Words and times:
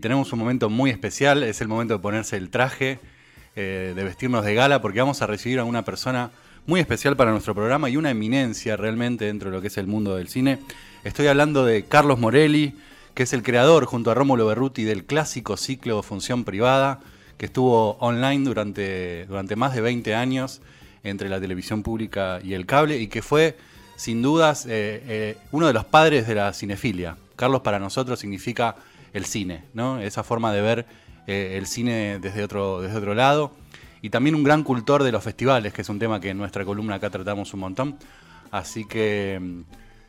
Tenemos 0.00 0.32
un 0.32 0.38
momento 0.38 0.70
muy 0.70 0.90
especial, 0.90 1.42
es 1.42 1.60
el 1.60 1.66
momento 1.66 1.94
de 1.94 1.98
ponerse 1.98 2.36
el 2.36 2.50
traje, 2.50 3.00
eh, 3.56 3.94
de 3.96 4.04
vestirnos 4.04 4.44
de 4.44 4.54
gala, 4.54 4.80
porque 4.80 5.00
vamos 5.00 5.22
a 5.22 5.26
recibir 5.26 5.58
a 5.58 5.64
una 5.64 5.84
persona 5.84 6.30
muy 6.68 6.78
especial 6.78 7.16
para 7.16 7.32
nuestro 7.32 7.52
programa 7.52 7.90
y 7.90 7.96
una 7.96 8.10
eminencia 8.10 8.76
realmente 8.76 9.24
dentro 9.24 9.50
de 9.50 9.56
lo 9.56 9.60
que 9.60 9.66
es 9.66 9.76
el 9.76 9.88
mundo 9.88 10.14
del 10.14 10.28
cine. 10.28 10.60
Estoy 11.02 11.26
hablando 11.26 11.64
de 11.66 11.82
Carlos 11.82 12.20
Morelli, 12.20 12.76
que 13.14 13.24
es 13.24 13.32
el 13.32 13.42
creador 13.42 13.86
junto 13.86 14.12
a 14.12 14.14
Rómulo 14.14 14.46
Berruti 14.46 14.84
del 14.84 15.04
clásico 15.04 15.56
ciclo 15.56 16.04
Función 16.04 16.44
Privada, 16.44 17.00
que 17.36 17.46
estuvo 17.46 17.96
online 17.98 18.44
durante, 18.44 19.26
durante 19.26 19.56
más 19.56 19.74
de 19.74 19.80
20 19.80 20.14
años 20.14 20.60
entre 21.02 21.28
la 21.28 21.40
televisión 21.40 21.82
pública 21.82 22.38
y 22.40 22.54
el 22.54 22.66
cable 22.66 22.98
y 22.98 23.08
que 23.08 23.20
fue 23.20 23.58
sin 23.96 24.22
dudas 24.22 24.64
eh, 24.66 25.02
eh, 25.08 25.36
uno 25.50 25.66
de 25.66 25.72
los 25.72 25.86
padres 25.86 26.28
de 26.28 26.36
la 26.36 26.52
cinefilia. 26.52 27.16
Carlos 27.34 27.62
para 27.62 27.80
nosotros 27.80 28.20
significa 28.20 28.76
el 29.18 29.26
cine, 29.26 29.64
¿no? 29.74 30.00
Esa 30.00 30.22
forma 30.22 30.52
de 30.52 30.62
ver 30.62 30.86
eh, 31.26 31.58
el 31.58 31.66
cine 31.66 32.18
desde 32.20 32.42
otro, 32.42 32.80
desde 32.80 32.96
otro 32.96 33.14
lado. 33.14 33.52
Y 34.00 34.08
también 34.08 34.34
un 34.34 34.44
gran 34.44 34.62
cultor 34.62 35.02
de 35.02 35.12
los 35.12 35.22
festivales, 35.22 35.74
que 35.74 35.82
es 35.82 35.88
un 35.90 35.98
tema 35.98 36.20
que 36.20 36.30
en 36.30 36.38
nuestra 36.38 36.64
columna 36.64 36.94
acá 36.94 37.10
tratamos 37.10 37.52
un 37.52 37.60
montón. 37.60 37.98
Así 38.50 38.86
que, 38.88 39.38
mm, 39.38 39.60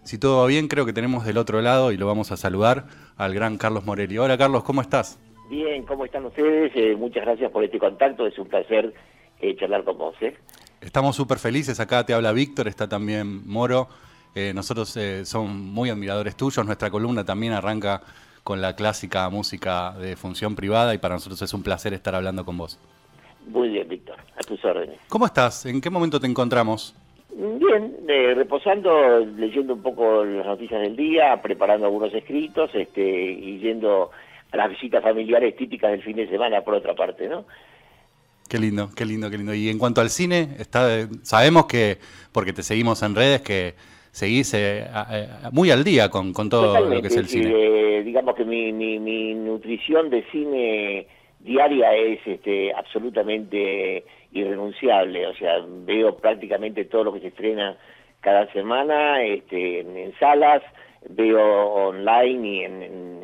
si 0.04 0.18
todo 0.18 0.40
va 0.42 0.48
bien, 0.48 0.70
creo 0.70 0.86
que 0.86 0.94
tenemos 0.94 1.26
del 1.26 1.38
otro 1.38 1.62
lado 1.62 1.92
y 1.92 1.98
lo 1.98 2.08
vamos 2.08 2.32
a 2.32 2.38
saludar 2.38 2.86
al 3.18 3.34
gran 3.34 3.58
Carlos 3.58 3.86
Morelli. 3.86 4.18
Hola 4.18 4.38
Carlos, 4.38 4.64
¿cómo 4.64 4.80
estás? 4.80 5.20
Bien, 5.50 5.84
¿cómo 5.84 6.06
están 6.06 6.26
ustedes? 6.26 6.72
Eh, 6.76 6.96
muchas 6.96 7.26
gracias 7.26 7.52
por 7.52 7.66
este 7.66 7.80
contacto, 7.80 8.26
es 8.26 8.40
un 8.40 8.48
placer 8.48 8.94
eh, 9.42 9.58
charlar 9.58 9.84
con 9.84 9.98
vos. 9.98 10.16
Estamos 10.80 11.18
súper 11.18 11.40
felices, 11.40 11.80
acá 11.82 12.06
te 12.06 12.14
habla 12.14 12.32
Víctor, 12.32 12.70
está 12.70 12.88
también 12.88 13.46
Moro. 13.46 13.90
nosotros 14.54 14.98
somos 15.24 15.52
muy 15.52 15.90
admiradores 15.90 16.38
tuyos, 16.38 16.66
nuestra 16.66 16.90
columna 16.90 17.26
también 17.26 17.52
arranca 17.52 18.02
con 18.50 18.62
la 18.62 18.76
clásica 18.76 19.30
música 19.30 19.92
de 19.92 20.16
función 20.16 20.56
privada 20.56 20.96
y 20.96 20.98
para 20.98 21.14
nosotros 21.14 21.40
es 21.40 21.54
un 21.54 21.62
placer 21.62 21.94
estar 21.94 22.16
hablando 22.16 22.44
con 22.44 22.58
vos. 22.58 22.80
Muy 23.46 23.70
bien, 23.70 23.88
Víctor, 23.88 24.16
a 24.36 24.40
tus 24.40 24.66
órdenes. 24.66 24.98
¿Cómo 25.08 25.28
estás? 25.28 25.68
¿En 25.68 25.80
qué 25.80 25.92
momento 25.92 26.20
te 26.20 26.26
encontramos? 26.26 26.96
Bien, 27.32 27.96
eh, 28.08 28.34
reposando, 28.36 29.20
leyendo 29.20 29.76
un 29.76 29.84
poco 29.84 30.26
las 30.26 30.48
noticias 30.48 30.82
del 30.82 30.96
día, 30.96 31.40
preparando 31.44 31.86
algunos 31.86 32.12
escritos 32.12 32.72
este, 32.74 33.04
y 33.04 33.60
yendo 33.60 34.10
a 34.52 34.58
las 34.58 34.72
visitas 34.72 35.04
familiares 35.04 35.56
típicas 35.56 35.92
del 35.92 36.02
fin 36.02 36.16
de 36.16 36.28
semana, 36.28 36.62
por 36.62 36.74
otra 36.74 36.96
parte, 36.96 37.30
¿no? 37.30 37.46
Qué 38.50 38.58
lindo, 38.58 38.90
qué 38.96 39.06
lindo, 39.06 39.30
qué 39.30 39.38
lindo. 39.38 39.54
Y 39.54 39.70
en 39.70 39.78
cuanto 39.78 40.02
al 40.02 40.10
cine, 40.10 40.56
está, 40.58 41.08
sabemos 41.22 41.68
que, 41.68 42.00
porque 42.32 42.52
te 42.52 42.64
seguimos 42.64 43.04
en 43.04 43.14
redes, 43.14 43.42
que 43.42 43.76
seguís 44.12 44.52
eh, 44.56 44.88
muy 45.52 45.70
al 45.70 45.84
día 45.84 46.10
con, 46.10 46.34
con 46.34 46.50
todo 46.50 46.84
lo 46.84 47.00
que 47.00 47.10
es 47.10 47.16
el 47.16 47.28
cine. 47.28 47.52
Eh, 47.52 47.79
digamos 48.04 48.36
que 48.36 48.46
mi, 48.46 48.72
mi, 48.72 49.00
mi, 49.00 49.34
nutrición 49.34 50.10
de 50.10 50.24
cine 50.32 51.08
diaria 51.40 51.96
es 51.96 52.20
este, 52.26 52.74
absolutamente 52.74 54.04
irrenunciable, 54.32 55.28
o 55.28 55.34
sea, 55.36 55.64
veo 55.68 56.18
prácticamente 56.18 56.86
todo 56.86 57.06
lo 57.06 57.14
que 57.14 57.22
se 57.22 57.28
estrena 57.28 57.78
cada 58.20 58.52
semana 58.52 59.24
este, 59.24 59.80
en, 59.80 60.14
salas, 60.20 60.62
veo 61.10 61.42
online 61.42 62.48
y 62.48 62.64
en 62.64 63.20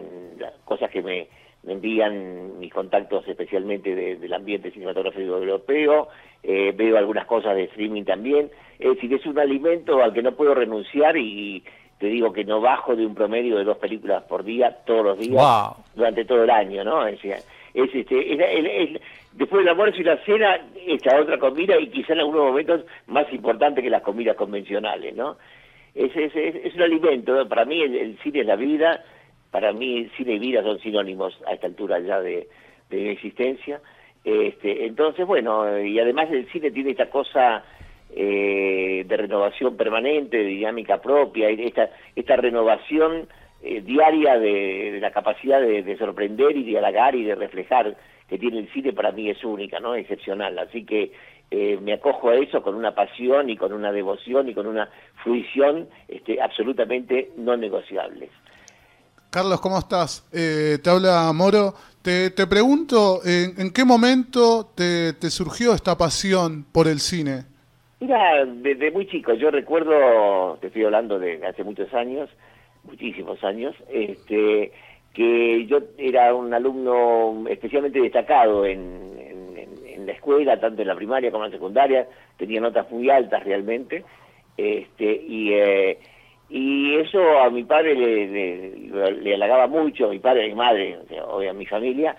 cosas 0.63 0.89
que 0.89 1.01
me 1.01 1.27
envían 1.67 2.59
mis 2.59 2.71
contactos 2.71 3.27
especialmente 3.27 3.95
del 3.95 4.33
ambiente 4.33 4.71
cinematográfico 4.71 5.37
europeo, 5.37 6.07
eh, 6.43 6.73
veo 6.75 6.97
algunas 6.97 7.25
cosas 7.25 7.55
de 7.55 7.63
streaming 7.63 8.03
también, 8.03 8.51
es 8.79 8.95
decir, 8.95 9.13
es 9.13 9.25
un 9.25 9.39
alimento 9.39 10.01
al 10.01 10.13
que 10.13 10.21
no 10.21 10.33
puedo 10.33 10.53
renunciar 10.53 11.17
y 11.17 11.63
te 11.99 12.07
digo 12.07 12.33
que 12.33 12.43
no 12.43 12.61
bajo 12.61 12.95
de 12.95 13.05
un 13.05 13.15
promedio 13.15 13.57
de 13.57 13.63
dos 13.63 13.77
películas 13.77 14.23
por 14.23 14.43
día, 14.43 14.77
todos 14.85 15.05
los 15.05 15.19
días, 15.19 15.43
durante 15.95 16.25
todo 16.25 16.43
el 16.43 16.49
año, 16.49 16.83
¿no? 16.83 17.07
Es, 17.07 17.23
es 17.23 17.43
este, 17.73 18.99
después 19.33 19.61
del 19.61 19.69
almuerzo 19.69 20.01
y 20.01 20.03
la 20.03 20.17
cena, 20.23 20.59
esta 20.87 21.19
otra 21.19 21.37
comida 21.37 21.77
y 21.79 21.87
quizá 21.87 22.13
en 22.13 22.19
algunos 22.19 22.45
momentos 22.47 22.85
más 23.07 23.31
importante 23.33 23.81
que 23.81 23.89
las 23.89 24.01
comidas 24.01 24.35
convencionales, 24.35 25.15
¿no? 25.15 25.37
Es, 25.93 26.15
es, 26.15 26.35
es, 26.35 26.75
un 26.75 26.81
alimento, 26.81 27.47
para 27.47 27.63
mí 27.63 27.81
el 27.81 28.17
cine 28.21 28.41
es 28.41 28.45
la 28.45 28.57
vida, 28.57 29.01
para 29.55 29.71
mí 29.71 30.11
cine 30.17 30.33
y 30.33 30.39
vida 30.39 30.61
son 30.63 30.77
sinónimos 30.79 31.33
a 31.47 31.53
esta 31.53 31.67
altura 31.67 31.97
ya 31.99 32.19
de, 32.19 32.49
mi 32.89 33.07
existencia. 33.07 33.79
Este, 34.25 34.85
entonces, 34.85 35.25
bueno, 35.25 35.79
y 35.79 35.97
además 35.97 36.29
el 36.29 36.51
cine 36.51 36.71
tiene 36.71 36.91
esta 36.91 37.09
cosa 37.09 37.63
eh, 38.13 39.05
de 39.07 39.17
renovación 39.17 39.77
permanente, 39.77 40.37
de 40.37 40.45
dinámica 40.45 41.01
propia, 41.01 41.49
esta, 41.49 41.89
esta 42.15 42.35
renovación 42.35 43.27
eh, 43.61 43.81
diaria 43.81 44.37
de, 44.37 44.99
la 45.01 45.11
capacidad 45.11 45.61
de, 45.61 45.97
sorprender 45.97 46.55
y 46.55 46.63
de 46.63 46.79
y 47.13 47.23
de 47.23 47.35
reflejar 47.35 47.95
que 48.29 48.37
tiene 48.37 48.59
el 48.59 48.71
cine 48.73 48.93
para 48.93 49.11
mí 49.11 49.29
es 49.29 49.43
única, 49.43 49.79
¿no? 49.79 49.95
Excepcional. 49.95 50.57
Así 50.59 50.85
que 50.85 51.11
eh, 51.51 51.77
me 51.81 51.93
acojo 51.93 52.29
a 52.29 52.35
eso 52.35 52.61
con 52.61 52.75
una 52.75 52.95
pasión 52.95 53.49
y 53.49 53.57
con 53.57 53.71
una 53.71 53.91
devoción 53.91 54.49
y 54.49 54.53
con 54.53 54.67
una 54.67 54.89
fruición 55.23 55.87
este, 56.07 56.41
absolutamente 56.41 57.31
no 57.37 57.55
negociables. 57.55 58.29
Carlos, 59.29 59.59
¿cómo 59.61 59.77
estás? 59.77 60.27
Eh, 60.31 60.79
te 60.81 60.89
habla 60.89 61.31
Moro. 61.33 61.73
Te, 62.01 62.29
pregunto, 62.45 63.21
¿en, 63.25 63.71
qué 63.71 63.83
momento 63.83 64.71
te, 64.75 65.11
surgió 65.31 65.73
esta 65.73 65.97
pasión 65.97 66.63
por 66.71 66.87
el 66.87 66.99
cine? 66.99 67.45
Mira, 68.05 68.45
desde 68.45 68.91
muy 68.91 69.07
chico, 69.07 69.33
yo 69.33 69.49
recuerdo, 69.49 70.59
te 70.61 70.67
estoy 70.67 70.83
hablando 70.83 71.17
de 71.17 71.43
hace 71.43 71.63
muchos 71.63 71.91
años, 71.91 72.29
muchísimos 72.83 73.43
años, 73.43 73.75
este, 73.89 74.71
que 75.11 75.65
yo 75.65 75.79
era 75.97 76.35
un 76.35 76.53
alumno 76.53 77.45
especialmente 77.49 77.99
destacado 77.99 78.63
en, 78.63 80.05
la 80.05 80.11
escuela, 80.11 80.59
tanto 80.59 80.83
en 80.83 80.87
la 80.87 80.95
primaria 80.95 81.31
como 81.31 81.45
en 81.45 81.49
la 81.49 81.57
secundaria, 81.57 82.07
tenía 82.37 82.61
notas 82.61 82.91
muy 82.91 83.09
altas 83.09 83.43
realmente, 83.43 84.05
este, 84.55 85.23
y... 85.27 85.53
Eh, 85.53 85.97
y 86.47 86.97
eso 86.97 87.39
a 87.39 87.49
mi 87.49 87.63
padre 87.63 87.95
le, 87.95 89.11
le, 89.13 89.33
halagaba 89.33 89.65
mucho, 89.65 90.05
a 90.05 90.09
mi 90.09 90.19
padre, 90.19 90.45
a 90.45 90.47
mi 90.47 90.53
madre, 90.53 90.99
o 91.27 91.41
a 91.41 91.53
mi 91.53 91.65
familia, 91.65 92.15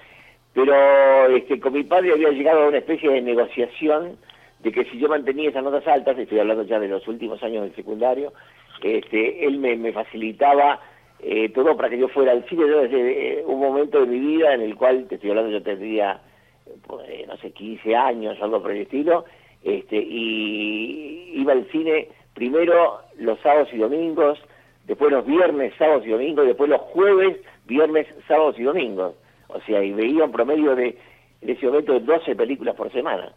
pero 0.52 1.28
este, 1.28 1.60
con 1.60 1.74
mi 1.74 1.84
padre 1.84 2.12
había 2.12 2.30
llegado 2.30 2.64
a 2.64 2.68
una 2.68 2.78
especie 2.78 3.08
de 3.08 3.22
negociación 3.22 4.18
de 4.66 4.72
que 4.72 4.84
si 4.86 4.98
yo 4.98 5.08
mantenía 5.08 5.50
esas 5.50 5.62
notas 5.62 5.86
altas, 5.86 6.18
estoy 6.18 6.40
hablando 6.40 6.64
ya 6.64 6.80
de 6.80 6.88
los 6.88 7.06
últimos 7.06 7.40
años 7.40 7.62
del 7.62 7.76
secundario, 7.76 8.32
este, 8.82 9.46
él 9.46 9.58
me, 9.58 9.92
facilitaba 9.92 10.80
eh, 11.20 11.50
todo 11.50 11.76
para 11.76 11.88
que 11.88 11.98
yo 11.98 12.08
fuera 12.08 12.32
al 12.32 12.44
cine 12.48 12.64
desde 12.64 13.38
eh, 13.38 13.44
un 13.46 13.60
momento 13.60 14.00
de 14.00 14.06
mi 14.06 14.18
vida 14.18 14.54
en 14.54 14.62
el 14.62 14.74
cual, 14.74 15.06
te 15.06 15.14
estoy 15.14 15.30
hablando, 15.30 15.52
yo 15.52 15.62
tendría, 15.62 16.20
pues, 16.84 17.28
no 17.28 17.36
sé, 17.36 17.52
15 17.52 17.94
años, 17.94 18.42
algo 18.42 18.60
por 18.60 18.72
el 18.72 18.78
estilo, 18.78 19.24
este, 19.62 19.98
y 19.98 21.30
iba 21.36 21.52
al 21.52 21.70
cine 21.70 22.08
primero 22.34 23.02
los 23.20 23.38
sábados 23.42 23.68
y 23.72 23.76
domingos, 23.76 24.36
después 24.84 25.12
los 25.12 25.24
viernes, 25.24 25.74
sábados 25.78 26.04
y 26.04 26.10
domingos, 26.10 26.44
después 26.44 26.68
los 26.68 26.80
jueves, 26.80 27.36
viernes, 27.66 28.08
sábados 28.26 28.58
y 28.58 28.64
domingos. 28.64 29.14
O 29.46 29.60
sea, 29.60 29.80
y 29.80 29.92
veía 29.92 30.24
un 30.24 30.32
promedio 30.32 30.74
de, 30.74 30.98
en 31.40 31.50
ese 31.50 31.66
momento, 31.66 31.92
de 31.92 32.00
12 32.00 32.34
películas 32.34 32.74
por 32.74 32.90
semana. 32.90 33.32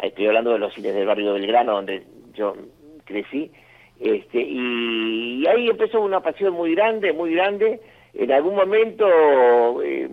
Estoy 0.00 0.26
hablando 0.26 0.52
de 0.52 0.58
los 0.58 0.72
cines 0.74 0.94
del 0.94 1.06
barrio 1.06 1.34
Belgrano, 1.34 1.72
donde 1.72 2.02
yo 2.34 2.54
crecí. 3.04 3.50
Este, 4.00 4.40
y, 4.40 5.46
ahí 5.46 5.68
empezó 5.68 6.00
una 6.00 6.20
pasión 6.20 6.54
muy 6.54 6.74
grande, 6.74 7.12
muy 7.12 7.34
grande. 7.34 7.80
En 8.14 8.32
algún 8.32 8.54
momento, 8.54 9.06
eh, 9.82 10.08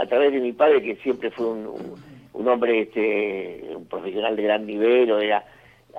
a 0.00 0.06
través 0.06 0.32
de 0.32 0.40
mi 0.40 0.52
padre, 0.52 0.82
que 0.82 0.96
siempre 0.96 1.30
fue 1.30 1.46
un, 1.46 2.48
hombre, 2.48 2.82
este, 2.82 3.64
un 3.74 3.86
profesional 3.86 4.36
de 4.36 4.42
gran 4.42 4.66
nivel, 4.66 5.10
o 5.12 5.18
era 5.18 5.44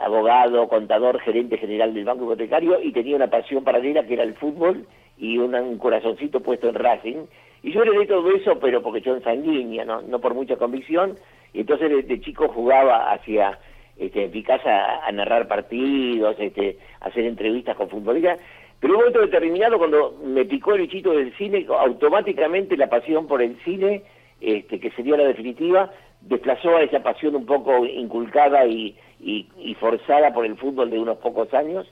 abogado, 0.02 0.68
contador, 0.68 1.20
gerente 1.20 1.58
general 1.58 1.94
del 1.94 2.06
Banco 2.06 2.24
Hipotecario 2.24 2.82
y 2.82 2.92
tenía 2.92 3.16
una 3.16 3.28
pasión 3.28 3.64
paralela 3.64 4.04
que 4.04 4.16
era 4.16 4.24
el 4.24 4.34
fútbol 4.34 4.88
y 5.18 5.38
un 5.38 5.78
corazoncito 5.78 6.40
puesto 6.42 6.70
en 6.70 6.76
Racing. 6.76 7.26
Y 7.62 7.72
yo 7.72 7.84
heredé 7.84 8.08
todo 8.08 8.30
eso, 8.32 8.60
pero 8.60 8.82
porque 8.82 9.02
yo 9.02 9.16
en 9.16 9.24
sanguínea, 9.24 9.86
no, 9.86 10.02
no 10.02 10.20
por 10.20 10.34
mucha 10.34 10.58
convicción. 10.58 11.18
Y 11.53 11.61
entonces 11.61 12.08
de, 12.08 12.22
chico 12.22 12.47
jugaba 12.47 13.11
hacia 13.11 13.59
este, 13.97 14.28
mi 14.28 14.44
casa 14.44 15.05
a, 15.05 15.11
narrar 15.11 15.47
partidos, 15.47 16.35
este, 16.40 16.78
a 17.00 17.08
hacer 17.08 17.26
entrevistas 17.26 17.76
con 17.76 17.90
futbolistas. 17.90 18.40
Pero 18.79 18.94
en 18.94 18.97
un 18.97 19.02
momento 19.02 19.22
determinado, 19.22 19.78
cuando 19.78 20.20
me 20.26 20.46
picó 20.46 20.73
el 20.73 20.82
bichito 20.82 21.11
del 21.11 21.34
cine, 21.38 21.66
automáticamente 21.70 22.76
la 22.76 22.90
pasión 22.90 23.28
por 23.28 23.41
el 23.41 23.58
cine, 23.64 24.03
este, 24.41 24.79
que 24.79 24.91
sería 24.91 25.16
la 25.16 25.23
definitiva, 25.26 25.91
desplazó 26.22 26.76
a 26.76 26.84
esa 26.84 27.02
pasión 27.02 27.35
un 27.35 27.46
poco 27.46 27.85
inculcada 27.85 28.66
y, 28.66 28.96
y, 29.22 29.76
forzada 29.79 30.34
por 30.34 30.46
el 30.46 30.58
fútbol 30.58 30.90
de 30.90 31.00
unos 31.00 31.17
pocos 31.20 31.53
años. 31.53 31.88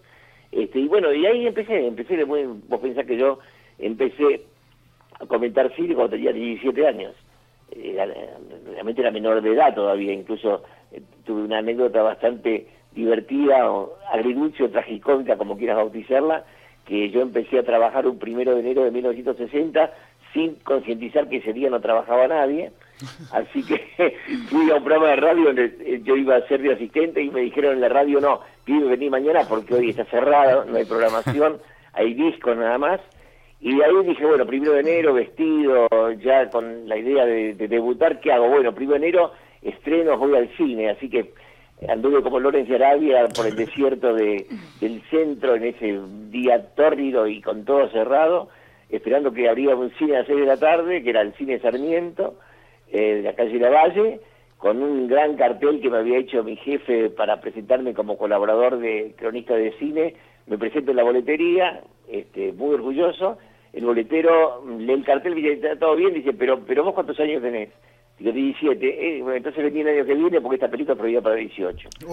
Este, 0.52 0.80
y 0.80 0.88
bueno, 0.88 1.14
y 1.14 1.26
ahí 1.26 1.48
empecé, 1.48 1.88
empecé, 1.88 2.24
vos 2.26 2.82
pensás 2.82 3.06
que 3.06 3.18
yo 3.18 3.40
empecé 3.80 4.42
a 5.20 5.26
comentar 5.28 5.74
cine 5.76 5.96
cuando 5.96 6.16
tenía 6.16 6.34
17 6.34 6.88
años. 6.88 7.14
Realmente 8.66 9.02
era 9.02 9.12
menor 9.12 9.42
de 9.42 9.54
edad 9.54 9.74
todavía, 9.74 10.14
incluso 10.14 10.64
eh, 10.92 11.02
tuve 11.26 11.44
una 11.44 11.60
anécdota 11.60 12.02
bastante 12.02 12.68
divertida, 12.94 13.72
o 13.72 13.94
agridulce 14.12 14.64
o 14.64 14.70
tragicómica, 14.70 15.38
como 15.38 15.58
quieras 15.58 15.78
bautizarla, 15.78 16.46
que 16.86 17.10
yo 17.10 17.22
empecé 17.22 17.60
a 17.60 17.64
trabajar 17.64 18.08
un 18.08 18.20
primero 18.20 18.54
de 18.54 18.62
enero 18.62 18.84
de 18.84 18.92
1960 18.92 19.92
sin 20.34 20.56
concientizar 20.56 21.28
que 21.28 21.38
ese 21.38 21.54
día 21.54 21.70
no 21.70 21.80
trabajaba 21.80 22.28
nadie. 22.28 22.72
Así 23.32 23.64
que 23.64 23.78
fui 24.50 24.70
a 24.70 24.76
un 24.76 24.84
programa 24.84 25.10
de 25.10 25.16
radio 25.16 25.46
donde 25.46 25.76
eh, 25.80 26.02
yo 26.04 26.16
iba 26.16 26.36
a 26.36 26.48
ser 26.48 26.62
de 26.62 26.74
asistente 26.74 27.22
y 27.22 27.30
me 27.30 27.42
dijeron 27.42 27.74
en 27.74 27.82
la 27.82 27.90
radio, 27.90 28.20
no, 28.20 28.42
pibe, 28.66 28.88
vení 28.88 29.10
mañana 29.10 29.42
porque 29.48 29.74
hoy 29.74 29.90
está 29.90 30.06
cerrado, 30.06 30.66
no 30.66 30.78
hay 30.78 30.86
programación, 30.86 31.60
hay 31.94 32.14
discos 32.14 32.58
nada 32.58 32.78
más. 32.78 33.02
Y 33.62 33.76
de 33.76 33.86
ahí 33.86 34.06
dije, 34.08 34.26
bueno, 34.26 34.46
primero 34.48 34.74
de 34.74 34.80
enero, 34.80 35.14
vestido, 35.14 35.88
ya 36.14 36.50
con 36.50 36.90
la 36.90 36.98
idea 36.98 37.26
de, 37.26 37.54
debutar, 37.54 38.20
¿qué 38.20 38.32
hago? 38.32 38.50
Bueno, 38.50 38.74
primero 38.74 39.00
de 39.00 39.08
enero, 39.08 39.32
estreno, 39.62 40.18
voy 40.18 40.36
al 40.36 40.50
cine, 40.58 40.90
así 40.90 41.08
que 41.08 41.32
anduve 41.88 42.24
como 42.24 42.40
Lorenzo 42.40 42.74
Arabia 42.74 43.28
por 43.36 43.46
el 43.46 43.56
desierto 43.56 44.16
de, 44.16 44.48
del 44.80 45.04
centro 45.12 45.56
en 45.56 45.66
ese 45.66 46.00
día 46.30 46.74
tórrido 46.74 47.28
y 47.28 47.40
con 47.40 47.64
todo 47.64 47.88
cerrado, 47.90 48.50
esperando 48.90 49.32
que 49.32 49.48
abría 49.48 49.76
un 49.76 49.92
cine 49.92 50.16
a 50.16 50.20
las 50.20 50.28
6 50.28 50.40
de 50.40 50.46
la 50.48 50.58
tarde, 50.58 51.04
que 51.04 51.12
era 51.12 51.22
el 51.22 51.34
cine 51.36 51.60
Sarmiento, 51.60 52.40
eh, 52.92 53.18
de 53.18 53.22
la 53.22 53.34
calle 53.34 53.60
La 53.60 53.70
Valle, 53.70 54.22
con 54.58 54.82
un 54.82 55.08
gran 55.08 55.36
cartel 55.36 55.82
que 55.82 55.90
me 55.92 55.98
había 55.98 56.18
hecho 56.18 56.44
mi 56.44 56.56
jefe 56.56 57.12
para 57.12 57.40
presentarme 57.40 57.94
como 57.94 58.18
colaborador 58.18 58.80
de 58.80 59.14
cronista 59.18 59.54
de 59.54 59.72
cine. 59.74 60.16
Me 60.48 60.58
presento 60.58 60.92
en 60.92 60.98
la 60.98 61.04
boletería, 61.04 61.82
este, 62.10 62.54
muy 62.54 62.74
orgulloso. 62.74 63.38
El 63.74 63.86
boletero 63.86 64.64
lee 64.78 64.94
el 64.94 65.06
cartel 65.06 65.38
y 65.38 65.42
dice, 65.42 65.54
está 65.54 65.80
todo 65.80 65.96
bien, 65.96 66.14
dice, 66.14 66.34
pero, 66.34 66.60
pero 66.66 66.84
vos 66.84 66.94
cuántos 66.94 67.20
años 67.20 67.42
tenés? 67.42 67.70
Digo, 68.20 68.34
17. 68.34 68.88
Eh, 68.88 69.22
bueno, 69.22 69.38
entonces 69.38 69.64
venía 69.64 69.84
el 69.84 69.98
año 69.98 70.06
que 70.06 70.14
viene 70.14 70.42
porque 70.42 70.56
esta 70.56 70.70
película 70.70 70.96
prohibida 70.96 71.22
para 71.22 71.36
18. 71.36 71.90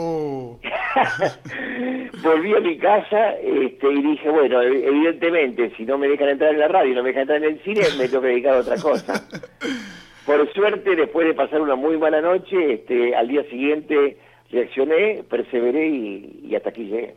Volví 2.22 2.54
a 2.54 2.60
mi 2.60 2.78
casa 2.78 3.32
este, 3.42 3.92
y 3.92 4.02
dije, 4.02 4.30
bueno, 4.30 4.62
evidentemente, 4.62 5.72
si 5.76 5.84
no 5.84 5.98
me 5.98 6.08
dejan 6.08 6.30
entrar 6.30 6.54
en 6.54 6.60
la 6.60 6.68
radio 6.68 6.92
y 6.92 6.94
no 6.94 7.02
me 7.02 7.08
dejan 7.08 7.22
entrar 7.22 7.42
en 7.42 7.52
el 7.52 7.60
cine, 7.62 7.82
me 7.98 8.08
tengo 8.08 8.22
que 8.22 8.28
dedicar 8.28 8.54
a 8.54 8.60
otra 8.60 8.76
cosa. 8.76 9.14
Por 10.28 10.52
suerte, 10.52 10.94
después 10.94 11.26
de 11.26 11.34
pasar 11.34 11.60
una 11.60 11.74
muy 11.74 11.96
mala 11.96 12.20
noche, 12.20 12.74
este, 12.74 13.16
al 13.16 13.28
día 13.28 13.42
siguiente 13.44 14.18
reaccioné, 14.50 15.24
perseveré 15.28 15.88
y, 15.88 16.54
hasta 16.54 16.70
aquí 16.70 16.84
llegué. 16.84 17.14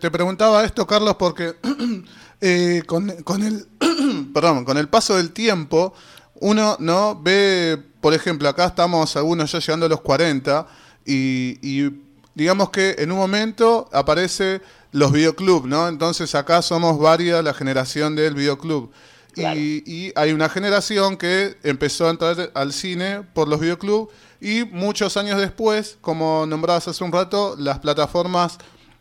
Te, 0.00 0.10
preguntaba 0.10 0.64
esto, 0.64 0.86
Carlos, 0.86 1.16
porque 1.18 1.52
eh, 2.40 2.82
con, 2.86 3.10
con, 3.22 3.42
el 3.42 3.66
perdón, 4.34 4.64
con 4.64 4.78
el 4.78 4.88
paso 4.88 5.16
del 5.16 5.32
tiempo, 5.32 5.94
uno 6.40 6.76
no 6.78 7.20
ve, 7.20 7.78
por 8.00 8.14
ejemplo, 8.14 8.48
acá 8.48 8.66
estamos 8.66 9.16
algunos 9.16 9.50
ya 9.50 9.58
llegando 9.58 9.86
a 9.86 9.88
los 9.88 10.00
40 10.00 10.66
y, 11.04 11.58
y 11.62 11.90
digamos 12.34 12.70
que 12.70 12.96
en 12.98 13.12
un 13.12 13.18
momento 13.18 13.88
aparece 13.92 14.60
los 14.92 15.12
videoclubs, 15.12 15.66
¿no? 15.66 15.88
Entonces 15.88 16.34
acá 16.34 16.62
somos 16.62 16.98
varias 16.98 17.42
la 17.42 17.54
generación 17.54 18.14
del 18.14 18.34
videoclub. 18.34 18.90
Y, 19.36 20.12
hay 20.16 20.32
una 20.32 20.48
generación 20.48 21.16
que 21.16 21.56
empezó 21.62 22.08
a 22.08 22.10
entrar 22.10 22.50
al 22.54 22.72
cine 22.72 23.22
por 23.34 23.46
los 23.46 23.60
videoclubs 23.60 24.12
y 24.40 24.64
muchos 24.64 25.16
años 25.16 25.38
después, 25.38 25.98
como 26.00 26.44
nombrabas 26.46 26.88
hace 26.88 27.04
un 27.04 27.12
rato, 27.12 27.54
las 27.56 27.78
plataformas 27.78 28.58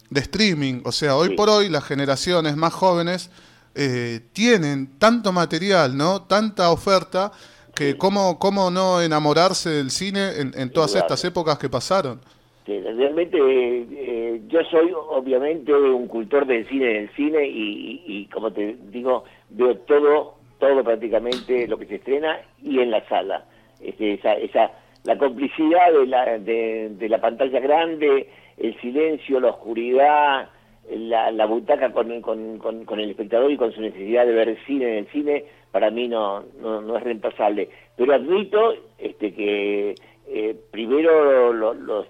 de 0.09 0.19
streaming. 0.21 0.81
O 0.85 0.91
sea, 0.91 1.15
hoy 1.15 1.35
por 1.35 1.49
hoy 1.49 1.69
las 1.69 1.83
generaciones 1.83 2.55
más 2.55 2.73
jóvenes 2.73 3.31
eh, 3.75 4.21
tienen 4.33 4.97
tanto 4.97 5.31
material, 5.31 5.97
¿no? 5.97 6.23
Tanta 6.23 6.71
oferta 6.71 7.31
que 7.75 7.95
cómo, 7.97 8.39
cómo 8.39 8.71
no 8.71 9.01
enamorarse 9.01 9.69
del 9.69 9.91
cine 9.91 10.31
en, 10.39 10.71
todas 10.71 10.95
estas 10.95 11.23
épocas 11.25 11.59
que 11.59 11.69
pasaron. 11.69 12.19
realmente 12.65 13.37
eh, 13.37 14.41
yo 14.47 14.63
soy 14.71 14.91
obviamente 14.93 15.71
un 15.73 16.07
cultor 16.07 16.47
del 16.47 16.67
cine 16.67 16.89
en 16.89 17.03
el 17.03 17.09
cine 17.15 17.47
y, 17.47 18.01
y, 18.07 18.25
como 18.33 18.51
te 18.51 18.77
digo, 18.89 19.25
veo 19.49 19.77
todo, 19.77 20.37
todo 20.59 20.83
prácticamente 20.83 21.67
lo 21.67 21.77
que 21.77 21.85
se 21.85 21.95
estrena 21.95 22.39
y 22.63 22.79
en 22.79 22.89
la 22.89 23.07
sala. 23.07 23.45
Este, 23.79 24.15
esa, 24.15 24.33
esa, 24.33 24.71
la 25.03 25.17
complicidad 25.17 25.93
de 25.93 26.07
la, 26.07 26.37
de, 26.39 27.07
la 27.09 27.21
pantalla 27.21 27.59
grande, 27.59 28.29
el 28.57 28.79
silencio, 28.81 29.39
la 29.39 29.49
oscuridad, 29.49 30.49
la, 30.89 31.45
butaca 31.45 31.91
con, 31.91 32.11
el 32.11 33.09
espectador 33.09 33.51
y 33.51 33.57
con 33.57 33.71
su 33.73 33.81
necesidad 33.81 34.25
de 34.25 34.33
ver 34.33 34.57
cine 34.65 34.85
en 34.85 34.97
el 34.99 35.07
cine, 35.07 35.45
para 35.71 35.91
mí 35.91 36.07
no, 36.07 36.43
no, 36.61 36.97
es 36.97 37.03
reemplazable. 37.03 37.69
Pero 37.95 38.13
admito 38.13 38.73
este, 38.97 39.33
que 39.33 39.95
eh, 40.27 40.55
primero 40.71 41.53
los 41.53 42.07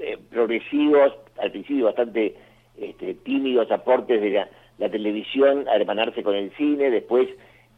eh, 0.00 0.18
progresivos, 0.30 1.12
al 1.38 1.50
principio 1.50 1.86
bastante 1.86 2.34
este, 2.76 3.14
tímidos 3.14 3.70
aportes 3.70 4.20
de 4.20 4.30
la, 4.30 4.48
televisión 4.90 5.66
a 5.68 5.74
hermanarse 5.74 6.22
con 6.22 6.36
el 6.36 6.52
cine, 6.56 6.90
después 6.90 7.28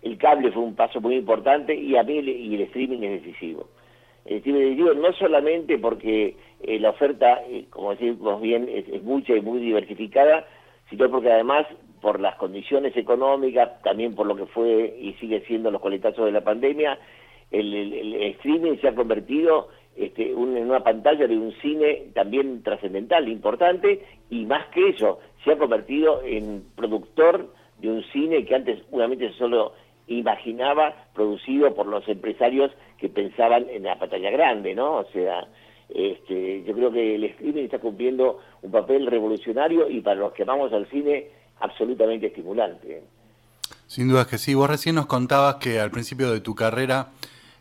el 0.03 0.19
cable 0.19 0.53
fue 0.53 0.63
un 0.63 0.75
paso 0.75 1.01
muy 1.01 1.17
importante 1.17 1.75
y 1.75 1.97
a 1.97 2.03
mí 2.03 2.19
y 2.19 2.55
el 2.55 2.61
streaming 2.63 3.03
es 3.03 3.23
decisivo. 3.23 3.69
El 4.27 4.37
streaming 4.39 4.61
es 4.61 4.69
decisivo 4.71 4.95
no 4.95 5.13
solamente 5.15 5.79
porque 5.79 6.37
eh, 6.63 6.79
la 6.79 6.91
oferta, 6.91 7.43
eh, 7.49 7.67
como 7.71 7.91
decimos 7.93 8.41
bien, 8.41 8.69
es, 8.69 9.03
mucha 9.03 9.35
y 9.35 9.41
muy 9.41 9.61
diversificada, 9.61 10.47
sino 10.89 11.11
porque 11.11 11.33
además 11.33 11.67
por 12.01 12.21
las 12.21 12.37
condiciones 12.37 12.97
económicas, 12.97 13.83
también 13.83 14.15
por 14.15 14.27
lo 14.27 14.37
que 14.37 14.47
fue 14.47 14.97
y 15.01 15.13
sigue 15.15 15.41
siendo 15.47 15.71
los 15.71 15.81
coletazos 15.81 16.25
de 16.25 16.33
la 16.33 16.43
pandemia, 16.43 16.99
el, 17.51 18.15
streaming 18.35 18.77
se 18.81 18.89
ha 18.89 18.95
convertido 18.95 19.69
este, 19.97 20.31
en 20.31 20.39
una 20.39 20.83
pantalla 20.83 21.27
de 21.27 21.37
un 21.37 21.53
cine 21.61 22.09
también 22.15 22.63
trascendental, 22.63 23.29
importante, 23.29 24.05
y 24.31 24.45
más 24.47 24.67
que 24.69 24.91
eso, 24.91 25.19
se 25.45 25.53
ha 25.53 25.59
convertido 25.59 26.23
en 26.25 26.65
productor 26.77 27.53
de 27.79 27.91
un 27.91 28.03
cine 28.13 28.45
que 28.45 28.55
antes 28.55 28.83
únicamente 28.91 29.33
solo 29.33 29.73
imaginaba 30.07 30.95
producido 31.15 31.75
por 31.75 31.87
los 31.87 32.07
empresarios 32.09 32.71
que 32.99 33.09
pensaban 33.09 33.69
en 33.71 33.85
la 33.85 33.99
pantalla 33.99 34.31
grande, 34.31 34.75
¿no? 34.75 34.97
O 34.97 35.05
sea, 35.13 35.47
este, 35.95 36.63
yo 36.65 36.75
creo 36.75 36.93
que 36.93 37.17
el 37.17 37.25
streaming 37.25 37.65
está 37.65 37.79
cumpliendo 37.79 38.39
un 38.63 38.71
papel 38.71 39.07
revolucionario 39.07 39.89
y 39.89 40.01
para 40.01 40.21
los 40.21 40.33
que 40.33 40.45
vamos 40.45 40.73
al 40.73 40.89
cine 40.89 41.29
absolutamente 41.61 42.27
estimulante. 42.27 43.03
Sin 43.87 44.09
duda 44.09 44.27
que 44.27 44.39
sí. 44.39 44.55
Vos 44.55 44.71
recién 44.71 44.95
nos 44.95 45.07
contabas 45.07 45.57
que 45.57 45.81
al 45.81 45.91
principio 45.91 46.31
de 46.31 46.41
tu 46.41 46.55
carrera, 46.55 47.11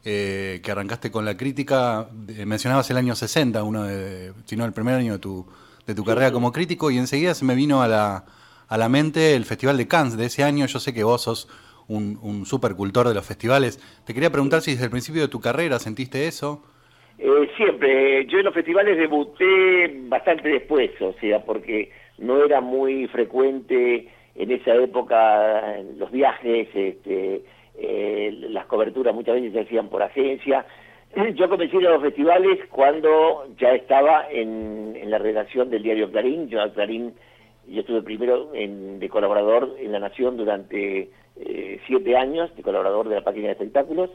eh, 0.06 0.60
que 0.64 0.72
arrancaste 0.72 1.12
con 1.12 1.26
la 1.26 1.36
crítica, 1.36 2.10
mencionabas 2.46 2.90
el 2.92 2.98
año 2.98 3.16
60, 3.16 3.64
uno 3.64 3.84
de, 3.84 4.34
si 4.46 4.56
no 4.56 4.66
el 4.66 4.74
primer 4.74 4.96
año 4.96 5.14
de 5.14 5.20
tu, 5.20 5.46
de 5.88 5.96
tu 5.96 6.04
carrera 6.04 6.32
como 6.32 6.52
crítico, 6.52 6.92
y 6.92 6.98
enseguida 6.98 7.34
se 7.34 7.46
me 7.46 7.56
vino 7.56 7.82
a 7.82 7.88
la, 7.88 8.26
a 8.68 8.78
la 8.78 8.90
mente 8.90 9.36
el 9.36 9.46
Festival 9.46 9.78
de 9.78 9.88
Cannes 9.88 10.18
de 10.18 10.28
ese 10.28 10.44
año. 10.44 10.66
Yo 10.68 10.80
sé 10.80 10.94
que 10.94 11.04
vos 11.04 11.24
sos 11.24 11.48
un, 11.88 12.20
un 12.22 12.46
supercultor 12.46 13.08
de 13.08 13.16
los 13.16 13.26
festivales. 13.26 13.80
Te 14.06 14.14
quería 14.14 14.32
preguntar 14.32 14.62
si 14.62 14.72
desde 14.72 14.86
el 14.86 14.92
principio 14.92 15.24
de 15.24 15.28
tu 15.28 15.40
carrera 15.40 15.80
sentiste 15.80 16.28
eso. 16.28 16.64
Eh, 17.20 17.50
siempre. 17.58 18.26
Yo 18.28 18.40
en 18.40 18.46
los 18.46 18.54
festivales 18.54 18.98
debuté 18.98 19.94
bastante 20.08 20.50
después, 20.50 20.90
o 21.02 21.14
sea, 21.20 21.44
porque 21.44 21.92
no 22.18 22.44
era 22.44 22.62
muy 22.62 23.08
frecuente 23.08 24.08
en 24.36 24.52
esa 24.52 24.74
época 24.76 25.80
los 25.98 26.10
viajes, 26.12 26.70
este, 26.74 27.42
eh, 27.78 28.32
las 28.50 28.66
coberturas 28.68 29.14
muchas 29.14 29.36
veces 29.36 29.52
se 29.52 29.60
hacían 29.62 29.90
por 29.90 30.02
agencia. 30.02 30.66
Yo 31.36 31.50
comencé 31.50 31.78
a 31.78 31.82
los 31.82 32.02
festivales 32.02 32.60
cuando 32.70 33.48
ya 33.58 33.74
estaba 33.74 34.28
en, 34.32 34.96
en 34.96 35.12
la 35.12 35.18
redacción 35.18 35.70
del 35.70 35.84
diario 35.84 36.10
Clarín. 36.12 36.48
Yo 36.48 36.60
Clarín 36.74 37.14
yo 37.68 37.82
estuve 37.82 38.02
primero 38.02 38.50
en, 38.54 39.00
de 39.00 39.10
colaborador 39.10 39.76
en 39.80 39.92
La 39.92 40.00
Nación 40.00 40.38
durante 40.38 41.10
eh, 41.36 41.80
siete 41.86 42.18
años, 42.18 42.56
de 42.56 42.64
colaborador 42.64 43.10
de 43.10 43.16
la 43.16 43.24
página 43.24 43.48
de 43.48 43.52
espectáculos, 43.54 44.10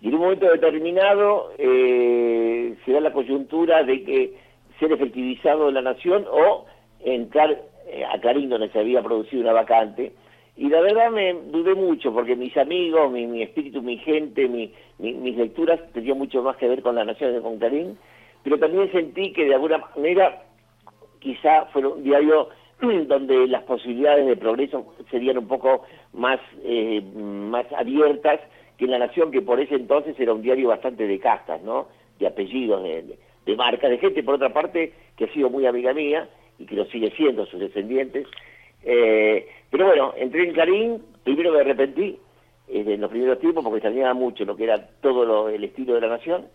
y 0.00 0.08
en 0.08 0.14
un 0.14 0.20
momento 0.20 0.50
determinado 0.50 1.52
eh, 1.58 2.74
se 2.84 2.92
da 2.92 3.00
la 3.00 3.12
coyuntura 3.12 3.82
de 3.82 4.02
que 4.02 4.34
ser 4.78 4.92
efectivizado 4.92 5.68
en 5.68 5.74
La 5.74 5.82
Nación 5.82 6.24
o 6.30 6.64
entrar 7.04 7.60
eh, 7.86 8.04
a 8.04 8.18
Clarín 8.20 8.48
donde 8.48 8.70
se 8.70 8.78
había 8.78 9.02
producido 9.02 9.42
una 9.42 9.52
vacante, 9.52 10.12
y 10.56 10.68
la 10.68 10.80
verdad 10.80 11.10
me 11.10 11.32
dudé 11.32 11.74
mucho 11.74 12.12
porque 12.12 12.36
mis 12.36 12.54
amigos, 12.56 13.10
mi, 13.10 13.42
espíritu, 13.42 13.80
mi 13.80 13.96
gente, 13.96 14.46
mi, 14.46 14.72
mis 14.98 15.36
lecturas 15.36 15.80
tenían 15.92 16.18
mucho 16.18 16.42
más 16.42 16.56
que 16.56 16.68
ver 16.68 16.82
con 16.82 16.96
La 16.96 17.04
Nación 17.04 17.34
que 17.34 17.40
con 17.40 17.58
Clarín, 17.58 17.96
pero 18.42 18.58
también 18.58 18.90
sentí 18.92 19.32
que 19.32 19.46
de 19.46 19.54
alguna 19.54 19.78
manera 19.96 20.42
quizá 21.18 21.66
fue 21.72 21.86
un 21.86 22.02
diario 22.02 22.48
donde 23.06 23.46
las 23.46 23.62
posibilidades 23.62 24.26
de 24.26 24.36
progreso 24.36 24.94
serían 25.10 25.38
un 25.38 25.48
poco 25.48 25.84
más, 26.12 26.40
eh, 26.62 27.02
más 27.14 27.66
abiertas 27.72 28.40
que 28.80 28.86
en 28.86 28.92
La 28.92 28.98
Nación, 28.98 29.30
que 29.30 29.42
por 29.42 29.60
ese 29.60 29.74
entonces 29.74 30.18
era 30.18 30.32
un 30.32 30.40
diario 30.40 30.68
bastante 30.68 31.06
de 31.06 31.18
castas, 31.18 31.60
¿no? 31.62 31.88
De 32.18 32.26
apellidos, 32.26 32.82
de, 32.82 33.56
marcas, 33.56 33.90
de 33.90 33.98
gente, 33.98 34.22
por 34.22 34.36
otra 34.36 34.54
parte, 34.54 34.94
que 35.16 35.26
ha 35.26 35.32
sido 35.34 35.50
muy 35.50 35.66
amiga 35.66 35.92
mía 35.92 36.26
y 36.58 36.64
que 36.64 36.76
lo 36.76 36.86
sigue 36.86 37.10
siendo, 37.10 37.44
sus 37.44 37.60
descendientes. 37.60 38.26
Eh, 38.82 39.46
pero 39.68 39.88
bueno, 39.88 40.14
entré 40.16 40.44
en 40.44 40.54
Clarín, 40.54 41.02
primero 41.22 41.52
me 41.52 41.60
arrepentí 41.60 42.18
eh, 42.68 42.84
en 42.86 43.02
los 43.02 43.10
primeros 43.10 43.38
tiempos 43.38 43.62
porque 43.62 43.86
extrañaba 43.86 44.14
mucho 44.14 44.46
lo 44.46 44.56
que 44.56 44.64
era 44.64 44.78
todo 45.02 45.50
el 45.50 45.62
estilo 45.62 45.94
de 45.94 46.00
La 46.00 46.08
Nación. 46.08 46.46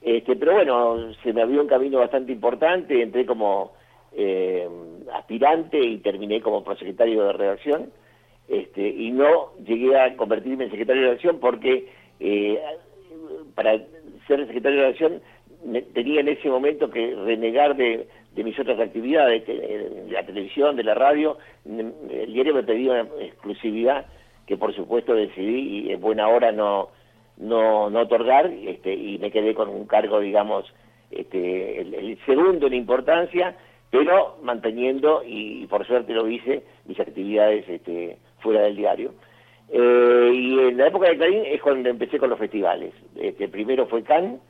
Este, 0.00 0.36
pero 0.36 0.52
bueno, 0.52 1.12
se 1.24 1.32
me 1.32 1.42
abrió 1.42 1.60
un 1.60 1.66
camino 1.66 1.98
bastante 1.98 2.30
importante, 2.30 3.02
entré 3.02 3.26
como 3.26 3.72
eh, 4.12 4.68
aspirante 5.12 5.80
y 5.80 5.98
terminé 5.98 6.40
como 6.40 6.62
prosecretario 6.62 7.24
de 7.24 7.32
redacción. 7.32 7.90
Este, 8.48 8.88
y 8.88 9.10
no 9.10 9.52
llegué 9.64 9.98
a 9.98 10.16
convertirme 10.16 10.64
en 10.64 10.70
secretario 10.70 11.02
de 11.02 11.10
acción 11.12 11.38
porque 11.40 11.88
eh, 12.20 12.60
para 13.54 13.78
ser 14.26 14.46
secretario 14.46 14.80
de 14.80 14.86
acción 14.88 15.22
tenía 15.94 16.20
en 16.20 16.28
ese 16.28 16.48
momento 16.48 16.90
que 16.90 17.14
renegar 17.14 17.76
de, 17.76 18.06
mis 18.36 18.58
otras 18.58 18.78
actividades, 18.80 19.46
de 19.46 20.08
la 20.10 20.26
televisión, 20.26 20.76
de 20.76 20.84
la 20.84 20.94
radio. 20.94 21.38
El 21.64 22.32
diario 22.32 22.54
me 22.54 22.62
pedía 22.62 23.06
exclusividad 23.20 24.06
que 24.46 24.56
por 24.56 24.74
supuesto 24.74 25.14
decidí 25.14 25.86
y 25.86 25.92
en 25.92 26.00
buena 26.00 26.28
hora 26.28 26.52
no, 26.52 26.90
no, 27.38 27.90
no 27.90 28.00
otorgar 28.00 28.46
este, 28.46 28.94
y 28.94 29.18
me 29.18 29.30
quedé 29.30 29.54
con 29.54 29.68
un 29.68 29.86
cargo, 29.86 30.20
digamos, 30.20 30.66
este, 31.10 31.80
el, 31.80 32.18
segundo 32.26 32.66
en 32.66 32.74
importancia, 32.74 33.56
pero 33.90 34.38
manteniendo, 34.42 35.22
y, 35.24 35.66
por 35.66 35.86
suerte 35.86 36.12
lo 36.12 36.28
hice, 36.28 36.64
mis 36.86 36.98
actividades 36.98 37.68
este, 37.68 38.18
fuera 38.44 38.60
del 38.60 38.76
diario. 38.76 39.14
Eh, 39.70 40.30
y 40.32 40.58
en 40.58 40.76
la 40.76 40.88
época 40.88 41.08
de 41.08 41.16
Clarín 41.16 41.42
es 41.46 41.60
cuando 41.62 41.88
empecé 41.88 42.18
con 42.18 42.30
los 42.30 42.38
festivales. 42.38 42.92
Este, 43.16 43.48
primero 43.48 43.86
fue 43.86 44.04
Cannes, 44.04 44.40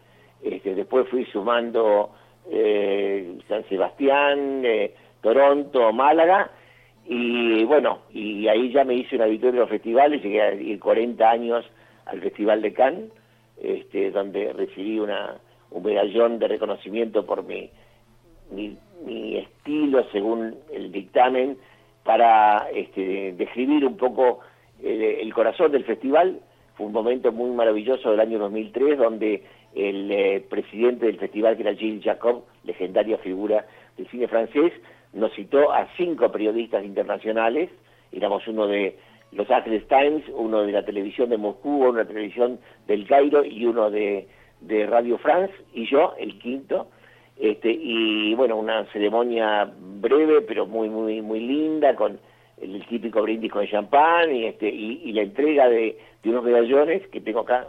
este, 0.42 0.74
después 0.74 1.08
fui 1.08 1.24
sumando 1.26 2.10
eh, 2.50 3.38
San 3.48 3.64
Sebastián, 3.68 4.62
eh, 4.64 4.94
Toronto, 5.22 5.92
Málaga, 5.92 6.50
y 7.06 7.64
bueno, 7.64 8.00
y 8.10 8.48
ahí 8.48 8.72
ya 8.72 8.84
me 8.84 8.94
hice 8.94 9.16
una 9.16 9.26
victoria 9.26 9.52
de 9.52 9.60
los 9.60 9.70
festivales, 9.70 10.22
llegué 10.22 10.42
a 10.42 10.54
ir 10.54 10.80
40 10.80 11.30
años 11.30 11.64
al 12.06 12.20
Festival 12.20 12.60
de 12.60 12.72
Cannes, 12.72 13.10
este, 13.62 14.10
donde 14.10 14.52
recibí 14.52 14.98
una, 14.98 15.38
un 15.70 15.82
medallón 15.82 16.38
de 16.38 16.48
reconocimiento 16.48 17.24
por 17.24 17.44
mi, 17.44 17.70
mi, 18.50 18.76
estilo 19.36 20.04
según 20.12 20.56
el 20.72 20.92
dictamen 20.92 21.58
para 22.04 22.68
este, 22.74 23.32
describir 23.32 23.84
un 23.84 23.96
poco 23.96 24.40
el, 24.82 25.32
corazón 25.34 25.72
del 25.72 25.84
festival. 25.84 26.40
Fue 26.76 26.86
un 26.86 26.92
momento 26.92 27.32
muy 27.32 27.50
maravilloso 27.50 28.10
del 28.10 28.20
año 28.20 28.38
2003 28.38 28.98
donde 28.98 29.42
el 29.74 30.10
eh, 30.10 30.44
presidente 30.48 31.06
del 31.06 31.18
festival, 31.18 31.56
que 31.56 31.62
era 31.62 31.74
Gilles 31.74 32.04
Jacob, 32.04 32.44
legendaria 32.64 33.18
figura 33.18 33.66
del 33.96 34.08
cine 34.08 34.28
francés, 34.28 34.72
nos 35.12 35.32
citó 35.34 35.72
a 35.72 35.88
cinco 35.96 36.30
periodistas 36.30 36.84
internacionales, 36.84 37.70
éramos 38.12 38.46
uno 38.46 38.66
de 38.66 38.96
los 39.32 39.50
Angeles 39.50 39.86
Times, 39.88 40.24
uno 40.34 40.62
de 40.62 40.72
la 40.72 40.84
televisión 40.84 41.28
de 41.30 41.38
Moscú, 41.38 41.76
uno 41.76 41.92
de 41.92 42.04
la 42.04 42.08
televisión 42.08 42.58
del 42.86 43.06
Cairo 43.06 43.44
y 43.44 43.64
uno 43.64 43.90
de 43.90 44.26
Radio 44.88 45.18
France, 45.18 45.54
y 45.72 45.86
yo, 45.86 46.14
el 46.18 46.38
quinto, 46.38 46.88
este, 47.38 47.70
y 47.70 48.34
bueno, 48.34 48.56
una 48.56 48.84
ceremonia 48.92 49.70
breve, 49.78 50.42
pero 50.42 50.66
muy, 50.66 50.88
muy, 50.88 51.20
muy 51.20 51.40
linda, 51.40 51.94
con 51.96 52.18
el 52.60 52.86
típico 52.86 53.22
brindis 53.22 53.52
con 53.52 53.66
champán 53.66 54.34
y, 54.34 54.46
este, 54.46 54.68
y, 54.68 55.12
la 55.12 55.22
entrega 55.22 55.68
de, 55.68 55.98
unos 56.24 56.44
medallones 56.44 57.06
que 57.08 57.20
tengo 57.20 57.40
acá 57.40 57.66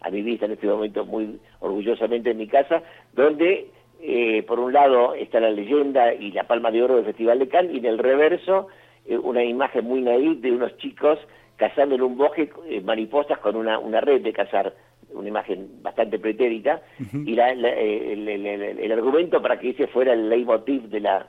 a 0.00 0.10
mi 0.10 0.22
vista 0.22 0.44
en 0.46 0.52
este 0.52 0.66
momento 0.66 1.06
muy 1.06 1.40
orgullosamente 1.60 2.30
en 2.30 2.36
mi 2.36 2.46
casa, 2.46 2.82
donde 3.14 3.68
eh, 4.02 4.42
por 4.42 4.60
un 4.60 4.72
lado 4.72 5.14
está 5.14 5.40
la 5.40 5.50
leyenda 5.50 6.12
y 6.12 6.32
la 6.32 6.44
palma 6.44 6.70
de 6.70 6.82
oro 6.82 6.96
del 6.96 7.06
Festival 7.06 7.38
de 7.38 7.48
Cannes 7.48 7.74
y 7.74 7.78
en 7.78 7.86
el 7.86 7.98
reverso 7.98 8.68
eh, 9.06 9.16
una 9.16 9.42
imagen 9.42 9.86
muy 9.86 10.02
naif 10.02 10.40
de 10.40 10.52
unos 10.52 10.76
chicos 10.76 11.18
cazando 11.56 11.94
en 11.94 12.02
un 12.02 12.18
bosque 12.18 12.50
eh, 12.68 12.80
mariposas 12.82 13.38
con 13.38 13.56
una, 13.56 13.78
una 13.78 14.00
red 14.00 14.20
de 14.20 14.32
cazar, 14.32 14.74
una 15.14 15.28
imagen 15.28 15.82
bastante 15.82 16.18
pretérita, 16.18 16.82
y 17.12 17.34
la, 17.34 17.50
el, 17.50 18.28
el, 18.28 18.92
argumento 18.92 19.40
para 19.40 19.58
que 19.58 19.70
ese 19.70 19.86
fuera 19.86 20.12
el 20.12 20.28
leitmotiv 20.28 20.82
de 20.88 21.00
la, 21.00 21.26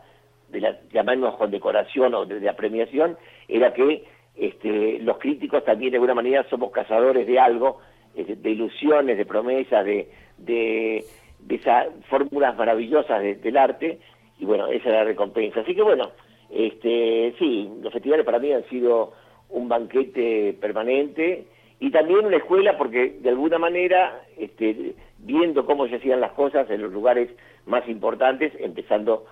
de 0.50 0.62
la 0.62 0.78
llamarnos 0.92 1.36
condecoración 1.36 2.14
o 2.14 2.26
de, 2.26 2.40
la 2.42 2.56
premiación, 2.56 3.18
era 3.48 3.74
que 3.74 4.04
este, 4.36 5.00
los 5.00 5.18
críticos 5.18 5.64
también 5.64 5.92
de 5.92 5.98
alguna 5.98 6.16
manera 6.16 6.46
somos 6.50 6.72
cazadores 6.72 7.26
de 7.26 7.40
algo, 7.40 7.80
de 8.16 8.50
ilusiones, 8.50 9.18
de 9.18 9.26
promesas, 9.26 9.86
de, 9.86 10.10
de 10.38 11.06
de 11.46 11.56
esas 11.56 11.88
fórmulas 12.10 12.58
maravillosas 12.58 13.22
del 13.22 13.58
arte, 13.58 14.00
y 14.40 14.46
bueno, 14.46 14.68
esa 14.68 14.90
es 14.90 14.96
la 14.96 15.04
recompensa. 15.04 15.62
Así 15.62 15.76
que 15.76 15.84
bueno, 15.84 16.12
este, 16.50 17.34
sí, 17.40 17.70
los 17.82 17.94
festivales 17.94 18.26
para 18.26 18.40
mí 18.40 18.52
han 18.52 18.68
sido 18.70 19.14
un 19.50 19.70
banquete 19.70 20.58
permanente 20.60 21.46
y 21.80 21.92
también 21.92 22.26
una 22.26 22.38
escuela 22.38 22.78
porque 22.78 23.18
de 23.22 23.30
alguna 23.30 23.58
manera, 23.58 24.22
este, 24.38 24.96
viendo 25.20 25.66
cómo 25.66 25.88
se 25.88 25.96
hacían 25.96 26.22
las 26.22 26.32
cosas 26.32 26.70
en 26.70 26.82
los 26.82 26.92
lugares 26.92 27.30
más 27.66 27.88
importantes, 27.90 28.54
empezando 28.60 29.26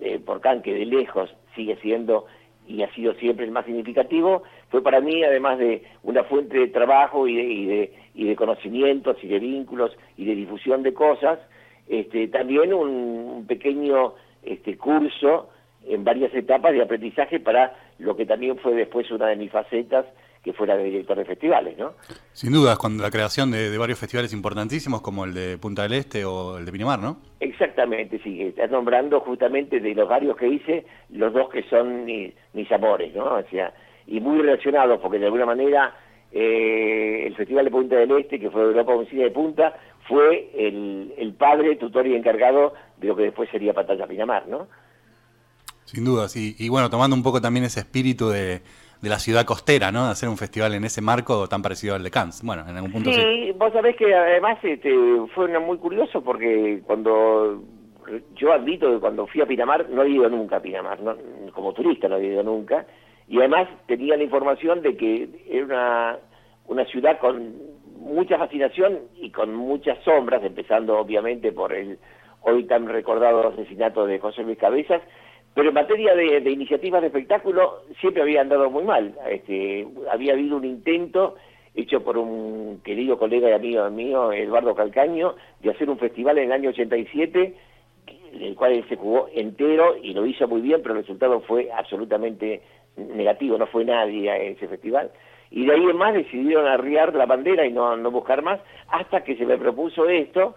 eh, 0.00 0.18
por 0.18 0.40
Can, 0.40 0.62
que 0.62 0.74
de 0.74 0.86
lejos 0.86 1.34
sigue 1.54 1.76
siendo 1.76 2.26
y 2.66 2.82
ha 2.82 2.94
sido 2.94 3.14
siempre 3.14 3.44
el 3.44 3.50
más 3.50 3.66
significativo, 3.66 4.44
fue 4.68 4.82
para 4.82 5.00
mí, 5.00 5.24
además 5.24 5.58
de 5.58 5.82
una 6.04 6.22
fuente 6.24 6.56
de 6.58 6.68
trabajo 6.68 7.26
y 7.26 7.34
de, 7.34 7.42
y 7.42 7.66
de, 7.66 7.92
y 8.14 8.24
de 8.24 8.36
conocimientos 8.36 9.16
y 9.22 9.28
de 9.28 9.40
vínculos 9.40 9.96
y 10.16 10.24
de 10.24 10.36
difusión 10.36 10.82
de 10.82 10.94
cosas, 10.94 11.40
este, 11.88 12.28
también 12.28 12.72
un, 12.72 13.44
pequeño 13.48 14.14
este, 14.44 14.76
curso 14.78 15.50
en 15.88 16.04
varias 16.04 16.32
etapas 16.34 16.72
de 16.72 16.82
aprendizaje 16.82 17.40
para 17.40 17.74
lo 17.98 18.16
que 18.16 18.26
también 18.26 18.56
fue 18.58 18.74
después 18.74 19.10
una 19.10 19.26
de 19.26 19.36
mis 19.36 19.50
facetas, 19.50 20.06
que 20.42 20.52
fue 20.54 20.66
la 20.66 20.76
de 20.76 20.84
director 20.84 21.18
de 21.18 21.24
festivales, 21.24 21.76
¿no? 21.76 21.92
Sin 22.32 22.52
duda, 22.52 22.76
con 22.76 22.96
la 22.98 23.10
creación 23.10 23.50
de, 23.50 23.76
varios 23.76 23.98
festivales 23.98 24.32
importantísimos 24.32 25.02
como 25.02 25.24
el 25.24 25.34
de 25.34 25.58
Punta 25.58 25.82
del 25.82 25.92
Este 25.92 26.24
o 26.24 26.56
el 26.56 26.64
de 26.64 26.72
Pinamar, 26.72 26.98
¿no? 26.98 27.18
Exactamente, 27.40 28.20
sí, 28.22 28.40
estás 28.42 28.70
nombrando 28.70 29.20
justamente 29.20 29.80
de 29.80 29.94
los 29.94 30.08
varios 30.08 30.36
que 30.36 30.48
hice, 30.48 30.86
los 31.10 31.32
dos 31.32 31.50
que 31.50 31.62
son 31.64 32.04
mis, 32.04 32.32
amores, 32.72 33.14
¿no? 33.14 33.24
O 33.24 33.42
sea, 33.50 33.74
y 34.06 34.20
muy 34.20 34.40
relacionados, 34.40 34.98
porque 35.00 35.18
de 35.18 35.26
alguna 35.26 35.44
manera 35.44 35.94
eh, 36.32 37.24
el 37.26 37.36
Festival 37.36 37.66
de 37.66 37.70
Punta 37.70 37.96
del 37.96 38.10
Este, 38.12 38.40
que 38.40 38.50
fue 38.50 38.62
Europa 38.62 38.92
Cine 39.10 39.24
de 39.24 39.30
Punta, 39.30 39.74
fue 40.08 40.50
el, 40.56 41.34
padre, 41.38 41.76
tutor 41.76 42.06
y 42.06 42.14
encargado 42.14 42.72
de 42.96 43.08
lo 43.08 43.16
que 43.16 43.24
después 43.24 43.50
sería 43.50 43.74
Pantalla 43.74 44.06
Pinamar, 44.06 44.48
¿no? 44.48 44.68
Sin 45.84 46.04
duda, 46.04 46.28
sí. 46.28 46.56
Y 46.58 46.68
bueno, 46.68 46.88
tomando 46.88 47.14
un 47.14 47.22
poco 47.22 47.40
también 47.40 47.64
ese 47.64 47.80
espíritu 47.80 48.28
de, 48.30 48.62
la 49.08 49.18
ciudad 49.18 49.44
costera, 49.44 49.90
¿no? 49.90 50.06
De 50.06 50.12
hacer 50.12 50.28
un 50.28 50.36
festival 50.36 50.74
en 50.74 50.84
ese 50.84 51.00
marco 51.00 51.48
tan 51.48 51.62
parecido 51.62 51.94
al 51.94 52.02
de 52.02 52.10
Cannes. 52.10 52.42
Bueno, 52.44 52.64
en 52.68 52.76
algún 52.76 52.92
punto 52.92 53.10
sí. 53.12 53.20
sí. 53.20 53.52
vos 53.56 53.72
sabés 53.72 53.96
que 53.96 54.14
además 54.14 54.58
este, 54.62 54.92
fue 55.34 55.58
muy 55.58 55.78
curioso 55.78 56.22
porque 56.22 56.82
cuando 56.84 57.62
yo 58.36 58.52
admito 58.52 58.90
que 58.90 58.98
cuando 58.98 59.26
fui 59.26 59.40
a 59.40 59.46
Pinamar 59.46 59.88
no 59.88 60.02
he 60.02 60.10
ido 60.10 60.28
nunca 60.28 60.56
a 60.56 60.62
Pinamar, 60.62 60.98
como 61.52 61.72
turista 61.72 62.08
no 62.08 62.16
he 62.16 62.26
ido 62.26 62.42
nunca, 62.42 62.86
y 63.28 63.38
además 63.38 63.68
tenía 63.86 64.16
la 64.16 64.24
información 64.24 64.82
de 64.82 64.96
que 64.96 65.28
era 65.48 65.64
una, 65.64 66.18
una 66.66 66.84
ciudad 66.86 67.18
con 67.18 67.54
mucha 68.00 68.38
fascinación 68.38 68.98
y 69.16 69.30
con 69.30 69.54
muchas 69.54 70.02
sombras, 70.04 70.42
empezando 70.42 70.98
obviamente 70.98 71.52
por 71.52 71.72
el 71.72 71.98
hoy 72.42 72.64
tan 72.64 72.88
recordado 72.88 73.48
asesinato 73.48 74.06
de 74.06 74.18
José 74.18 74.42
Luis 74.42 74.58
Cabezas, 74.58 75.02
pero 75.54 75.68
en 75.68 75.74
materia 75.74 76.14
de, 76.14 76.50
iniciativas 76.50 77.00
de 77.00 77.08
espectáculo 77.08 77.82
siempre 78.00 78.22
había 78.22 78.40
andado 78.40 78.70
muy 78.70 78.84
mal. 78.84 79.14
Este, 79.28 79.86
había 80.10 80.32
habido 80.32 80.56
un 80.56 80.64
intento 80.64 81.36
hecho 81.74 82.02
por 82.02 82.18
un 82.18 82.80
querido 82.84 83.18
colega 83.18 83.48
y 83.48 83.52
amigo 83.52 83.90
mío, 83.90 84.32
Eduardo 84.32 84.74
Calcaño, 84.74 85.34
de 85.60 85.70
hacer 85.70 85.88
un 85.88 85.98
festival 85.98 86.38
en 86.38 86.44
el 86.44 86.52
año 86.52 86.70
87, 86.70 87.54
en 88.32 88.42
el 88.42 88.54
cual 88.54 88.72
él 88.72 88.84
se 88.88 88.96
jugó 88.96 89.28
entero 89.34 89.96
y 89.96 90.14
lo 90.14 90.26
hizo 90.26 90.46
muy 90.48 90.60
bien, 90.60 90.80
pero 90.82 90.94
el 90.94 91.02
resultado 91.02 91.40
fue 91.40 91.70
absolutamente 91.72 92.62
negativo, 92.96 93.58
no 93.58 93.66
fue 93.66 93.84
nadie 93.84 94.30
a 94.30 94.36
ese 94.36 94.68
festival 94.68 95.10
y 95.50 95.66
de 95.66 95.72
ahí 95.72 95.84
en 95.84 95.96
más 95.96 96.14
decidieron 96.14 96.66
arriar 96.66 97.14
la 97.14 97.26
bandera 97.26 97.66
y 97.66 97.72
no, 97.72 97.96
no 97.96 98.10
buscar 98.10 98.42
más, 98.42 98.60
hasta 98.88 99.24
que 99.24 99.36
se 99.36 99.44
me 99.44 99.58
propuso 99.58 100.08
esto, 100.08 100.54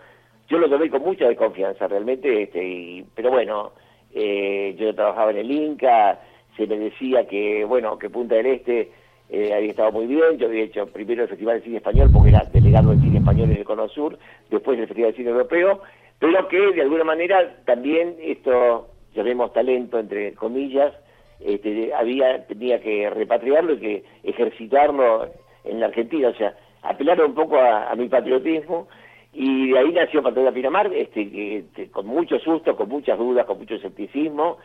yo 0.47 0.59
lo 0.59 0.69
tomé 0.69 0.89
con 0.89 1.01
mucha 1.01 1.27
desconfianza 1.27 1.87
realmente, 1.87 2.43
este, 2.43 3.03
pero 3.15 3.31
bueno, 3.31 3.71
eh, 4.13 4.75
yo 4.77 4.93
trabajaba 4.93 5.31
en 5.31 5.37
el 5.37 5.51
Inca, 5.51 6.19
se 6.55 6.67
me 6.67 6.77
decía 6.77 7.27
que, 7.27 7.65
bueno, 7.65 7.97
que 7.97 8.09
Punta 8.09 8.35
del 8.35 8.47
Este 8.47 8.91
eh, 9.29 9.53
había 9.53 9.71
estado 9.71 9.91
muy 9.91 10.05
bien, 10.05 10.37
yo 10.37 10.47
había 10.47 10.63
hecho 10.63 10.85
primero 10.87 11.23
el 11.23 11.29
Festival 11.29 11.57
de 11.57 11.63
Cine 11.63 11.77
Español 11.77 12.09
porque 12.13 12.29
era 12.29 12.43
delegado 12.53 12.91
del 12.91 13.01
cine 13.01 13.19
español 13.19 13.49
en 13.51 13.57
el 13.57 13.63
Cono 13.63 13.87
Sur, 13.89 14.17
después 14.49 14.77
el 14.77 14.87
Festival 14.87 15.11
de 15.11 15.17
Cine 15.17 15.29
Europeo, 15.31 15.81
pero 16.19 16.47
que 16.47 16.71
de 16.71 16.81
alguna 16.81 17.03
manera 17.03 17.57
también 17.65 18.15
esto, 18.21 18.89
llamemos 19.15 19.51
talento 19.53 19.97
entre 19.97 20.33
comillas, 20.35 20.93
este, 21.39 21.93
había 21.93 22.45
tenía 22.45 22.79
que 22.81 23.09
repatriarlo 23.09 23.73
y 23.73 23.79
que 23.79 24.03
ejercitarlo 24.23 25.27
en 25.63 25.79
la 25.79 25.87
Argentina, 25.87 26.29
o 26.29 26.35
sea, 26.35 26.55
apelar 26.83 27.21
un 27.23 27.33
poco 27.33 27.57
a, 27.57 27.93
mi 27.95 28.07
patriotismo 28.09 28.87
y 29.33 29.71
de 29.71 29.79
ahí 29.79 29.91
nació 29.91 30.21
Patriota 30.21 30.51
Pinamar, 30.51 30.93
este, 30.93 31.57
este, 31.57 31.89
con 31.89 32.05
mucho 32.05 32.37
susto, 32.39 32.75
con 32.75 32.87
muchas 32.87 33.17
dudas, 33.17 33.45
con 33.45 33.57
mucho 33.57 33.75
escepticismo, 33.75 34.57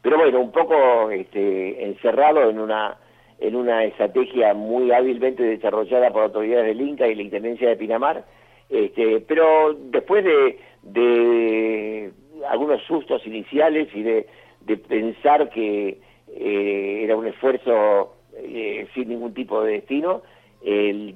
pero 0.00 0.16
bueno, 0.16 0.40
un 0.40 0.50
poco 0.50 1.10
este, 1.10 1.84
encerrado 1.84 2.48
en 2.48 2.58
una 2.58 2.98
en 3.40 3.56
una 3.56 3.84
estrategia 3.84 4.54
muy 4.54 4.92
hábilmente 4.92 5.42
desarrollada 5.42 6.12
por 6.12 6.22
autoridades 6.22 6.66
del 6.66 6.80
Inca 6.80 7.08
y 7.08 7.16
la 7.16 7.22
Intendencia 7.22 7.68
de 7.68 7.76
Pinamar, 7.76 8.24
este, 8.70 9.20
pero 9.20 9.74
después 9.74 10.24
de, 10.24 10.58
de 10.82 12.12
algunos 12.48 12.80
sustos 12.84 13.26
iniciales 13.26 13.88
y 13.92 14.02
de, 14.02 14.26
de 14.60 14.76
pensar 14.76 15.50
que 15.50 15.98
eh, 16.28 17.00
era 17.02 17.16
un 17.16 17.26
esfuerzo 17.26 18.14
eh, 18.36 18.86
sin 18.94 19.08
ningún 19.08 19.34
tipo 19.34 19.62
de 19.62 19.72
destino. 19.72 20.22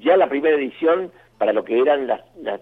ya 0.01 0.17
la 0.17 0.29
primera 0.29 0.57
edición, 0.57 1.11
para 1.39 1.53
lo 1.53 1.65
que 1.65 1.79
eran 1.81 2.07
las, 2.07 2.21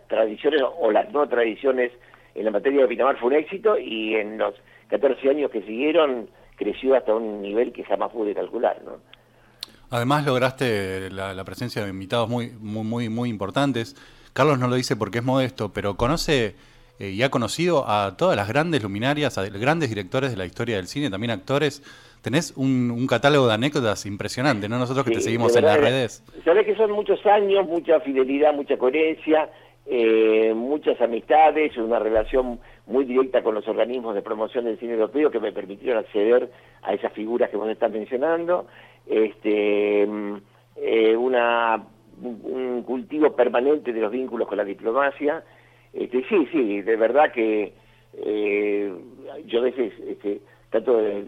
tradiciones 0.09 0.63
o 0.79 0.91
las 0.91 1.11
no 1.13 1.27
tradiciones 1.29 1.93
en 2.35 2.45
la 2.45 2.51
materia 2.51 2.83
de 2.83 2.89
Pinamar 2.89 3.19
fue 3.19 3.29
un 3.29 3.35
éxito 3.35 3.79
y 3.79 4.15
en 4.15 4.39
los 4.39 4.55
14 4.89 5.31
años 5.31 5.51
que 5.51 5.63
siguieron 5.63 6.29
creció 6.57 6.95
hasta 6.95 7.15
un 7.15 7.41
nivel 7.43 7.73
que 7.73 7.85
jamás 7.85 8.13
pude 8.13 8.35
calcular. 8.35 8.81
¿no? 8.85 8.93
Además 9.91 10.27
lograste 10.27 11.11
la, 11.11 11.45
presencia 11.45 11.83
de 11.83 11.91
invitados 11.91 12.29
muy, 12.29 12.51
muy, 12.61 12.85
muy, 12.85 13.09
muy 13.09 13.31
importantes. 13.31 13.97
Carlos 14.33 14.59
no 14.59 14.69
lo 14.69 14.77
dice 14.77 14.97
porque 14.97 15.19
es 15.19 15.25
modesto, 15.25 15.73
pero 15.73 15.97
conoce 15.97 16.55
eh, 16.99 17.11
y 17.11 17.23
ha 17.23 17.31
conocido 17.31 17.89
a 17.89 18.17
todas 18.17 18.37
las 18.37 18.49
grandes 18.49 18.83
luminarias, 18.83 19.39
a 19.39 19.45
grandes 19.49 19.89
directores 19.89 20.31
de 20.31 20.37
la 20.37 20.45
historia 20.45 20.77
del 20.77 20.89
cine, 20.89 21.09
también 21.09 21.31
actores. 21.31 21.83
Tenés 22.23 22.57
un, 22.57 23.07
catálogo 23.07 23.47
de 23.47 23.55
anécdotas 23.55 24.07
impresionante, 24.07 24.69
¿no? 24.69 24.79
Nosotros 24.79 25.05
que 25.05 25.13
te 25.13 25.21
seguimos 25.21 25.55
en 25.57 25.65
las 25.65 25.79
redes. 25.81 26.25
Sabés 26.45 26.67
que 26.67 26.77
son 26.77 26.91
muchos 26.93 27.25
años, 27.27 27.67
mucha 27.67 28.01
fidelidad, 28.01 28.53
mucha 28.55 28.77
coherencia, 28.77 29.49
eh, 29.87 30.53
muchas 30.55 31.01
amistades, 31.01 31.77
una 31.77 31.99
relación 31.99 32.59
muy 32.87 33.05
directa 33.05 33.43
con 33.43 33.55
los 33.55 33.67
organismos 33.69 34.15
de 34.15 34.23
promoción 34.23 34.65
del 34.65 34.79
cine 34.79 34.95
europeo 34.95 35.31
que 35.31 35.41
me 35.41 35.53
permitieron 35.53 35.99
acceder 35.99 36.51
a 36.83 36.93
esas 36.93 37.13
figuras 37.13 37.51
que 37.51 37.57
vos 37.57 37.69
estás 37.69 37.93
mencionando. 37.93 38.67
Este, 39.07 40.03
eh, 40.77 41.17
una, 41.17 41.85
un 42.21 42.83
cultivo 42.83 43.37
permanente 43.37 43.93
de 43.93 44.01
los 44.01 44.11
vínculos 44.11 44.49
con 44.49 44.57
la 44.57 44.65
diplomacia 44.65 45.45
este, 45.97 46.25
sí, 46.29 46.47
sí, 46.53 46.83
de 46.83 46.97
verdad 46.97 47.33
que 47.33 47.73
eh, 48.19 48.95
yo 49.47 49.61
a 49.61 49.63
veces 49.63 49.95
este, 50.07 50.43
de, 50.85 51.25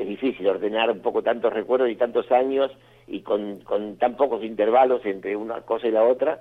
es 0.00 0.08
difícil 0.08 0.46
ordenar 0.46 0.90
un 0.90 1.00
poco 1.00 1.22
tantos 1.22 1.52
recuerdos 1.52 1.90
y 1.90 1.96
tantos 1.96 2.30
años 2.32 2.70
y 3.06 3.20
con, 3.20 3.60
con 3.60 3.96
tan 3.96 4.16
pocos 4.16 4.42
intervalos 4.44 5.04
entre 5.04 5.36
una 5.36 5.60
cosa 5.62 5.88
y 5.88 5.90
la 5.90 6.04
otra, 6.04 6.40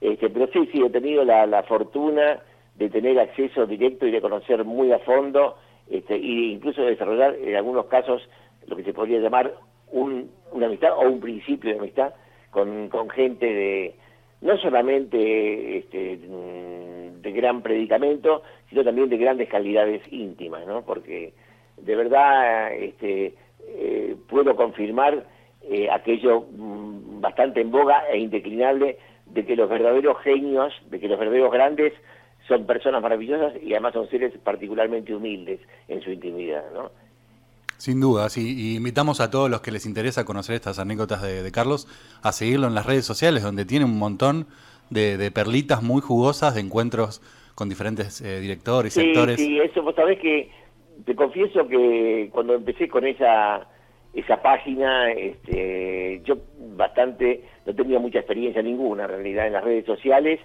este, 0.00 0.30
pero 0.30 0.48
sí, 0.52 0.68
sí, 0.72 0.82
he 0.82 0.90
tenido 0.90 1.24
la, 1.24 1.46
la 1.46 1.62
fortuna 1.62 2.40
de 2.74 2.90
tener 2.90 3.18
acceso 3.18 3.66
directo 3.66 4.06
y 4.06 4.10
de 4.10 4.20
conocer 4.20 4.64
muy 4.64 4.92
a 4.92 4.98
fondo 5.00 5.56
este, 5.88 6.14
e 6.14 6.52
incluso 6.52 6.82
desarrollar 6.82 7.36
en 7.36 7.56
algunos 7.56 7.86
casos 7.86 8.28
lo 8.66 8.76
que 8.76 8.84
se 8.84 8.92
podría 8.92 9.20
llamar 9.20 9.52
un, 9.90 10.30
una 10.52 10.66
amistad 10.66 10.96
o 10.96 11.02
un 11.02 11.20
principio 11.20 11.70
de 11.70 11.78
amistad 11.78 12.14
con, 12.50 12.88
con 12.88 13.10
gente 13.10 13.46
de 13.46 13.94
no 14.40 14.56
solamente 14.58 15.78
este, 15.78 16.18
de 16.18 17.32
gran 17.32 17.62
predicamento, 17.62 18.42
sino 18.68 18.82
también 18.82 19.08
de 19.08 19.16
grandes 19.16 19.48
calidades 19.48 20.02
íntimas, 20.10 20.66
¿no? 20.66 20.82
Porque 20.82 21.32
de 21.82 21.96
verdad 21.96 22.72
este, 22.74 23.34
eh, 23.66 24.16
puedo 24.28 24.56
confirmar 24.56 25.26
eh, 25.62 25.88
aquello 25.90 26.46
mm, 26.50 27.20
bastante 27.20 27.60
en 27.60 27.70
boga 27.70 28.04
e 28.10 28.18
indeclinable 28.18 28.98
de 29.26 29.46
que 29.46 29.56
los 29.56 29.68
verdaderos 29.68 30.18
genios, 30.22 30.72
de 30.90 31.00
que 31.00 31.08
los 31.08 31.18
verdaderos 31.18 31.52
grandes 31.52 31.92
son 32.48 32.66
personas 32.66 33.02
maravillosas 33.02 33.54
y 33.62 33.72
además 33.72 33.94
son 33.94 34.08
seres 34.10 34.32
particularmente 34.42 35.14
humildes 35.14 35.60
en 35.88 36.02
su 36.02 36.10
intimidad, 36.10 36.64
¿no? 36.74 36.90
Sin 37.78 38.00
duda, 38.00 38.28
sí. 38.28 38.54
Y 38.56 38.76
invitamos 38.76 39.20
a 39.20 39.30
todos 39.30 39.50
los 39.50 39.60
que 39.60 39.72
les 39.72 39.86
interesa 39.86 40.24
conocer 40.24 40.54
estas 40.54 40.78
anécdotas 40.78 41.20
de, 41.22 41.42
de 41.42 41.52
Carlos 41.52 41.88
a 42.22 42.32
seguirlo 42.32 42.68
en 42.68 42.74
las 42.74 42.86
redes 42.86 43.04
sociales, 43.04 43.42
donde 43.42 43.64
tiene 43.64 43.84
un 43.84 43.98
montón 43.98 44.46
de, 44.92 45.30
perlitas 45.30 45.82
muy 45.82 46.00
jugosas 46.00 46.54
de 46.54 46.60
encuentros 46.60 47.22
con 47.54 47.68
diferentes 47.68 48.20
eh, 48.20 48.40
directores 48.40 48.96
y 48.96 49.08
actores. 49.08 49.36
Sí, 49.36 49.58
eso 49.58 49.82
vos 49.82 49.94
sabés 49.94 50.18
que 50.20 50.50
te 51.04 51.14
confieso 51.14 51.66
que 51.68 52.28
cuando 52.32 52.54
empecé 52.54 52.88
con 52.88 53.06
esa 53.06 53.66
esa 54.14 54.42
página, 54.42 55.10
este, 55.10 56.20
yo 56.24 56.36
bastante, 56.76 57.44
no 57.64 57.74
tenía 57.74 57.98
mucha 57.98 58.18
experiencia 58.18 58.60
ninguna 58.60 59.04
en 59.04 59.08
realidad 59.08 59.46
en 59.46 59.54
las 59.54 59.64
redes 59.64 59.86
sociales 59.86 60.38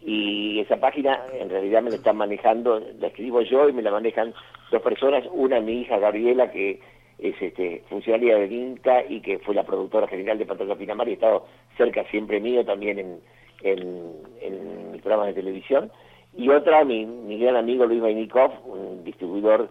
y 0.00 0.60
esa 0.60 0.78
página 0.78 1.20
en 1.38 1.50
realidad 1.50 1.82
me 1.82 1.90
la 1.90 1.96
están 1.96 2.16
manejando, 2.16 2.80
la 2.98 3.08
escribo 3.08 3.42
yo 3.42 3.68
y 3.68 3.74
me 3.74 3.82
la 3.82 3.90
manejan 3.90 4.32
dos 4.70 4.80
personas, 4.80 5.24
una 5.32 5.60
mi 5.60 5.82
hija 5.82 5.98
Gabriela 5.98 6.50
que 6.50 6.80
es 7.18 7.34
este, 7.42 7.82
funcionaria 7.90 8.38
del 8.38 8.50
INCA 8.50 9.04
y 9.06 9.20
que 9.20 9.38
fue 9.40 9.54
la 9.54 9.64
productora 9.64 10.08
general 10.08 10.38
de 10.38 10.46
Pantalla 10.46 10.76
Pinamar 10.76 11.06
y 11.08 11.10
ha 11.10 11.14
estado 11.14 11.46
cerca 11.76 12.04
siempre 12.04 12.40
mío 12.40 12.64
también 12.64 12.98
en, 12.98 13.20
en, 13.62 14.12
en 14.40 14.92
mis 14.92 15.02
programas 15.02 15.26
de 15.26 15.42
televisión, 15.42 15.92
y 16.36 16.48
otra, 16.48 16.84
mi, 16.84 17.04
mi 17.04 17.38
gran 17.38 17.56
amigo 17.56 17.84
Luis 17.86 18.00
Vainikov, 18.00 18.52
un 18.64 19.04
distribuidor 19.04 19.68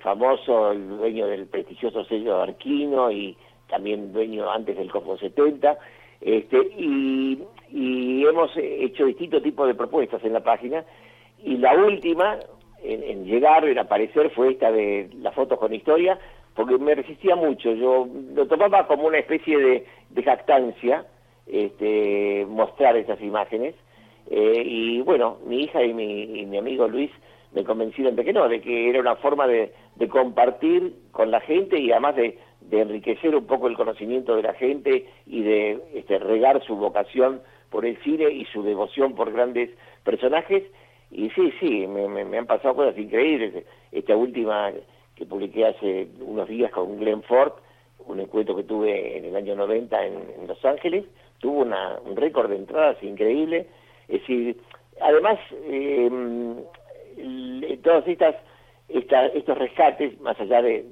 famoso, 0.00 0.72
el 0.72 0.88
dueño 0.88 1.26
del 1.26 1.46
prestigioso 1.46 2.04
sello 2.04 2.40
Arquino 2.40 3.10
y 3.10 3.36
también 3.68 4.12
dueño 4.12 4.50
antes 4.50 4.76
del 4.76 4.90
Cosmo 4.90 5.16
70, 5.16 5.78
este, 6.20 6.58
y, 6.78 7.42
y 7.70 8.26
hemos 8.26 8.50
hecho 8.56 9.06
distintos 9.06 9.42
tipos 9.42 9.66
de 9.66 9.74
propuestas 9.74 10.22
en 10.24 10.32
la 10.34 10.40
página, 10.40 10.84
y 11.42 11.56
la 11.56 11.74
última 11.74 12.38
en, 12.82 13.24
llegar, 13.24 13.64
en 13.64 13.78
aparecer, 13.78 14.30
fue 14.30 14.52
esta 14.52 14.70
de 14.70 15.08
las 15.20 15.34
fotos 15.34 15.58
con 15.58 15.72
historia, 15.72 16.18
porque 16.54 16.76
me 16.78 16.94
resistía 16.94 17.36
mucho, 17.36 17.72
yo 17.72 18.08
lo 18.34 18.46
tomaba 18.46 18.86
como 18.86 19.06
una 19.06 19.18
especie 19.18 19.58
de, 19.58 19.86
de 20.10 20.22
jactancia, 20.22 21.06
este, 21.46 22.46
mostrar 22.48 22.96
esas 22.96 23.20
imágenes. 23.20 23.74
Eh, 24.30 24.62
y 24.64 25.00
bueno, 25.02 25.38
mi 25.46 25.62
hija 25.62 25.82
y 25.82 25.92
mi, 25.92 26.56
amigo 26.56 26.88
Luis 26.88 27.10
me 27.54 27.64
convencieron 27.64 28.16
de 28.16 28.24
que 28.24 28.32
no, 28.32 28.48
de 28.48 28.60
que 28.60 28.88
era 28.88 29.00
una 29.00 29.16
forma 29.16 29.46
de, 29.46 29.72
compartir 30.08 30.94
con 31.12 31.30
la 31.30 31.40
gente 31.40 31.78
y 31.78 31.90
además 31.92 32.16
de, 32.16 32.38
enriquecer 32.70 33.34
un 33.36 33.46
poco 33.46 33.68
el 33.68 33.76
conocimiento 33.76 34.34
de 34.34 34.42
la 34.42 34.54
gente 34.54 35.06
y 35.26 35.42
de 35.42 35.78
este, 35.94 36.18
regar 36.18 36.62
su 36.64 36.74
vocación 36.76 37.42
por 37.70 37.84
el 37.84 37.96
cine 38.02 38.30
y 38.30 38.46
su 38.46 38.62
devoción 38.62 39.14
por 39.14 39.32
grandes 39.32 39.70
personajes. 40.04 40.64
Y 41.10 41.28
sí, 41.30 41.52
sí, 41.60 41.86
me, 41.86 42.38
han 42.38 42.46
pasado 42.46 42.74
cosas 42.74 42.96
increíbles. 42.96 43.64
Esta 43.90 44.16
última 44.16 44.72
que 45.14 45.26
publiqué 45.26 45.66
hace 45.66 46.08
unos 46.20 46.48
días 46.48 46.70
con 46.70 46.98
Glenn 46.98 47.22
Ford, 47.22 47.52
un 48.06 48.20
encuentro 48.20 48.56
que 48.56 48.64
tuve 48.64 49.18
en 49.18 49.26
el 49.26 49.36
año 49.36 49.54
90 49.54 50.06
en 50.06 50.46
Los 50.48 50.64
Ángeles, 50.64 51.04
tuvo 51.38 51.60
una, 51.60 51.98
un 52.04 52.16
récord 52.16 52.48
de 52.48 52.56
entradas 52.56 53.02
increíble. 53.02 53.66
Es 54.08 54.20
decir, 54.20 54.56
además, 55.00 55.38
eh, 55.64 56.10
todos 57.82 58.06
estas, 58.06 58.36
estos 58.88 59.58
rescates, 59.58 60.20
más 60.20 60.38
allá 60.40 60.62
de 60.62 60.86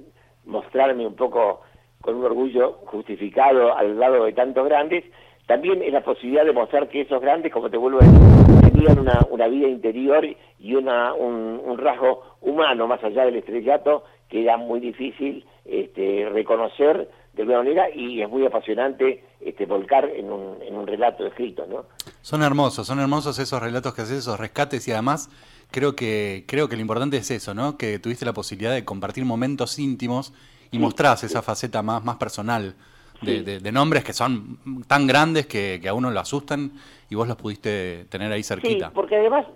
mostrarme 0.45 1.07
un 1.07 1.15
poco 1.15 1.63
con 2.01 2.17
un 2.17 2.25
orgullo 2.25 2.79
justificado 2.87 3.77
al 3.77 3.99
lado 3.99 4.25
de 4.25 4.33
tantos 4.33 4.65
grandes, 4.67 5.05
también 5.47 5.83
es 5.83 5.93
la 5.93 6.03
posibilidad 6.03 6.45
de 6.45 6.53
mostrar 6.53 6.89
que 6.89 7.03
esos 7.03 7.21
grandes, 7.21 7.53
como 7.53 7.69
te 7.69 7.77
vuelvo 7.77 8.01
a 8.01 8.05
decir, 8.05 8.71
tenían 8.73 8.99
una, 8.99 9.27
una 9.31 9.49
vida 9.49 9.69
interior 9.69 10.25
y 10.59 10.75
una, 10.75 11.13
un, 11.13 11.61
un 11.65 11.77
rasgo 11.77 12.23
humano 12.41 12.87
más 12.87 13.03
allá 13.03 13.25
del 13.25 13.37
estrellato 13.37 14.05
que 14.29 14.43
era 14.43 14.57
muy 14.57 14.81
difícil 14.81 15.45
este, 15.65 16.29
reconocer 16.31 17.09
de 17.33 17.43
alguna 17.43 17.59
manera 17.59 17.91
y 17.95 18.23
es 18.23 18.29
muy 18.29 18.47
apasionante 18.47 19.25
este, 19.41 19.67
volcar 19.67 20.09
en 20.09 20.31
un, 20.31 20.63
en 20.63 20.77
un 20.77 20.87
relato 20.87 21.27
escrito, 21.27 21.67
¿no? 21.67 21.87
Son 22.23 22.43
hermosos, 22.43 22.87
son 22.87 23.01
hermosos 23.01 23.39
esos 23.39 23.61
relatos 23.61 23.95
que 23.95 24.03
haces, 24.03 24.19
esos 24.19 24.39
rescates 24.39 24.87
y 24.89 24.93
además 24.93 25.31
creo 25.71 25.95
que 25.95 26.45
creo 26.47 26.69
que 26.69 26.77
lo 26.77 26.83
importante 26.83 27.17
es 27.17 27.31
eso, 27.31 27.55
¿no? 27.55 27.77
Que 27.77 27.99
tuviste 27.99 28.25
la 28.25 28.33
posibilidad 28.33 28.73
de 28.73 28.85
compartir 28.85 29.25
momentos 29.25 29.79
íntimos 29.79 30.33
y 30.71 30.79
mostrás 30.79 31.25
esa 31.25 31.43
faceta 31.43 31.83
más, 31.83 32.05
más 32.05 32.17
personal 32.17 32.75
de, 33.23 33.61
de, 33.61 33.73
nombres 33.73 34.03
que 34.03 34.13
son 34.13 34.59
tan 34.87 35.07
grandes 35.07 35.47
que, 35.47 35.79
que, 35.83 35.89
a 35.89 35.95
uno 35.95 36.11
lo 36.11 36.21
asustan 36.21 36.73
y 37.11 37.15
vos 37.15 37.29
los 37.29 37.37
pudiste 37.37 38.07
tener 38.09 38.33
ahí 38.33 38.43
cerquita. 38.43 38.87
Sí, 38.87 38.93
porque 38.95 39.17
además, 39.17 39.47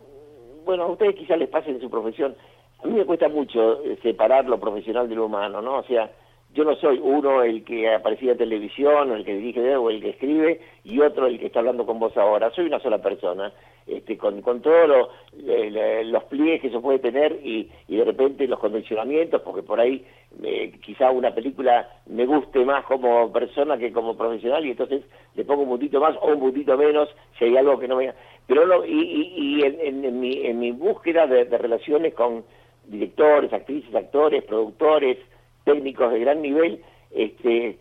bueno, 0.64 0.85
a 0.85 0.87
ustedes 0.88 1.14
quizás 1.14 1.38
les 1.38 1.48
pase 1.48 1.70
en 1.70 1.81
su 1.81 1.88
profesión, 1.88 2.35
a 2.83 2.87
mí 2.87 2.94
me 2.94 3.07
cuesta 3.07 3.29
mucho 3.29 3.83
eh, 3.85 3.98
separar 4.03 4.44
lo 4.44 4.61
profesional 4.61 5.09
de 5.09 5.14
lo 5.14 5.27
humano, 5.27 5.62
¿no? 5.62 5.79
O 5.79 5.85
sea, 5.85 6.11
yo 6.55 6.64
no 6.64 6.77
soy 6.77 7.01
uno 7.03 7.43
el 7.43 7.64
que 7.64 7.93
aparecía 7.93 8.33
en 8.33 8.38
televisión, 8.38 9.11
o 9.11 9.14
el 9.14 9.25
que 9.25 9.37
dirige 9.37 9.77
o 9.77 9.90
el 9.90 10.01
que 10.01 10.11
escribe, 10.11 10.61
y 10.85 11.01
otro 11.01 11.27
el 11.27 11.38
que 11.38 11.47
está 11.47 11.59
hablando 11.59 11.85
con 11.85 11.99
vos 11.99 12.17
ahora. 12.17 12.51
Soy 12.53 12.67
una 12.67 12.79
sola 12.79 12.99
persona, 12.99 13.53
este, 13.87 14.17
con, 14.17 14.40
con 14.40 14.62
todos 14.62 15.09
los 15.33 16.25
pliegues 16.25 16.62
que 16.62 16.71
se 16.71 16.79
puede 16.79 17.01
tener 17.01 17.40
y, 17.43 17.69
y, 17.88 17.97
de 17.97 18.05
repente 18.05 18.47
los 18.47 18.61
condicionamientos, 18.61 19.43
porque 19.43 19.62
por 19.62 19.81
ahí 19.81 20.05
eh, 20.45 20.73
quizá 20.81 21.11
una 21.11 21.35
película 21.35 21.88
me 22.07 22.25
guste 22.25 22.64
más 22.64 22.85
como 22.85 23.33
persona 23.33 23.77
que 23.77 23.93
como 23.93 24.17
profesional, 24.17 24.64
y 24.64 24.71
entonces 24.71 25.03
le 25.35 25.45
pongo 25.45 25.62
un 25.62 25.71
puntito 25.71 26.01
más 26.01 26.17
o 26.21 26.29
un 26.29 26.38
puntito 26.38 26.79
menos 26.79 27.09
si 27.37 27.47
hay 27.47 27.57
algo 27.57 27.79
que 27.79 27.88
no 27.88 27.97
me... 27.97 28.12
Pero 28.47 28.67
no, 28.67 28.85
y, 28.85 29.33
y, 29.37 29.62
en, 29.64 30.05
en, 30.05 30.21
mi, 30.21 30.47
en 30.47 30.61
mi 30.61 30.71
búsqueda 30.71 31.27
de 31.27 31.45
relaciones 31.59 32.14
con 32.14 32.45
directores, 32.87 33.53
actrices, 33.53 33.95
actores, 33.95 34.45
productores, 34.45 35.19
técnicos 35.64 36.12
de 36.12 36.20
gran 36.20 36.42
nivel, 36.42 36.81
este, 37.11 37.79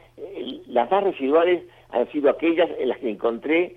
las 0.67 0.89
más 0.89 1.04
residuales 1.04 1.63
han 1.89 2.10
sido 2.12 2.30
aquellas 2.30 2.69
en 2.80 2.89
las 2.89 2.98
que 3.00 3.10
encontré 3.10 3.76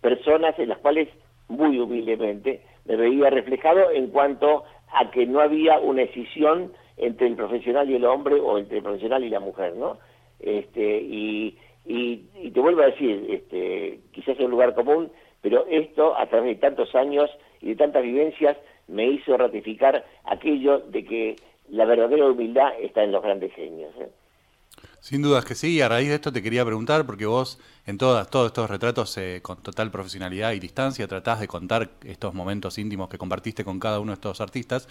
personas 0.00 0.58
en 0.58 0.68
las 0.68 0.78
cuales 0.78 1.08
muy 1.48 1.78
humildemente 1.78 2.62
me 2.84 2.96
veía 2.96 3.30
reflejado 3.30 3.90
en 3.90 4.08
cuanto 4.08 4.64
a 4.92 5.10
que 5.10 5.26
no 5.26 5.40
había 5.40 5.78
una 5.78 6.02
escisión 6.02 6.72
entre 6.96 7.26
el 7.26 7.36
profesional 7.36 7.90
y 7.90 7.96
el 7.96 8.04
hombre 8.04 8.36
o 8.40 8.58
entre 8.58 8.78
el 8.78 8.82
profesional 8.82 9.24
y 9.24 9.30
la 9.30 9.40
mujer, 9.40 9.74
¿no? 9.76 9.98
Este, 10.38 11.00
y, 11.00 11.56
Y, 11.86 12.28
y 12.42 12.50
te 12.50 12.60
vuelvo 12.60 12.82
a 12.82 12.90
decir, 12.92 13.26
este, 13.30 14.00
quizás 14.12 14.38
es 14.38 14.44
un 14.44 14.50
lugar 14.50 14.74
común, 14.74 15.10
pero 15.40 15.66
esto 15.66 16.14
a 16.16 16.26
través 16.26 16.54
de 16.54 16.60
tantos 16.60 16.94
años 16.94 17.30
y 17.60 17.68
de 17.68 17.76
tantas 17.76 18.02
vivencias 18.02 18.56
me 18.86 19.06
hizo 19.06 19.36
ratificar 19.36 20.04
aquello 20.24 20.80
de 20.90 21.04
que 21.04 21.36
la 21.70 21.84
verdadera 21.84 22.26
humildad 22.26 22.70
está 22.80 23.02
en 23.02 23.12
los 23.12 23.22
grandes 23.22 23.52
genios. 23.54 23.92
¿eh? 23.98 24.10
Sin 25.00 25.22
dudas 25.22 25.44
que 25.44 25.54
sí, 25.54 25.76
y 25.76 25.80
a 25.80 25.88
raíz 25.88 26.08
de 26.08 26.16
esto 26.16 26.30
te 26.30 26.42
quería 26.42 26.64
preguntar, 26.64 27.06
porque 27.06 27.24
vos 27.24 27.58
en 27.86 27.96
todas, 27.96 28.28
todos 28.28 28.48
estos 28.48 28.68
retratos 28.68 29.16
eh, 29.16 29.40
con 29.42 29.62
total 29.62 29.90
profesionalidad 29.90 30.52
y 30.52 30.60
distancia 30.60 31.08
tratás 31.08 31.40
de 31.40 31.48
contar 31.48 31.90
estos 32.04 32.34
momentos 32.34 32.76
íntimos 32.76 33.08
que 33.08 33.16
compartiste 33.16 33.64
con 33.64 33.80
cada 33.80 33.98
uno 33.98 34.12
de 34.12 34.14
estos 34.14 34.42
artistas, 34.42 34.88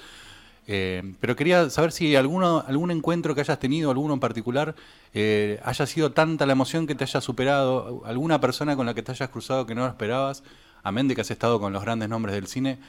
eh, 0.67 1.13
pero 1.19 1.35
quería 1.35 1.69
saber 1.69 1.91
si 1.91 2.15
alguno, 2.15 2.63
algún 2.67 2.89
encuentro 2.89 3.35
que 3.35 3.41
hayas 3.41 3.59
tenido, 3.59 3.91
alguno 3.91 4.15
en 4.15 4.19
particular, 4.19 4.73
eh, 5.13 5.59
haya 5.63 5.85
sido 5.85 6.11
tanta 6.11 6.47
la 6.47 6.53
emoción 6.53 6.87
que 6.87 6.95
te 6.95 7.03
haya 7.03 7.21
superado, 7.21 8.01
alguna 8.05 8.41
persona 8.41 8.75
con 8.75 8.87
la 8.87 8.95
que 8.95 9.03
te 9.03 9.11
hayas 9.11 9.29
cruzado 9.29 9.67
que 9.67 9.75
no 9.75 9.81
lo 9.81 9.87
esperabas, 9.87 10.43
amén 10.81 11.07
de 11.07 11.13
que 11.13 11.21
has 11.21 11.31
estado 11.31 11.59
con 11.59 11.71
los 11.71 11.83
grandes 11.83 12.09
nombres 12.09 12.33
del 12.33 12.47
cine, 12.47 12.79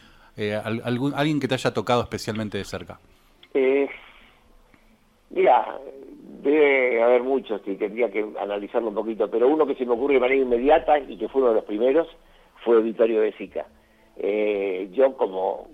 algún, 0.65 1.13
alguien 1.15 1.39
que 1.39 1.49
te 1.49 1.55
haya 1.55 1.75
tocado 1.75 2.03
especialmente 2.03 2.57
de 2.57 2.65
cerca. 2.65 2.99
Mira, 5.31 5.79
Debe 6.43 7.03
haber 7.03 7.23
muchos 7.23 7.61
y 7.67 7.75
tendría 7.75 8.11
que 8.11 8.25
analizarlo 8.41 8.89
un 8.89 8.95
poquito, 8.95 9.31
pero 9.31 9.47
uno 9.47 9.67
que 9.67 9.75
se 9.75 9.85
me 9.85 9.93
ocurre 9.93 10.15
de 10.15 10.21
manera 10.21 10.41
inmediata 10.41 10.99
y 10.99 11.19
que 11.19 11.29
fue 11.29 11.43
uno 11.43 11.51
de 11.51 11.57
los 11.57 11.65
primeros 11.65 12.09
fue 12.65 12.81
Vittorio 12.81 13.21
De 13.21 13.33
Sica. 13.33 13.67
Eh, 14.17 14.89
yo 14.93 15.15
como 15.19 15.69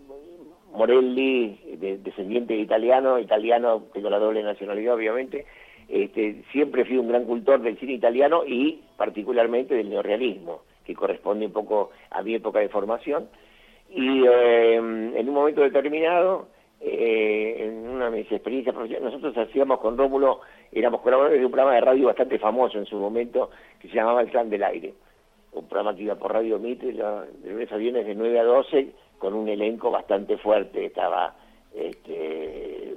Morelli, 0.73 1.61
descendiente 2.03 2.55
de 2.55 2.61
italiano, 2.61 3.21
italiano, 3.21 3.85
tengo 3.93 4.11
la 4.11 4.19
doble 4.19 4.43
nacionalidad 4.43 4.97
obviamente, 4.97 5.47
este, 5.89 6.43
siempre 6.51 6.85
fui 6.85 6.97
un 6.97 7.09
gran 7.09 7.27
cultor 7.27 7.61
del 7.61 7.79
cine 7.79 7.93
italiano 7.93 8.45
y 8.45 8.83
particularmente 8.97 9.75
del 9.75 9.89
neorrealismo, 9.89 10.63
que 10.85 10.97
corresponde 10.97 11.47
un 11.47 11.53
poco 11.53 11.91
a 12.11 12.23
mi 12.23 12.35
época 12.35 12.59
de 12.59 12.71
formación. 12.71 13.29
Y 13.89 14.25
eh, 14.27 14.75
en 14.75 15.29
un 15.29 15.35
momento 15.35 15.61
determinado 15.61 16.49
eh, 16.81 17.57
en 17.59 17.89
una 17.89 18.11
de 18.11 18.19
mis 18.19 18.33
experiencias 18.33 18.75
profesionales, 18.75 19.21
nosotros 19.21 19.49
hacíamos 19.49 19.81
con 19.81 19.97
Rómulo, 19.97 20.41
éramos 20.71 21.01
colaboradores 21.01 21.41
de 21.41 21.47
un 21.47 21.53
programa 21.53 21.75
de 21.75 21.81
radio 21.81 22.07
bastante 22.07 22.39
famoso 22.39 22.79
en 22.79 22.87
su 22.87 22.97
momento, 22.97 23.51
que 23.81 23.89
se 23.89 23.95
llamaba 23.95 24.21
El 24.21 24.31
Clan 24.31 24.51
del 24.51 24.63
Aire, 24.63 24.95
un 25.53 25.67
programa 25.67 25.97
que 25.97 26.03
iba 26.03 26.15
por 26.17 26.33
Radio 26.33 26.59
Mitre, 26.59 26.93
de 26.93 27.51
lunes 27.51 27.73
a 27.73 27.77
de 27.79 28.15
9 28.15 28.41
a 28.41 28.45
12, 28.45 28.89
con 29.19 29.35
un 29.35 29.49
elenco 29.49 29.91
bastante 29.91 30.37
fuerte, 30.37 30.85
estaba 30.85 31.35
este, 31.75 32.95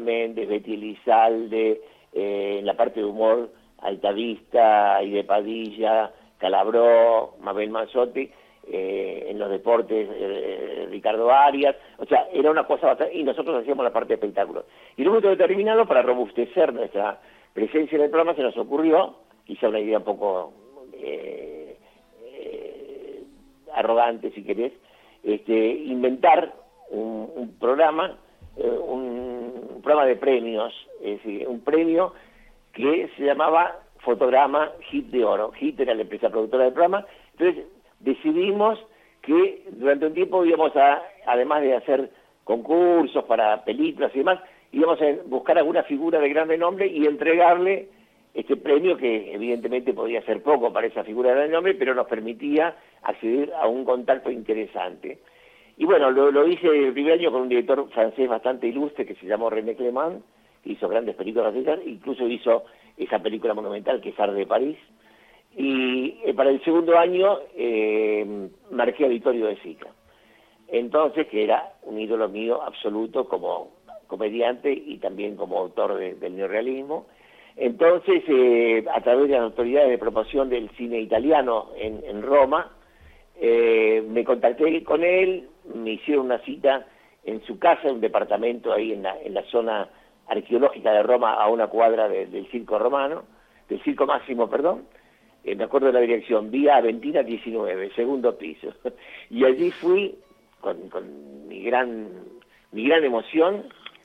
Méndez, 0.00 0.48
Betty 0.48 0.74
Elizalde, 0.74 1.80
eh, 2.12 2.56
en 2.58 2.66
la 2.66 2.74
parte 2.74 3.00
de 3.00 3.06
humor, 3.06 3.50
Altavista, 3.78 4.98
de 5.00 5.24
Padilla, 5.24 6.10
Calabró, 6.38 7.34
Mabel 7.40 7.70
Manzotti, 7.70 8.30
eh, 8.66 9.26
en 9.28 9.38
los 9.38 9.50
deportes 9.50 10.08
eh, 10.10 10.86
Ricardo 10.90 11.30
Arias, 11.30 11.76
o 11.98 12.06
sea, 12.06 12.28
era 12.32 12.50
una 12.50 12.66
cosa 12.66 12.86
bastante, 12.86 13.14
y 13.14 13.22
nosotros 13.22 13.60
hacíamos 13.60 13.84
la 13.84 13.92
parte 13.92 14.08
de 14.08 14.14
espectáculos. 14.14 14.64
Y 14.96 15.02
en 15.02 15.08
un 15.08 15.14
momento 15.14 15.28
determinado, 15.28 15.86
para 15.86 16.00
robustecer 16.02 16.72
nuestra 16.72 17.20
presencia 17.52 17.96
en 17.96 18.04
el 18.04 18.10
programa, 18.10 18.34
se 18.34 18.42
nos 18.42 18.56
ocurrió, 18.56 19.16
quizá 19.44 19.68
una 19.68 19.80
idea 19.80 19.98
un 19.98 20.04
poco 20.04 20.52
eh, 20.94 21.76
arrogante, 23.74 24.30
si 24.30 24.42
querés, 24.42 24.72
este, 25.22 25.54
inventar 25.54 26.54
un, 26.90 27.56
programa, 27.60 28.16
un, 28.56 29.80
programa 29.82 30.06
de 30.06 30.16
premios, 30.16 30.72
es 31.02 31.22
decir, 31.22 31.46
un 31.46 31.60
premio 31.60 32.14
que 32.72 33.10
se 33.16 33.24
llamaba 33.24 33.80
Fotograma 33.98 34.72
Hit 34.90 35.08
de 35.08 35.24
Oro. 35.24 35.52
Hit 35.52 35.80
era 35.80 35.94
la 35.94 36.02
empresa 36.02 36.30
productora 36.30 36.64
del 36.64 36.72
programa, 36.72 37.06
entonces 37.32 37.64
decidimos 38.04 38.78
que 39.22 39.64
durante 39.72 40.06
un 40.06 40.14
tiempo 40.14 40.44
íbamos 40.44 40.76
a, 40.76 41.02
además 41.26 41.62
de 41.62 41.74
hacer 41.74 42.10
concursos 42.44 43.24
para 43.24 43.64
películas 43.64 44.12
y 44.14 44.18
demás, 44.18 44.40
íbamos 44.70 45.00
a 45.00 45.06
buscar 45.26 45.56
alguna 45.58 45.82
figura 45.84 46.20
de 46.20 46.28
grande 46.28 46.58
nombre 46.58 46.86
y 46.86 47.06
entregarle 47.06 47.88
este 48.34 48.56
premio 48.56 48.96
que 48.96 49.32
evidentemente 49.32 49.94
podía 49.94 50.20
ser 50.22 50.42
poco 50.42 50.72
para 50.72 50.88
esa 50.88 51.04
figura 51.04 51.30
de 51.30 51.36
grande 51.36 51.54
nombre, 51.54 51.74
pero 51.74 51.94
nos 51.94 52.06
permitía 52.06 52.76
acceder 53.02 53.52
a 53.54 53.66
un 53.66 53.84
contacto 53.84 54.30
interesante. 54.30 55.20
Y 55.76 55.86
bueno, 55.86 56.10
lo, 56.10 56.46
hice 56.46 56.68
el 56.68 56.92
primer 56.92 57.14
año 57.14 57.32
con 57.32 57.42
un 57.42 57.48
director 57.48 57.88
francés 57.90 58.28
bastante 58.28 58.66
ilustre 58.66 59.06
que 59.06 59.14
se 59.14 59.26
llamó 59.26 59.50
René 59.50 59.74
Clément, 59.74 60.22
que 60.62 60.72
hizo 60.72 60.88
grandes 60.88 61.16
películas, 61.16 61.54
incluso 61.84 62.28
hizo 62.28 62.64
esa 62.96 63.18
película 63.20 63.54
monumental 63.54 64.00
que 64.00 64.10
es 64.10 64.20
Arde 64.20 64.38
de 64.38 64.46
París, 64.46 64.76
y 65.56 66.20
eh, 66.24 66.34
para 66.34 66.50
el 66.50 66.62
segundo 66.64 66.98
año 66.98 67.38
eh, 67.56 68.48
marqué 68.70 69.04
a 69.04 69.08
Vittorio 69.08 69.46
de 69.46 69.56
Sica. 69.60 69.88
Entonces, 70.68 71.28
que 71.28 71.44
era 71.44 71.74
un 71.82 72.00
ídolo 72.00 72.28
mío 72.28 72.62
absoluto 72.62 73.28
como 73.28 73.70
comediante 74.06 74.72
y 74.72 74.98
también 74.98 75.36
como 75.36 75.58
autor 75.58 75.96
del 75.98 76.36
neorealismo. 76.36 77.06
Entonces, 77.56 78.22
eh, 78.26 78.84
a 78.92 79.00
través 79.00 79.28
de 79.28 79.34
las 79.34 79.42
autoridades 79.42 79.90
de 79.90 79.98
promoción 79.98 80.48
del 80.48 80.68
cine 80.70 81.00
italiano 81.00 81.70
en, 81.76 82.22
Roma, 82.22 82.72
eh, 83.40 84.02
me 84.08 84.24
contacté 84.24 84.82
con 84.82 85.04
él, 85.04 85.48
me 85.72 85.92
hicieron 85.92 86.26
una 86.26 86.38
cita 86.38 86.86
en 87.24 87.42
su 87.44 87.58
casa, 87.58 87.88
en 87.88 87.96
un 87.96 88.00
departamento 88.00 88.72
ahí 88.72 88.92
en 88.92 89.02
la, 89.02 89.20
en 89.20 89.34
la 89.34 89.42
zona 89.44 89.88
arqueológica 90.26 90.92
de 90.92 91.02
Roma, 91.02 91.34
a 91.34 91.48
una 91.48 91.68
cuadra 91.68 92.08
del 92.08 92.46
circo 92.50 92.78
romano, 92.78 93.22
del 93.68 93.82
circo 93.82 94.06
máximo, 94.06 94.48
perdón, 94.48 94.86
eh, 95.44 95.54
me 95.54 95.64
acuerdo 95.64 95.88
de 95.88 95.92
la 95.94 96.00
dirección, 96.00 96.50
vía 96.50 96.76
Aventina 96.76 97.22
19, 97.22 97.90
segundo 97.94 98.36
piso. 98.36 98.72
y 99.30 99.44
allí 99.44 99.70
fui 99.70 100.14
con, 100.60 100.78
mi, 101.48 101.62
gran, 101.62 102.08
mi 102.72 102.86
gran 102.86 103.04
emoción, 103.04 103.64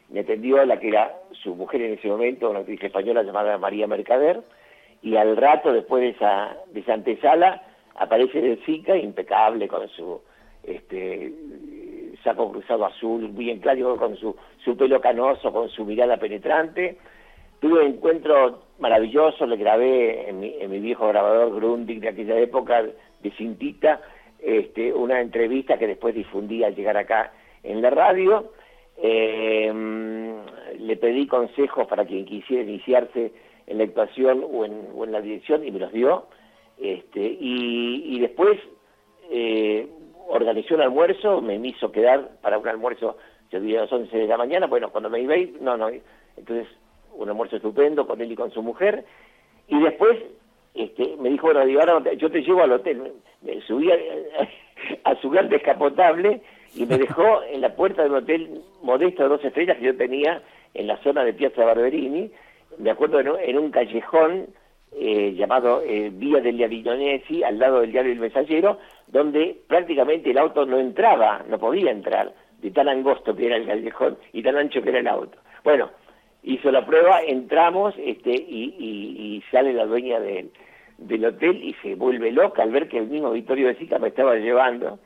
me 0.09 0.21
atendió 0.21 0.63
la 0.65 0.79
que 0.79 0.89
era 0.89 1.15
su 1.43 1.55
mujer 1.55 1.81
en 1.81 1.93
ese 1.93 2.07
momento, 2.07 2.49
una 2.49 2.59
actriz 2.59 2.83
española 2.83 3.23
llamada 3.23 3.57
María 3.57 3.87
Mercader, 3.87 4.41
y 5.01 5.15
al 5.15 5.37
rato, 5.37 5.71
después 5.71 6.01
de 6.01 6.09
esa, 6.09 6.57
de 6.73 6.81
esa 6.81 6.93
antesala, 6.93 7.63
aparece 7.95 8.39
el 8.39 8.59
Zika, 8.65 8.97
impecable, 8.97 9.67
con 9.67 9.87
su 9.89 10.19
este, 10.63 11.31
saco 12.23 12.51
cruzado 12.51 12.85
azul, 12.85 13.29
bien 13.29 13.59
claro, 13.59 13.95
con 13.95 14.17
su, 14.17 14.35
su 14.63 14.75
pelo 14.75 14.99
canoso, 14.99 15.53
con 15.53 15.69
su 15.69 15.85
mirada 15.85 16.17
penetrante, 16.17 16.97
Tuve 17.59 17.81
un 17.81 17.87
encuentro 17.93 18.63
maravilloso, 18.79 19.45
le 19.45 19.57
grabé 19.57 20.29
en 20.29 20.39
mi, 20.39 20.79
viejo 20.79 21.07
grabador 21.07 21.53
Grundig 21.55 21.99
de 21.99 22.09
aquella 22.09 22.39
época, 22.39 22.83
de 22.83 23.31
cintita, 23.31 24.01
este, 24.39 24.93
una 24.93 25.19
entrevista 25.21 25.77
que 25.77 25.87
después 25.87 26.15
difundí 26.15 26.63
al 26.63 26.75
llegar 26.75 26.97
acá 26.97 27.33
en 27.63 27.81
la 27.81 27.89
radio. 27.89 28.51
Eh, 29.01 29.71
le 30.79 30.97
pedí 30.97 31.27
consejos 31.27 31.87
para 31.87 32.05
quien 32.05 32.25
quisiera 32.25 32.63
iniciarse 32.63 33.31
en 33.67 33.77
la 33.77 33.83
actuación 33.83 34.43
o 34.51 34.65
en, 34.65 35.11
la 35.11 35.21
dirección 35.21 35.65
y 35.65 35.71
me 35.71 35.79
los 35.79 35.91
dio. 35.91 36.25
Este, 36.77 37.37
y, 37.39 38.19
después 38.19 38.57
eh, 39.29 39.87
organizó 40.27 40.75
un 40.75 40.81
almuerzo, 40.81 41.41
me 41.41 41.55
hizo 41.55 41.91
quedar 41.91 42.29
para 42.41 42.57
un 42.57 42.67
almuerzo, 42.67 43.17
yo 43.51 43.59
diría 43.59 43.79
a 43.79 43.81
las 43.83 43.91
11 43.91 44.17
de 44.17 44.27
la 44.27 44.37
mañana, 44.37 44.67
bueno, 44.67 44.89
cuando 44.89 45.09
me 45.09 45.21
iba 45.21 45.33
a 45.33 45.37
ir, 45.37 45.57
no, 45.61 45.75
no, 45.75 45.89
entonces 45.89 46.67
un 47.13 47.29
almuerzo 47.29 47.57
estupendo 47.57 48.07
con 48.07 48.21
él 48.21 48.31
y 48.31 48.35
con 48.35 48.51
su 48.51 48.61
mujer, 48.61 49.05
y 49.67 49.79
después 49.79 50.17
este, 50.73 51.15
me 51.19 51.29
dijo, 51.29 51.47
bueno, 51.47 52.03
yo 52.13 52.31
te 52.31 52.41
llevo 52.41 52.63
al 52.63 52.71
hotel, 52.71 53.13
me 53.41 53.61
subí 53.61 53.91
a, 53.91 55.15
su 55.21 55.29
gran 55.29 55.49
descapotable 55.49 56.41
y 56.75 56.85
me 56.85 56.97
dejó 56.97 57.43
en 57.51 57.61
la 57.61 57.75
puerta 57.75 58.03
del 58.03 58.15
hotel 58.15 58.61
modesto 58.81 59.23
de 59.23 59.29
dos 59.29 59.43
estrellas 59.43 59.77
que 59.77 59.85
yo 59.85 59.97
tenía 59.97 60.41
en 60.73 60.87
la 60.87 60.97
zona 60.97 61.23
de 61.23 61.33
Piazza 61.33 61.65
Barberini, 61.65 62.31
me 62.77 62.91
acuerdo 62.91 63.19
en 63.19 63.57
un, 63.57 63.71
callejón 63.71 64.47
eh, 64.93 65.33
llamado 65.35 65.81
eh, 65.81 66.11
Vía 66.13 66.39
del 66.39 66.63
Avignonesi, 66.63 67.43
al 67.43 67.59
lado 67.59 67.81
del 67.81 67.91
diario 67.91 68.11
El 68.11 68.19
Mensajero, 68.19 68.79
donde 69.07 69.57
prácticamente 69.67 70.31
el 70.31 70.37
auto 70.37 70.65
no 70.65 70.79
entraba, 70.79 71.43
no 71.49 71.59
podía 71.59 71.91
entrar, 71.91 72.33
de 72.61 72.71
tan 72.71 72.87
angosto 72.87 73.35
que 73.35 73.47
era 73.47 73.57
el 73.57 73.65
callejón 73.65 74.17
y 74.33 74.43
tan 74.43 74.55
ancho 74.57 74.81
que 74.81 74.89
era 74.89 74.99
el 74.99 75.07
auto. 75.07 75.37
Bueno, 75.63 75.89
hizo 76.43 76.71
la 76.71 76.85
prueba, 76.85 77.21
entramos 77.21 77.93
este, 77.97 78.31
y, 78.31 79.43
sale 79.51 79.73
la 79.73 79.85
dueña 79.85 80.19
del 80.19 81.25
hotel 81.25 81.63
y 81.63 81.73
se 81.81 81.95
vuelve 81.95 82.31
loca 82.31 82.61
al 82.61 82.71
ver 82.71 82.87
que 82.87 82.99
el 82.99 83.07
mismo 83.07 83.31
Vittorio 83.31 83.67
de 83.67 83.75
Sica 83.75 83.97
me 83.99 84.09
estaba 84.09 84.35
llevando. 84.35 84.99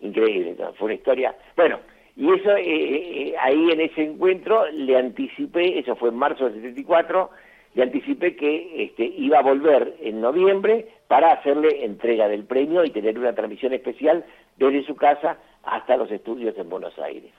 Increíble, 0.00 0.56
fue 0.76 0.86
una 0.86 0.94
historia. 0.94 1.34
Bueno, 1.56 1.80
y 2.16 2.32
eso, 2.32 2.56
eh, 2.56 2.64
eh, 2.64 3.34
ahí 3.38 3.70
en 3.70 3.80
ese 3.80 4.02
encuentro 4.02 4.66
le 4.72 4.96
anticipé, 4.96 5.78
eso 5.78 5.96
fue 5.96 6.08
en 6.08 6.16
marzo 6.16 6.44
del 6.48 6.54
74, 6.54 7.30
le 7.74 7.82
anticipé 7.82 8.34
que 8.36 8.84
este, 8.84 9.04
iba 9.04 9.38
a 9.38 9.42
volver 9.42 9.96
en 10.00 10.20
noviembre 10.20 10.88
para 11.06 11.32
hacerle 11.32 11.84
entrega 11.84 12.28
del 12.28 12.44
premio 12.44 12.84
y 12.84 12.90
tener 12.90 13.18
una 13.18 13.34
transmisión 13.34 13.72
especial 13.72 14.24
desde 14.56 14.84
su 14.84 14.96
casa 14.96 15.38
hasta 15.62 15.96
los 15.96 16.10
estudios 16.10 16.56
en 16.58 16.68
Buenos 16.68 16.98
Aires. 16.98 17.32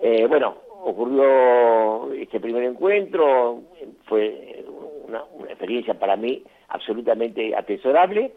Eh, 0.00 0.26
bueno, 0.26 0.56
ocurrió 0.82 2.12
este 2.12 2.40
primer 2.40 2.64
encuentro, 2.64 3.62
fue 4.04 4.64
una, 5.06 5.24
experiencia 5.48 5.94
para 5.98 6.16
mí 6.16 6.42
absolutamente 6.68 7.54
atesorable. 7.56 8.32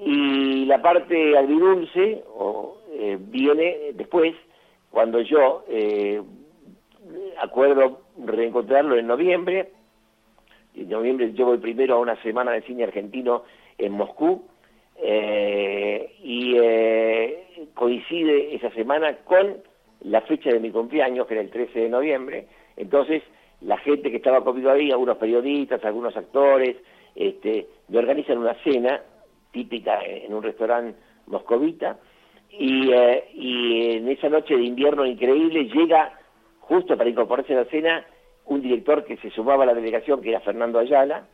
Y 0.00 0.64
la 0.66 0.80
parte 0.80 1.36
agridulce 1.36 2.22
o, 2.34 2.78
eh, 2.92 3.18
viene 3.20 3.92
después, 3.94 4.34
cuando 4.90 5.20
yo 5.20 5.64
eh, 5.68 6.22
acuerdo 7.40 8.02
reencontrarlo 8.24 8.96
en 8.96 9.06
noviembre. 9.06 9.70
En 10.76 10.88
noviembre 10.88 11.32
yo 11.32 11.46
voy 11.46 11.58
primero 11.58 11.96
a 11.96 11.98
una 11.98 12.20
semana 12.22 12.52
de 12.52 12.62
cine 12.62 12.84
argentino 12.84 13.42
en 13.76 13.92
Moscú 13.92 14.44
eh, 14.96 16.14
y 16.22 16.56
coincide 17.74 18.54
esa 18.54 18.70
semana 18.70 19.16
con 19.24 19.58
la 20.02 20.20
fecha 20.22 20.50
de 20.50 20.60
mi 20.60 20.70
cumpleaños, 20.70 21.26
que 21.26 21.34
era 21.34 21.42
el 21.42 21.50
13 21.50 21.80
de 21.80 21.88
noviembre. 21.88 22.46
Entonces, 22.76 23.22
la 23.60 23.78
gente 23.78 24.10
que 24.10 24.18
estaba 24.18 24.44
conmigo 24.44 24.70
ahí, 24.70 24.90
algunos 24.90 25.16
periodistas, 25.16 25.84
algunos 25.84 26.16
actores, 26.16 26.76
este, 27.14 27.66
me 27.88 27.98
organizan 27.98 28.38
una 28.38 28.54
cena 28.62 29.00
típica 29.50 30.00
en 30.04 30.32
un 30.32 30.42
restaurante 30.42 30.98
moscovita 31.26 31.98
y, 32.50 32.90
eh, 32.92 33.24
y 33.34 33.96
en 33.96 34.08
esa 34.08 34.28
noche 34.28 34.56
de 34.56 34.62
invierno 34.62 35.04
increíble 35.04 35.64
llega 35.64 36.18
justo 36.60 36.96
para 36.96 37.10
incorporarse 37.10 37.54
a 37.54 37.62
la 37.62 37.64
cena 37.66 38.06
un 38.46 38.62
director 38.62 39.04
que 39.04 39.16
se 39.18 39.30
sumaba 39.30 39.64
a 39.64 39.66
la 39.66 39.74
delegación 39.74 40.22
que 40.22 40.30
era 40.30 40.40
Fernando 40.40 40.78
Ayala 40.78 41.26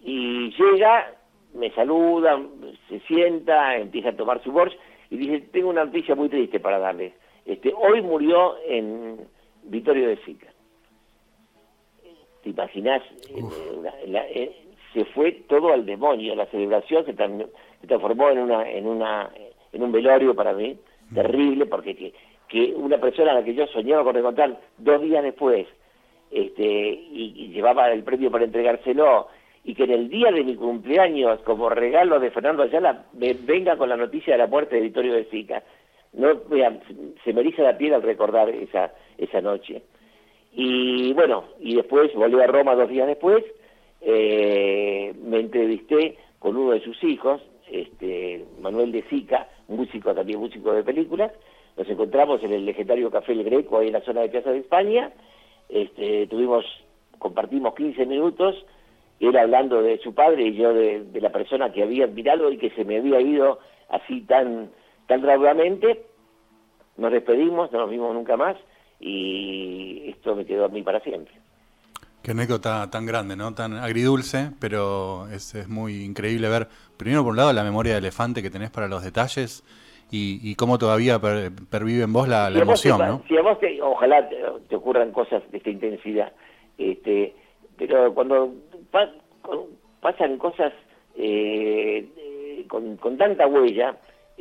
y 0.00 0.50
llega, 0.52 1.12
me 1.54 1.70
saluda, 1.72 2.40
se 2.88 3.00
sienta, 3.00 3.76
empieza 3.76 4.10
a 4.10 4.16
tomar 4.16 4.42
su 4.42 4.50
borsch 4.50 4.76
y 5.10 5.16
dice, 5.16 5.48
tengo 5.52 5.68
una 5.70 5.84
noticia 5.84 6.14
muy 6.14 6.28
triste 6.28 6.60
para 6.60 6.78
darles. 6.78 7.12
Este, 7.50 7.74
hoy 7.76 8.00
murió 8.00 8.58
en 8.64 9.26
Vittorio 9.64 10.06
de 10.06 10.18
Sica. 10.18 10.46
¿Te 12.44 12.50
imaginas? 12.50 13.02
Eh, 13.28 14.30
eh, 14.34 14.56
se 14.94 15.04
fue 15.06 15.32
todo 15.48 15.72
al 15.72 15.84
demonio, 15.84 16.36
la 16.36 16.46
celebración 16.46 17.04
se, 17.04 17.12
transformó 17.12 18.30
en 18.30 18.38
una, 18.38 18.70
en 18.70 18.86
una, 18.86 19.30
en 19.72 19.82
un 19.82 19.90
velorio 19.90 20.32
para 20.32 20.52
mí, 20.52 20.78
mm. 21.10 21.14
terrible, 21.16 21.66
porque 21.66 21.96
que, 21.96 22.14
que 22.46 22.72
una 22.72 22.98
persona 22.98 23.32
a 23.32 23.34
la 23.34 23.44
que 23.44 23.54
yo 23.54 23.66
soñaba 23.66 24.04
con 24.04 24.16
encontrar 24.16 24.60
dos 24.78 25.02
días 25.02 25.24
después, 25.24 25.66
este, 26.30 26.62
y, 26.62 27.48
llevaba 27.48 27.90
el 27.90 28.04
premio 28.04 28.30
para 28.30 28.44
entregárselo, 28.44 29.26
y 29.64 29.74
que 29.74 29.84
en 29.84 29.90
el 29.90 30.08
día 30.08 30.30
de 30.30 30.44
mi 30.44 30.54
cumpleaños, 30.54 31.40
como 31.40 31.68
regalo 31.68 32.20
de 32.20 32.30
Fernando 32.30 32.62
Ayala, 32.62 33.06
me 33.12 33.32
venga 33.34 33.76
con 33.76 33.88
la 33.88 33.96
noticia 33.96 34.34
de 34.34 34.38
la 34.38 34.46
muerte 34.46 34.76
de 34.76 34.82
Vittorio 34.82 35.14
de 35.14 35.24
Sica. 35.24 35.64
No, 36.12 36.28
se 37.24 37.32
me 37.32 37.40
eriza 37.40 37.62
la 37.62 37.78
piel 37.78 37.94
al 37.94 38.02
recordar 38.02 38.48
esa, 38.48 38.92
esa 39.16 39.40
noche. 39.40 39.82
Y 40.52 41.12
bueno, 41.12 41.44
y 41.60 41.76
después 41.76 42.12
volví 42.14 42.40
a 42.40 42.46
Roma 42.46 42.74
dos 42.74 42.88
días 42.88 43.06
después, 43.06 43.44
eh, 44.00 45.14
me 45.22 45.40
entrevisté 45.40 46.16
con 46.38 46.56
uno 46.56 46.72
de 46.72 46.80
sus 46.80 47.02
hijos, 47.04 47.40
este, 47.70 48.44
Manuel 48.60 48.90
de 48.90 49.02
Sica, 49.08 49.48
músico 49.68 50.12
también 50.14 50.40
músico 50.40 50.72
de 50.72 50.82
películas, 50.82 51.32
nos 51.76 51.88
encontramos 51.88 52.42
en 52.42 52.52
el 52.52 52.64
legendario 52.64 53.10
Café 53.10 53.32
El 53.32 53.44
Greco, 53.44 53.78
ahí 53.78 53.86
en 53.86 53.92
la 53.92 54.00
zona 54.00 54.22
de 54.22 54.28
Piazza 54.28 54.50
de 54.50 54.58
España, 54.58 55.12
este, 55.68 56.26
tuvimos, 56.26 56.64
compartimos 57.18 57.74
15 57.74 58.06
minutos, 58.06 58.56
él 59.20 59.36
hablando 59.36 59.82
de 59.82 59.98
su 59.98 60.14
padre 60.14 60.44
y 60.44 60.54
yo 60.54 60.72
de, 60.72 61.06
la 61.20 61.30
persona 61.30 61.70
que 61.72 61.82
había 61.82 62.04
admirado 62.04 62.50
y 62.50 62.56
que 62.56 62.70
se 62.70 62.84
me 62.84 62.96
había 62.96 63.20
ido 63.20 63.58
así 63.90 64.22
tan, 64.22 64.70
tan 65.10 65.22
rápidamente, 65.22 66.04
nos 66.96 67.10
despedimos, 67.10 67.72
no 67.72 67.80
nos 67.80 67.90
vimos 67.90 68.14
nunca 68.14 68.36
más, 68.36 68.56
y 69.00 70.08
esto 70.08 70.36
me 70.36 70.46
quedó 70.46 70.66
a 70.66 70.68
mí 70.68 70.82
para 70.82 71.00
siempre. 71.00 71.34
Qué 72.22 72.30
anécdota 72.30 72.88
tan 72.92 73.06
grande, 73.06 73.34
¿no? 73.34 73.52
Tan 73.52 73.72
agridulce, 73.74 74.52
pero 74.60 75.26
es, 75.32 75.56
es, 75.56 75.68
muy 75.68 76.04
increíble 76.04 76.48
ver, 76.48 76.68
primero 76.96 77.24
por 77.24 77.32
un 77.32 77.38
lado, 77.38 77.52
la 77.52 77.64
memoria 77.64 77.94
de 77.94 77.98
elefante 77.98 78.40
que 78.40 78.50
tenés 78.50 78.70
para 78.70 78.86
los 78.86 79.02
detalles 79.02 79.64
y, 80.12 80.38
y 80.48 80.54
cómo 80.54 80.78
todavía 80.78 81.18
pervive 81.18 82.04
en 82.04 82.12
vos 82.12 82.28
la, 82.28 82.48
emoción, 82.48 82.98
¿no? 83.00 83.22
Si 83.26 83.36
a 83.36 83.42
vos, 83.42 83.58
te, 83.58 83.82
ojalá 83.82 84.28
te, 84.28 84.76
ocurran 84.76 85.10
cosas 85.10 85.42
de 85.50 85.58
esta 85.58 85.70
intensidad, 85.70 86.32
este, 86.78 87.34
pero 87.76 88.14
cuando 88.14 88.54
pasan 90.00 90.38
cosas 90.38 90.72
eh, 91.16 92.06
con, 92.68 92.96
con 92.98 93.18
tanta 93.18 93.48
huella, 93.48 93.96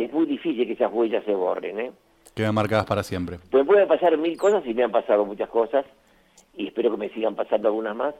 es 0.06 0.14
muy 0.14 0.26
difícil 0.26 0.66
que 0.66 0.74
esas 0.74 0.92
huellas 0.92 1.24
se 1.26 1.34
borren, 1.34 1.80
¿eh? 1.80 1.92
Quedan 2.36 2.56
marcadas 2.56 2.86
para 2.86 3.04
siempre. 3.04 3.38
Pues 3.52 3.66
pueden 3.66 3.88
pasar 3.88 4.18
mil 4.18 4.38
cosas 4.38 4.66
y 4.66 4.74
me 4.74 4.84
han 4.84 4.92
pasado 4.92 5.26
muchas 5.26 5.50
cosas 5.50 5.86
y 6.56 6.68
espero 6.68 6.92
que 6.92 6.98
me 6.98 7.10
sigan 7.10 7.36
pasando 7.36 7.68
algunas 7.68 7.96
más. 7.96 8.16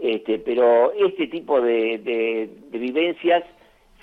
Este, 0.00 0.38
pero 0.38 0.92
este 0.92 1.26
tipo 1.26 1.60
de, 1.60 1.98
de, 1.98 2.78
vivencias 2.78 3.44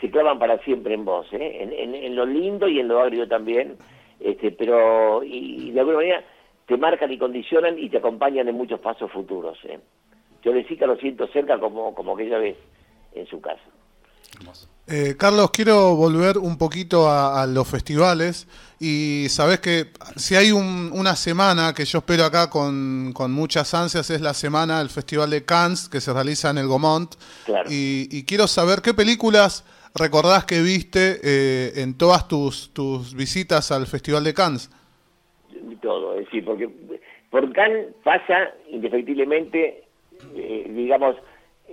se 0.02 0.10
clavan 0.10 0.38
para 0.40 0.58
siempre 0.60 0.94
en 0.94 1.06
vos, 1.06 1.26
¿eh? 1.32 1.70
en, 1.72 2.16
lo 2.16 2.26
lindo 2.26 2.68
y 2.68 2.80
en 2.80 2.90
lo 2.90 3.00
agrio 3.00 3.28
también, 3.28 3.78
este, 4.20 4.52
pero 4.52 5.24
y, 5.24 5.72
de 5.72 5.80
alguna 5.80 5.98
manera 5.98 6.24
te 6.66 6.76
marcan 6.76 7.12
y 7.12 7.18
condicionan 7.18 7.80
y 7.80 7.90
te 7.90 8.00
acompañan 8.00 8.48
en 8.50 8.56
muchos 8.56 8.82
pasos 8.82 9.10
futuros. 9.12 9.58
¿eh? 9.66 9.80
Yo 10.44 10.52
de 10.52 10.66
que 10.66 10.88
lo 10.88 10.98
siento 10.98 11.28
cerca 11.28 11.60
como, 11.60 11.96
como 11.96 12.16
aquella 12.16 12.40
vez 12.40 12.58
en 13.14 13.26
su 13.28 13.40
casa. 13.40 13.64
Eh, 14.88 15.16
Carlos, 15.18 15.50
quiero 15.50 15.96
volver 15.96 16.38
un 16.38 16.60
poquito 16.60 17.10
a, 17.10 17.48
los 17.48 17.68
festivales 17.68 18.48
y 18.80 19.26
sabes 19.30 19.60
que 19.60 19.86
si 20.16 20.36
hay 20.36 20.52
una 20.52 21.16
semana 21.16 21.74
que 21.74 21.86
yo 21.86 22.00
espero 22.00 22.24
acá 22.24 22.52
con, 22.52 23.12
muchas 23.32 23.74
ansias 23.74 24.12
es 24.12 24.22
la 24.22 24.36
semana 24.36 24.78
del 24.78 24.90
Festival 24.90 25.32
de 25.32 25.44
Cannes 25.44 25.90
que 25.90 26.00
se 26.00 26.14
realiza 26.14 26.52
en 26.52 26.60
el 26.60 26.68
Gomont 26.68 27.16
y, 27.68 28.24
quiero 28.26 28.46
saber 28.46 28.84
qué 28.84 28.94
películas 28.94 29.66
recordás 29.96 30.46
que 30.46 30.62
viste 30.62 31.20
eh, 31.24 31.82
en 31.82 31.98
todas 31.98 32.28
tus, 32.28 32.72
tus 32.72 33.16
visitas 33.16 33.72
al 33.72 33.88
Festival 33.88 34.24
de 34.24 34.36
Cannes. 34.36 34.70
Todo, 35.82 36.14
es 36.14 36.26
decir, 36.26 36.46
porque 36.46 36.70
por 37.32 37.52
Cannes 37.54 37.88
pasa 38.04 38.52
indefectiblemente, 38.70 39.84
eh, 40.36 40.66
digamos, 40.70 41.16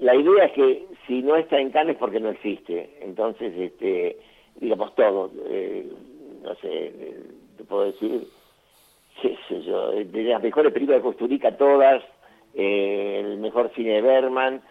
la 0.01 0.15
idea 0.15 0.47
es 0.47 0.53
que 0.53 0.87
si 1.07 1.23
no 1.23 1.37
está 1.37 1.59
en 1.59 1.71
Cannes 1.71 1.95
es 1.95 1.99
porque 1.99 2.21
no 2.21 2.31
existe. 2.31 2.91
Entonces, 3.01 3.53
este, 3.57 4.19
digamos 4.57 4.95
todo, 4.95 5.31
eh, 5.49 5.87
no 6.43 6.55
sé, 6.57 6.69
eh, 6.87 7.23
te 7.57 7.65
puedo 7.65 7.85
decir, 7.85 8.27
qué 9.23 9.37
sé 9.49 9.63
yo, 9.63 9.91
de 9.93 10.23
las 10.25 10.43
mejores 10.43 10.73
películas 10.73 11.01
de 11.01 11.09
Costurica 11.09 11.57
todas, 11.57 12.03
eh, 12.55 13.23
el 13.25 13.39
mejor 13.39 13.71
cine 13.75 13.95
de 13.95 14.03
Berman, 14.03 14.63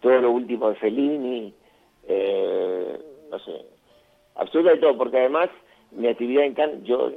todo 0.00 0.20
lo 0.20 0.30
último 0.32 0.68
de 0.68 0.76
Fellini, 0.76 1.54
no 3.30 3.38
sé, 3.38 3.64
absolutamente 4.34 4.82
todo, 4.82 4.98
porque 4.98 5.18
además 5.18 5.48
mi 5.92 6.08
actividad 6.08 6.44
en 6.44 6.54
Cannes, 6.54 6.84
yo 6.84 7.10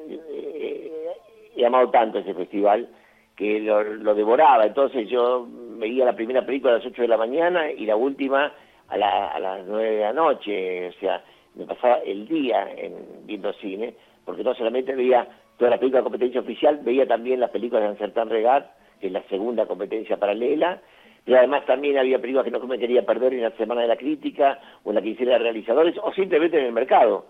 he 1.55 1.65
amado 1.65 1.89
tanto 1.89 2.19
ese 2.19 2.33
festival 2.33 2.87
que 3.35 3.59
lo, 3.59 3.83
lo 3.83 4.15
devoraba, 4.15 4.65
entonces 4.65 5.09
yo 5.09 5.47
veía 5.77 6.05
la 6.05 6.15
primera 6.15 6.45
película 6.45 6.73
a 6.73 6.77
las 6.77 6.85
8 6.85 7.01
de 7.01 7.07
la 7.07 7.17
mañana 7.17 7.71
y 7.71 7.85
la 7.85 7.95
última 7.95 8.53
a, 8.87 9.39
las 9.39 9.65
9 9.65 9.89
de 9.89 10.01
la 10.01 10.13
noche, 10.13 10.89
o 10.89 10.93
sea, 10.93 11.23
me 11.55 11.65
pasaba 11.65 11.97
el 12.05 12.27
día 12.27 12.67
en, 12.75 13.25
viendo 13.25 13.53
cine, 13.53 13.95
porque 14.25 14.43
no 14.43 14.53
solamente 14.53 14.95
veía 14.95 15.27
toda 15.57 15.71
la 15.71 15.77
película 15.77 15.99
de 15.99 16.03
competencia 16.03 16.41
oficial, 16.41 16.79
veía 16.83 17.07
también 17.07 17.39
las 17.39 17.49
películas 17.49 17.83
de 17.83 17.89
Ancertán 17.89 18.29
Regat, 18.29 18.69
que 18.99 19.07
es 19.07 19.13
la 19.13 19.23
segunda 19.23 19.65
competencia 19.65 20.17
paralela, 20.17 20.81
pero 21.25 21.37
además 21.37 21.65
también 21.65 21.97
había 21.97 22.19
películas 22.19 22.45
que 22.45 22.51
no 22.51 22.59
me 22.59 22.79
quería 22.79 23.05
perder 23.05 23.33
en 23.33 23.43
la 23.43 23.51
Semana 23.51 23.81
de 23.81 23.87
la 23.87 23.95
Crítica, 23.95 24.59
o 24.83 24.89
en 24.89 24.95
la 24.95 25.01
que 25.01 25.09
hiciera 25.09 25.37
realizadores, 25.37 25.95
o 26.01 26.11
simplemente 26.13 26.59
en 26.59 26.65
el 26.65 26.73
mercado. 26.73 27.25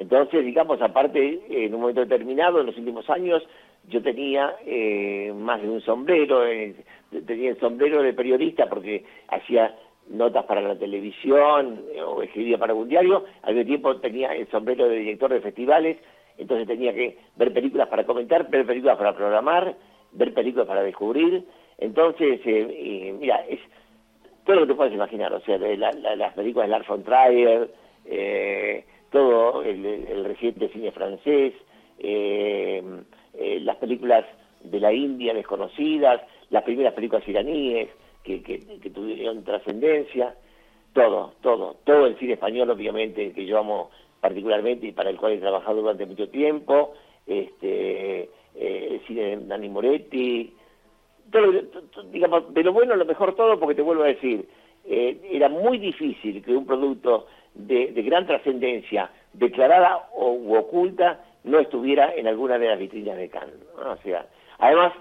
Entonces, 0.00 0.42
digamos, 0.46 0.80
aparte, 0.80 1.42
en 1.50 1.74
un 1.74 1.82
momento 1.82 2.00
determinado, 2.00 2.58
en 2.58 2.66
los 2.66 2.78
últimos 2.78 3.10
años, 3.10 3.46
yo 3.86 4.00
tenía 4.00 4.56
eh, 4.64 5.30
más 5.36 5.60
de 5.60 5.68
un 5.68 5.82
sombrero, 5.82 6.46
eh, 6.46 6.74
tenía 7.26 7.50
el 7.50 7.60
sombrero 7.60 8.02
de 8.02 8.14
periodista 8.14 8.66
porque 8.66 9.04
hacía 9.28 9.76
notas 10.08 10.46
para 10.46 10.62
la 10.62 10.74
televisión 10.78 11.82
eh, 11.94 12.00
o 12.00 12.22
escribía 12.22 12.56
para 12.56 12.72
un 12.72 12.88
diario, 12.88 13.26
al 13.42 13.54
mismo 13.54 13.66
tiempo 13.66 13.96
tenía 13.98 14.34
el 14.34 14.48
sombrero 14.48 14.88
de 14.88 15.00
director 15.00 15.34
de 15.34 15.42
festivales, 15.42 15.98
entonces 16.38 16.66
tenía 16.66 16.94
que 16.94 17.18
ver 17.36 17.52
películas 17.52 17.88
para 17.88 18.04
comentar, 18.04 18.48
ver 18.48 18.64
películas 18.64 18.96
para 18.96 19.14
programar, 19.14 19.74
ver 20.12 20.32
películas 20.32 20.66
para 20.66 20.82
descubrir, 20.82 21.44
entonces, 21.76 22.40
mira, 23.20 23.44
es 23.46 23.60
todo 24.46 24.56
lo 24.56 24.62
que 24.62 24.68
te 24.68 24.76
puedes 24.76 24.94
imaginar, 24.94 25.30
o 25.34 25.40
sea, 25.40 25.58
las 25.58 26.32
películas 26.32 26.68
de 26.68 26.72
Lars 26.72 26.88
von 26.88 27.04
Trier, 27.04 27.68
todo 29.10 29.62
el, 29.62 29.84
el, 29.84 30.24
reciente 30.24 30.68
cine 30.68 30.92
francés, 30.92 31.52
eh, 31.98 32.82
eh, 33.34 33.60
las 33.60 33.76
películas 33.76 34.24
de 34.62 34.80
la 34.80 34.92
India 34.92 35.34
desconocidas, 35.34 36.22
las 36.50 36.62
primeras 36.62 36.94
películas 36.94 37.26
iraníes 37.28 37.88
que, 38.22 38.38
tuvieron 38.94 39.42
trascendencia, 39.44 40.34
todo, 40.92 41.34
todo, 41.40 41.76
todo 41.84 42.06
el 42.06 42.16
cine 42.18 42.34
español 42.34 42.70
obviamente 42.70 43.32
que 43.32 43.46
yo 43.46 43.58
amo 43.58 43.90
particularmente 44.20 44.86
y 44.86 44.92
para 44.92 45.10
el 45.10 45.16
cual 45.16 45.32
he 45.32 45.38
trabajado 45.38 45.80
durante 45.80 46.06
mucho 46.06 46.28
tiempo, 46.28 46.94
este, 47.26 48.28
eh, 48.54 48.88
el 48.90 49.00
cine 49.06 49.22
de 49.22 49.36
Dani 49.46 49.68
Moretti, 49.68 50.54
todo, 51.32 51.52
digamos, 52.12 52.52
de 52.52 52.62
lo 52.62 52.72
bueno 52.72 52.94
lo 52.96 53.04
mejor 53.04 53.34
todo 53.34 53.58
porque 53.58 53.74
te 53.74 53.82
vuelvo 53.82 54.04
a 54.04 54.08
decir, 54.08 54.46
era 54.84 55.48
muy 55.48 55.78
difícil 55.78 56.42
que 56.42 56.56
un 56.56 56.66
producto 56.66 57.26
de, 57.54 57.92
gran 58.02 58.26
trascendencia, 58.26 59.10
declarada 59.32 60.08
o 60.14 60.58
oculta, 60.58 61.20
no 61.44 61.58
estuviera 61.58 62.14
en 62.14 62.26
alguna 62.26 62.58
de 62.58 62.68
las 62.68 62.78
vitrinas 62.78 63.16
de 63.16 63.28
Cannes. 63.28 63.54
O 63.76 63.96
sea, 64.02 64.26
además, 64.58 64.92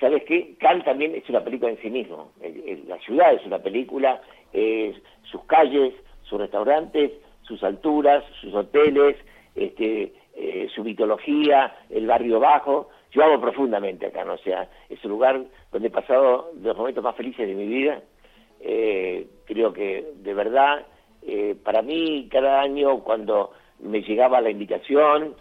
¿sabes 0.00 0.24
qué? 0.24 0.54
Cannes 0.58 0.84
también 0.84 1.14
es 1.14 1.28
una 1.28 1.44
película 1.44 1.70
en 1.70 1.80
sí 1.80 1.90
mismo. 1.90 2.32
La 2.86 2.98
ciudad 2.98 3.32
es 3.34 3.44
una 3.46 3.58
película, 3.58 4.20
sus 5.30 5.44
calles, 5.44 5.94
sus 6.22 6.38
restaurantes, 6.38 7.12
sus 7.42 7.62
alturas, 7.62 8.24
sus 8.40 8.54
hoteles, 8.54 9.16
este, 9.54 10.12
eh, 10.34 10.68
su 10.74 10.84
mitología, 10.84 11.74
el 11.90 12.06
barrio 12.06 12.38
bajo. 12.38 12.90
Yo 13.10 13.24
amo 13.24 13.40
profundamente 13.40 14.06
acá, 14.06 14.24
¿no? 14.24 14.34
o 14.34 14.38
sea, 14.38 14.68
es 14.88 15.02
un 15.04 15.12
lugar 15.12 15.40
donde 15.72 15.88
he 15.88 15.90
pasado 15.90 16.52
los 16.62 16.76
momentos 16.76 17.02
más 17.02 17.16
felices 17.16 17.48
de 17.48 17.54
mi 17.54 17.66
vida. 17.66 18.02
Eh, 18.60 19.26
creo 19.46 19.72
que 19.72 20.12
de 20.16 20.34
verdad, 20.34 20.86
eh, 21.26 21.56
para 21.62 21.82
mí 21.82 22.28
cada 22.30 22.60
año 22.60 23.00
cuando 23.00 23.52
me 23.80 24.02
llegaba 24.02 24.40
la 24.40 24.50
invitación, 24.50 25.34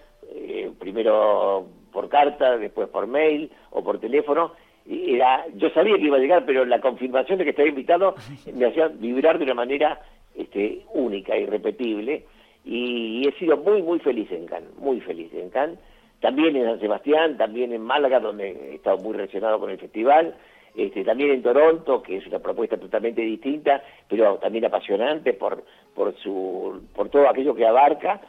primero 0.80 1.68
por 1.92 2.10
carta, 2.10 2.58
después 2.58 2.90
por 2.90 3.08
mail 3.08 3.50
o 3.72 3.84
por 3.84 4.00
teléfono, 4.00 4.52
era, 4.90 5.46
yo 5.56 5.70
sabía 5.72 5.96
que 5.96 6.06
iba 6.06 6.18
a 6.18 6.20
llegar, 6.20 6.46
pero 6.46 6.64
la 6.66 6.80
confirmación 6.80 7.40
de 7.40 7.44
que 7.44 7.50
estaba 7.52 7.68
invitado 7.68 8.16
me 8.54 8.66
hacía 8.66 8.88
vibrar 8.88 9.38
de 9.38 9.46
una 9.46 9.54
manera 9.54 10.02
este, 10.36 10.84
única, 10.94 11.36
irrepetible 11.38 12.26
y 12.64 13.28
he 13.28 13.32
sido 13.40 13.58
muy, 13.58 13.82
muy 13.82 14.00
feliz 14.00 14.30
en 14.32 14.46
Cannes, 14.46 14.76
muy 14.78 15.00
feliz 15.02 15.34
en 15.34 15.50
Cannes, 15.50 15.80
también 16.20 16.56
en 16.56 16.66
San 16.66 16.80
Sebastián, 16.80 17.38
también 17.38 17.72
en 17.72 17.82
Málaga, 17.82 18.20
donde 18.20 18.50
he 18.50 18.76
estado 18.76 18.98
muy 18.98 19.14
relacionado 19.14 19.60
con 19.60 19.70
el 19.70 19.78
festival, 19.78 20.36
este, 20.78 21.04
también 21.04 21.32
en 21.32 21.42
Toronto, 21.42 22.04
que 22.04 22.18
es 22.18 22.28
una 22.28 22.38
propuesta 22.38 22.78
totalmente 22.78 23.22
distinta, 23.22 23.82
pero 24.08 24.36
también 24.36 24.66
apasionante 24.66 25.34
por, 25.34 25.64
por, 25.96 26.16
su, 26.20 26.84
por 26.96 27.10
todo 27.10 27.28
aquello 27.28 27.56
que 27.56 27.66
abarca, 27.66 28.22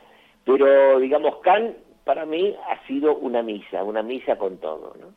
pero 0.47 0.99
digamos, 0.99 1.41
Cannes 1.43 1.75
para 2.05 2.25
mí 2.25 2.57
ha 2.71 2.87
sido 2.87 3.19
una 3.19 3.43
misa, 3.43 3.85
una 3.85 4.03
misa 4.03 4.39
con 4.39 4.57
todo. 4.57 4.97
¿no? 4.99 5.09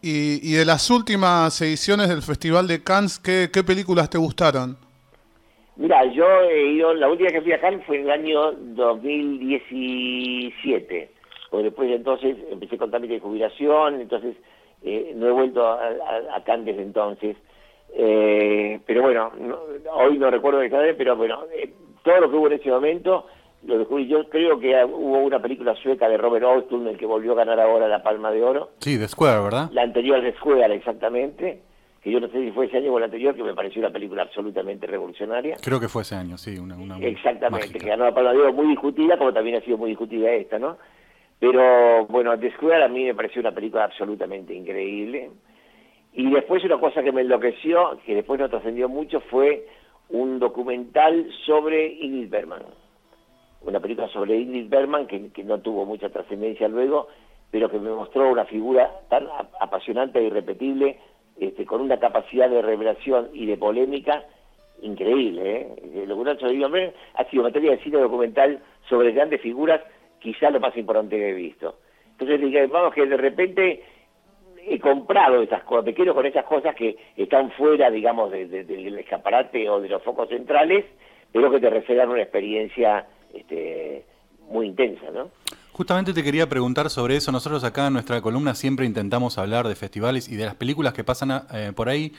Y, 0.00 0.38
y 0.40 0.52
de 0.52 0.64
las 0.64 0.88
últimas 0.88 1.60
ediciones 1.60 2.08
del 2.08 2.22
Festival 2.22 2.68
de 2.68 2.84
Cannes, 2.84 3.18
¿qué, 3.18 3.48
qué 3.52 3.64
películas 3.64 4.08
te 4.08 4.18
gustaron? 4.18 4.76
Mira, 5.74 6.04
yo 6.12 6.26
he 6.42 6.74
ido, 6.74 6.94
la 6.94 7.08
última 7.08 7.30
que 7.30 7.40
fui 7.40 7.52
a 7.52 7.60
Cannes 7.60 7.84
fue 7.86 7.96
en 7.96 8.04
el 8.04 8.12
año 8.12 8.52
2017, 8.52 11.10
porque 11.50 11.64
después 11.64 11.88
de 11.88 11.96
entonces 11.96 12.36
empecé 12.52 12.78
con 12.78 12.90
trámite 12.90 13.14
de 13.14 13.20
jubilación, 13.20 14.00
entonces 14.00 14.36
eh, 14.82 15.12
no 15.14 15.26
he 15.26 15.32
vuelto 15.32 15.66
a, 15.66 15.88
a, 16.34 16.44
Cannes 16.44 16.66
desde 16.66 16.82
entonces. 16.82 17.36
Eh, 17.94 18.80
pero 18.86 19.02
bueno, 19.02 19.30
hoy 19.92 20.18
no 20.18 20.30
recuerdo 20.30 20.60
exactamente, 20.60 20.98
pero 20.98 21.16
bueno, 21.16 21.44
eh, 21.52 21.72
todo 22.02 22.20
lo 22.20 22.30
que 22.30 22.36
hubo 22.36 22.46
en 22.46 22.54
ese 22.54 22.70
momento 22.70 23.26
lo 23.66 23.78
descubrí. 23.78 24.06
Yo 24.06 24.28
creo 24.28 24.58
que 24.60 24.84
hubo 24.84 25.18
una 25.18 25.40
película 25.40 25.74
sueca 25.76 26.08
de 26.08 26.16
Robert 26.16 26.44
Austin, 26.44 26.86
el 26.86 26.96
que 26.96 27.06
volvió 27.06 27.32
a 27.32 27.36
ganar 27.36 27.58
ahora 27.60 27.88
la 27.88 28.02
Palma 28.02 28.30
de 28.30 28.42
Oro. 28.42 28.70
Sí, 28.78 28.98
The 28.98 29.08
Square, 29.08 29.42
¿verdad? 29.42 29.70
La 29.72 29.82
anterior 29.82 30.22
de 30.22 30.32
Square, 30.34 30.74
exactamente 30.74 31.62
que 32.02 32.12
yo 32.12 32.20
no 32.20 32.28
sé 32.28 32.40
si 32.40 32.50
fue 32.52 32.66
ese 32.66 32.76
año 32.76 32.92
o 32.92 32.98
el 32.98 33.04
anterior, 33.04 33.34
que 33.34 33.42
me 33.42 33.54
pareció 33.54 33.80
una 33.80 33.90
película 33.90 34.22
absolutamente 34.22 34.86
revolucionaria. 34.86 35.56
Creo 35.60 35.80
que 35.80 35.88
fue 35.88 36.02
ese 36.02 36.14
año, 36.14 36.38
sí, 36.38 36.56
una, 36.58 36.76
Exactamente, 36.98 37.78
que 37.78 37.88
ganó 37.88 38.04
la 38.04 38.14
Palma 38.14 38.32
de 38.32 38.38
Oro 38.38 38.52
muy 38.52 38.68
discutida, 38.68 39.18
como 39.18 39.32
también 39.32 39.56
ha 39.56 39.60
sido 39.62 39.78
muy 39.78 39.90
discutida 39.90 40.30
esta, 40.30 40.58
¿no? 40.58 40.76
Pero, 41.40 42.06
bueno, 42.06 42.38
The 42.38 42.52
Square 42.52 42.84
a 42.84 42.88
mí 42.88 43.04
me 43.04 43.14
pareció 43.14 43.40
una 43.40 43.52
película 43.52 43.84
absolutamente 43.84 44.54
increíble. 44.54 45.30
Y 46.12 46.30
después 46.30 46.64
una 46.64 46.78
cosa 46.78 47.02
que 47.02 47.12
me 47.12 47.20
enloqueció, 47.20 47.98
que 48.04 48.16
después 48.16 48.40
no 48.40 48.48
trascendió 48.48 48.88
mucho, 48.88 49.20
fue 49.20 49.66
un 50.08 50.38
documental 50.38 51.30
sobre 51.46 51.86
Ingrid 51.86 52.30
Bergman. 52.30 52.62
Una 53.62 53.80
película 53.80 54.08
sobre 54.08 54.36
Ingrid 54.36 54.68
Bergman 54.68 55.06
que, 55.06 55.44
no 55.44 55.60
tuvo 55.60 55.84
mucha 55.84 56.08
trascendencia 56.08 56.66
luego, 56.68 57.08
pero 57.50 57.70
que 57.70 57.78
me 57.78 57.90
mostró 57.90 58.30
una 58.30 58.44
figura 58.46 58.90
tan 59.08 59.28
apasionante 59.60 60.18
e 60.18 60.24
irrepetible 60.24 60.98
este, 61.38 61.64
con 61.64 61.80
una 61.80 61.98
capacidad 61.98 62.50
de 62.50 62.62
revelación 62.62 63.28
y 63.32 63.46
de 63.46 63.56
polémica 63.56 64.24
increíble. 64.82 65.60
¿eh? 65.60 66.04
Lo 66.06 66.22
que 66.22 66.30
ha 66.30 66.34
ha 67.14 67.30
sido 67.30 67.42
materia 67.42 67.70
de 67.72 67.82
cine 67.82 67.98
documental 67.98 68.60
sobre 68.88 69.12
grandes 69.12 69.40
figuras, 69.40 69.80
quizá 70.20 70.50
lo 70.50 70.60
más 70.60 70.76
importante 70.76 71.16
que 71.16 71.30
he 71.30 71.34
visto. 71.34 71.78
Entonces, 72.18 72.70
vamos 72.70 72.94
que 72.94 73.06
de 73.06 73.16
repente 73.16 73.82
he 74.66 74.78
comprado 74.78 75.42
esas 75.42 75.62
cosas, 75.62 75.86
me 75.86 75.94
quedo 75.94 76.14
con 76.14 76.26
esas 76.26 76.44
cosas 76.44 76.74
que 76.74 76.96
están 77.16 77.50
fuera, 77.52 77.90
digamos, 77.90 78.30
del 78.30 78.98
escaparate 78.98 79.68
o 79.70 79.80
de 79.80 79.88
los 79.88 80.02
focos 80.02 80.28
centrales, 80.28 80.84
pero 81.32 81.50
que 81.50 81.60
te 81.60 81.70
reservan 81.70 82.10
una 82.10 82.22
experiencia 82.22 83.06
este, 83.32 84.04
muy 84.50 84.66
intensa, 84.66 85.10
¿no? 85.12 85.30
Justamente 85.72 86.12
te 86.12 86.24
quería 86.24 86.48
preguntar 86.48 86.90
sobre 86.90 87.16
eso. 87.16 87.30
Nosotros 87.30 87.62
acá 87.62 87.86
en 87.86 87.92
nuestra 87.92 88.20
columna 88.20 88.54
siempre 88.54 88.84
intentamos 88.84 89.38
hablar 89.38 89.68
de 89.68 89.76
festivales 89.76 90.28
y 90.28 90.34
de 90.34 90.44
las 90.44 90.56
películas 90.56 90.92
que 90.92 91.04
pasan 91.04 91.42
eh, 91.54 91.72
por 91.74 91.88
ahí, 91.88 92.12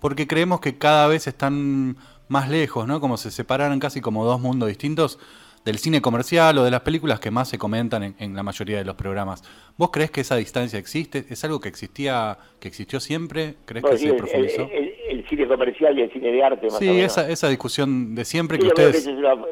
porque 0.00 0.28
creemos 0.28 0.60
que 0.60 0.78
cada 0.78 1.08
vez 1.08 1.26
están 1.26 1.96
más 2.28 2.48
lejos, 2.48 2.86
¿no? 2.86 3.00
Como 3.00 3.16
se 3.16 3.32
separaran 3.32 3.80
casi 3.80 4.00
como 4.00 4.24
dos 4.24 4.40
mundos 4.40 4.68
distintos 4.68 5.18
del 5.64 5.78
cine 5.78 6.00
comercial 6.00 6.56
o 6.58 6.64
de 6.64 6.70
las 6.70 6.80
películas 6.80 7.20
que 7.20 7.30
más 7.30 7.48
se 7.48 7.58
comentan 7.58 8.14
en, 8.18 8.34
la 8.34 8.42
mayoría 8.42 8.78
de 8.78 8.84
los 8.84 8.94
programas. 8.94 9.42
¿Vos 9.76 9.90
crees 9.90 10.10
que 10.10 10.22
esa 10.22 10.36
distancia 10.36 10.78
existe? 10.78 11.24
¿Es 11.28 11.44
algo 11.44 11.60
que 11.60 11.68
existía, 11.68 12.38
que 12.58 12.68
existió 12.68 13.00
siempre? 13.00 13.56
¿Crees 13.66 13.84
que 13.84 13.98
se 13.98 14.14
profundizó? 14.14 14.68
el 15.10 15.26
cine 15.28 15.46
comercial 15.46 15.98
y 15.98 16.02
el 16.02 16.12
cine 16.12 16.32
de 16.32 16.42
arte. 16.42 16.66
Más 16.66 16.78
sí, 16.78 17.00
Esa, 17.00 17.28
esa 17.28 17.48
discusión 17.48 18.14
de 18.14 18.24
siempre 18.24 18.58
que 18.58 18.66
ustedes... 18.68 19.08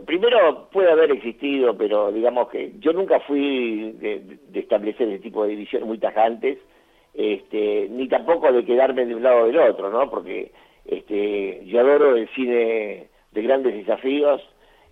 primero 0.06 0.68
puede 0.70 0.90
haber 0.90 1.10
existido, 1.10 1.76
pero 1.76 2.12
digamos 2.12 2.48
que 2.48 2.72
yo 2.78 2.92
nunca 2.92 3.20
fui 3.20 3.92
de, 3.92 4.38
establecer 4.54 5.08
ese 5.08 5.18
tipo 5.18 5.44
de 5.44 5.50
divisiones 5.50 5.86
muy 5.86 5.98
tajantes, 5.98 6.58
este, 7.14 7.88
ni 7.90 8.08
tampoco 8.08 8.52
de 8.52 8.64
quedarme 8.64 9.04
de 9.04 9.14
un 9.14 9.22
lado 9.22 9.42
o 9.42 9.46
del 9.46 9.58
otro, 9.58 9.90
¿no? 9.90 10.08
Porque 10.08 10.52
este, 10.84 11.64
yo 11.66 11.80
adoro 11.80 12.16
el 12.16 12.28
cine 12.34 13.08
de 13.32 13.42
grandes 13.42 13.74
desafíos, 13.74 14.40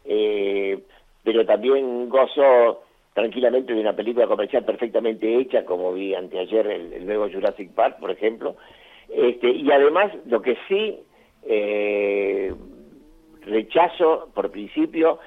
eh, 0.04 0.80
pero 1.26 1.44
también 1.44 2.08
gozo 2.08 2.84
tranquilamente 3.12 3.74
de 3.74 3.80
una 3.80 3.96
película 3.96 4.28
comercial 4.28 4.64
perfectamente 4.64 5.40
hecha, 5.40 5.64
como 5.64 5.92
vi 5.92 6.14
anteayer 6.14 6.68
el, 6.68 6.92
el 6.92 7.04
nuevo 7.04 7.28
Jurassic 7.28 7.72
Park, 7.72 7.98
por 7.98 8.12
ejemplo, 8.12 8.54
este, 9.08 9.50
y 9.50 9.68
además, 9.72 10.12
lo 10.26 10.40
que 10.40 10.56
sí 10.68 11.00
eh, 11.42 12.54
rechazo 13.42 14.28
por 14.32 14.52
principio 14.52 15.18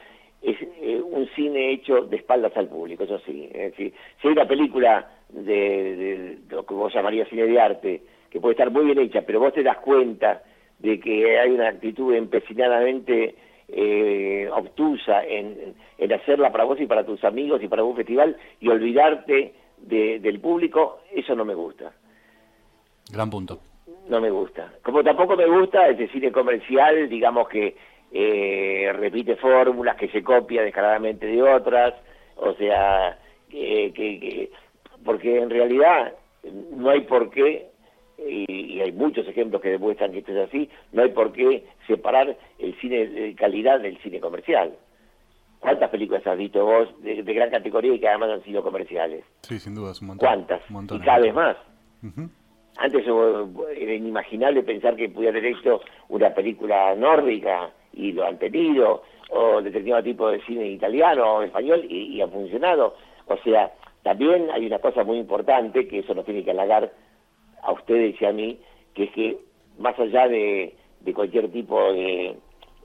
es 0.42 0.56
eh, 0.82 1.02
un 1.04 1.28
cine 1.36 1.72
hecho 1.74 2.06
de 2.06 2.16
espaldas 2.16 2.56
al 2.56 2.70
público, 2.70 3.04
eso 3.04 3.20
sí. 3.26 3.50
Es 3.52 3.72
decir, 3.72 3.94
si 4.22 4.28
hay 4.30 4.34
una 4.34 4.48
película 4.48 5.12
de, 5.28 6.38
lo 6.50 6.66
que 6.66 6.74
vos 6.74 6.94
llamarías 6.94 7.28
cine 7.28 7.46
de 7.46 7.60
arte, 7.60 8.02
que 8.30 8.40
puede 8.40 8.54
estar 8.54 8.72
muy 8.72 8.86
bien 8.86 9.00
hecha, 9.00 9.24
pero 9.26 9.42
vos 9.42 9.54
te 9.54 9.64
das 9.64 9.78
cuenta 9.80 10.44
de 10.80 10.98
que 10.98 11.38
hay 11.40 11.52
una 11.52 11.68
actitud 11.68 12.14
empecinadamente 12.14 13.36
eh, 13.72 14.50
obtusa 14.52 15.24
en, 15.24 15.76
en, 15.98 16.14
hacerla 16.14 16.52
para 16.52 16.64
vos 16.64 16.80
y 16.80 16.86
para 16.86 17.06
tus 17.06 17.24
amigos 17.24 17.62
y 17.64 17.68
para 17.68 17.84
un 17.84 17.96
festival 17.96 18.36
y 18.60 18.70
olvidarte 18.70 19.54
del 19.78 20.40
público, 20.42 21.00
eso 21.14 21.36
no 21.36 21.46
me 21.46 21.56
gusta. 21.56 21.94
Gran 23.12 23.30
punto 23.30 23.60
no 24.10 24.20
me 24.20 24.30
gusta. 24.30 24.74
Como 24.84 25.04
tampoco 25.04 25.38
me 25.38 25.46
gusta 25.46 25.88
ese 25.88 26.08
cine 26.10 26.32
comercial, 26.32 27.08
digamos 27.08 27.48
que 27.48 27.76
eh, 28.12 28.92
repite 28.94 29.36
fórmulas, 29.36 29.96
que 29.96 30.10
se 30.10 30.24
copia 30.24 30.64
descaradamente 30.64 31.28
de 31.28 31.42
otras, 31.42 31.94
o 32.36 32.54
sea, 32.54 33.18
que, 33.50 34.52
porque 35.06 35.40
en 35.40 35.50
realidad 35.50 36.14
no 36.72 36.90
hay 36.90 37.02
por 37.02 37.30
qué, 37.30 37.69
y, 38.28 38.80
hay 38.80 38.92
muchos 38.94 39.28
ejemplos 39.28 39.62
que 39.62 39.70
demuestran 39.70 40.12
que 40.12 40.20
esto 40.20 40.32
es 40.32 40.48
así, 40.48 40.70
no 40.94 41.04
hay 41.04 41.10
por 41.10 41.34
qué 41.34 41.66
separar 41.86 42.38
el 42.58 42.80
cine 42.80 43.08
de 43.08 43.36
calidad 43.36 43.80
del 43.80 43.98
cine 44.00 44.20
comercial. 44.20 44.74
¿Cuántas 45.60 45.90
películas 45.90 46.26
has 46.26 46.38
visto 46.38 46.66
vos 46.66 46.88
de, 47.02 47.22
gran 47.22 47.50
categoría 47.50 47.94
y 47.94 48.00
que 48.00 48.08
además 48.08 48.30
han 48.30 48.44
sido 48.44 48.64
comerciales? 48.64 49.26
Sí, 49.42 49.60
sin 49.60 49.76
duda, 49.76 49.92
un 50.02 50.08
montón. 50.08 50.28
¿Cuántas? 50.28 50.62
y 50.70 51.00
cada 51.00 51.20
vez 51.20 51.34
más. 51.34 51.58
Antes 52.78 53.06
era 53.06 53.94
inimaginable 53.94 54.64
pensar 54.64 54.96
que 54.96 55.10
pudiera 55.10 55.34
tener 55.34 55.58
esto 55.58 55.82
una 56.08 56.34
película 56.34 56.96
nórdica 56.96 57.72
y 57.92 58.14
lo 58.14 58.26
han 58.26 58.40
tenido, 58.40 59.04
o 59.32 59.62
determinado 59.62 60.04
tipo 60.04 60.30
de 60.30 60.42
cine 60.46 60.68
italiano 60.68 61.36
o 61.36 61.42
español 61.42 61.86
y, 61.90 62.22
ha 62.22 62.28
funcionado. 62.28 62.96
O 63.28 63.38
sea, 63.38 63.74
también 64.04 64.50
hay 64.52 64.66
una 64.66 64.80
cosa 64.80 65.04
muy 65.04 65.18
importante, 65.18 65.88
que 65.88 66.00
eso 66.00 66.14
nos 66.14 66.24
tiene 66.24 66.44
que 66.44 66.52
halagar 66.52 66.92
a 67.62 67.72
ustedes 67.72 68.22
y 68.22 68.26
a 68.26 68.32
mí, 68.32 68.60
que 68.94 69.06
es 69.06 69.12
que 69.12 69.38
más 69.78 69.98
allá 70.00 70.28
de, 70.28 70.76
cualquier 71.14 71.52
tipo 71.52 71.92
de, 71.94 72.36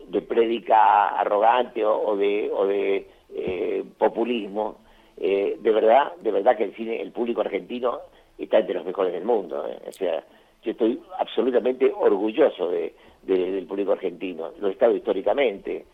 de 0.09 0.23
prédica 0.23 1.09
arrogante 1.19 1.85
o, 1.85 2.17
de, 2.17 2.51
o 2.53 2.67
de 2.67 3.07
eh, 3.35 3.85
populismo, 3.99 4.79
eh, 5.17 5.59
de 5.61 5.71
verdad, 5.71 6.13
de 6.21 6.31
verdad 6.31 6.57
que 6.57 6.65
el 6.65 6.75
cine, 6.75 7.01
el 7.01 7.13
público 7.13 7.41
argentino 7.41 8.01
está 8.39 8.59
entre 8.59 8.75
los 8.75 8.85
mejores 8.85 9.13
del 9.13 9.25
mundo. 9.25 9.67
¿eh? 9.69 9.79
O 9.87 9.93
sea, 9.93 10.25
yo 10.63 10.71
estoy 10.71 11.01
absolutamente 11.19 11.93
orgulloso 11.95 12.71
de, 12.71 12.95
del 13.23 13.67
público 13.67 13.93
argentino, 13.93 14.53
lo 14.59 14.69
he 14.69 14.73
estado 14.73 14.95
históricamente. 14.97 15.85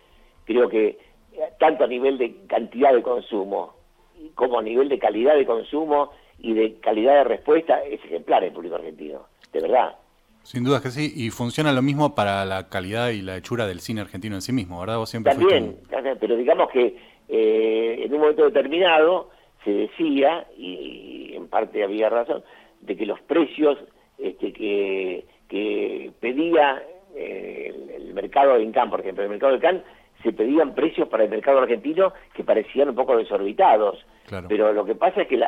Creo 0.45 0.69
que 0.69 0.87
eh, 0.87 0.99
tanto 1.59 1.85
a 1.85 1.89
nivel 1.89 2.19
de 2.19 2.47
cantidad 2.47 2.93
de 2.93 3.03
consumo 3.03 3.75
como 4.35 4.59
a 4.59 4.63
nivel 4.63 4.89
de 4.89 4.99
calidad 4.99 5.35
de 5.35 5.47
consumo 5.47 6.11
y 6.41 6.55
de 6.55 6.75
calidad 6.81 7.15
de 7.15 7.25
respuesta 7.25 7.83
es 7.85 8.05
ejemplar 8.05 8.45
el 8.45 8.53
público 8.53 8.77
argentino, 8.77 9.27
de 9.53 9.61
verdad. 9.61 9.97
Sin 10.43 10.65
duda 10.65 10.81
que 10.81 10.91
sí, 10.91 11.13
y 11.15 11.31
funciona 11.31 11.73
lo 11.73 11.83
mismo 11.83 12.15
para 12.15 12.45
la 12.45 12.69
calidad 12.69 13.11
y 13.11 13.21
la 13.21 13.37
hechura 13.37 13.67
del 13.67 13.81
cine 13.81 14.01
argentino 14.01 14.35
en 14.35 14.43
sí 14.43 14.53
mismo, 14.53 14.81
¿verdad? 14.81 14.97
Vos 14.97 15.11
siempre 15.11 15.35
También, 15.35 15.77
pero 16.19 16.37
digamos 16.37 16.71
que 16.71 16.97
eh, 17.29 18.03
en 18.05 18.15
un 18.15 18.21
momento 18.21 18.45
determinado 18.45 19.31
se 19.65 19.71
decía, 19.71 20.47
y 20.57 21.35
en 21.35 21.49
parte 21.49 21.85
había 21.85 22.09
razón, 22.09 22.43
de 22.81 22.97
que 22.97 23.05
los 23.05 23.21
precios 23.21 23.79
este, 24.19 24.53
que, 24.53 25.27
que 25.49 26.11
pedía 26.21 26.83
eh, 27.15 27.97
el, 27.97 28.15
mercado 28.15 28.55
de 28.55 28.63
Incán, 28.63 28.91
por 28.91 29.01
ejemplo, 29.01 29.23
el 29.23 29.31
mercado 29.31 29.53
de 29.53 29.59
Incán 29.59 29.83
se 30.23 30.33
pedían 30.33 30.75
precios 30.75 31.09
para 31.09 31.25
el 31.25 31.31
mercado 31.31 31.59
argentino 31.59 32.13
que 32.35 32.45
parecían 32.45 32.91
un 32.91 32.95
poco 32.95 33.17
desorbitados. 33.17 34.05
Pero 34.49 34.73
lo 34.73 34.85
que 34.85 34.95
pasa 34.95 35.23
es 35.23 35.29
que 35.29 35.41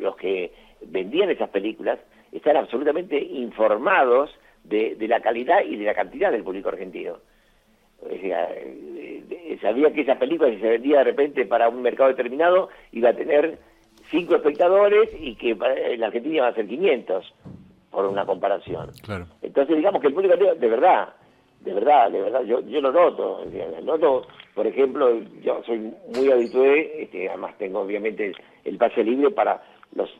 los 0.00 0.16
que 0.16 0.52
vendían 0.86 1.30
esas 1.30 1.48
películas 1.48 1.98
están 2.30 2.56
absolutamente 2.56 3.18
informados 3.18 4.30
de, 4.64 4.96
la 5.08 5.20
calidad 5.20 5.64
y 5.64 5.76
de 5.76 5.84
la 5.84 5.94
cantidad 5.94 6.30
del 6.30 6.44
público 6.44 6.68
argentino. 6.68 7.16
Eh, 8.08 9.58
sabía 9.60 9.92
que 9.92 10.02
esa 10.02 10.18
película, 10.18 10.50
si 10.50 10.58
se 10.58 10.68
vendía 10.68 10.98
de 10.98 11.04
repente 11.04 11.46
para 11.46 11.68
un 11.68 11.82
mercado 11.82 12.10
determinado, 12.10 12.68
iba 12.92 13.10
a 13.10 13.14
tener 13.14 13.58
cinco 14.10 14.36
espectadores 14.36 15.08
y 15.18 15.34
que 15.36 15.50
en 15.50 16.00
la 16.00 16.06
Argentina 16.06 16.36
iba 16.36 16.48
a 16.48 16.54
ser 16.54 16.66
500, 16.66 17.34
por 17.90 18.06
una 18.06 18.24
comparación. 18.24 18.90
Entonces, 19.42 19.76
digamos 19.76 20.00
que 20.00 20.08
el 20.08 20.14
público 20.14 20.34
argentino, 20.34 20.60
de 20.60 20.68
verdad, 20.68 21.14
de 21.64 21.72
verdad, 21.74 22.10
de 22.10 22.20
verdad, 22.20 22.42
yo, 22.42 22.60
yo 22.62 22.80
lo 22.80 22.92
noto. 22.92 23.40
Noto, 23.82 24.26
por 24.54 24.66
ejemplo, 24.66 25.20
yo 25.42 25.62
soy 25.64 25.92
muy 26.14 26.30
habitué, 26.30 27.02
este, 27.02 27.28
además 27.28 27.56
tengo 27.58 27.80
obviamente 27.80 28.32
el, 28.64 28.78
pase 28.78 29.04
libre 29.04 29.30
para 29.30 29.62
los, 29.94 30.10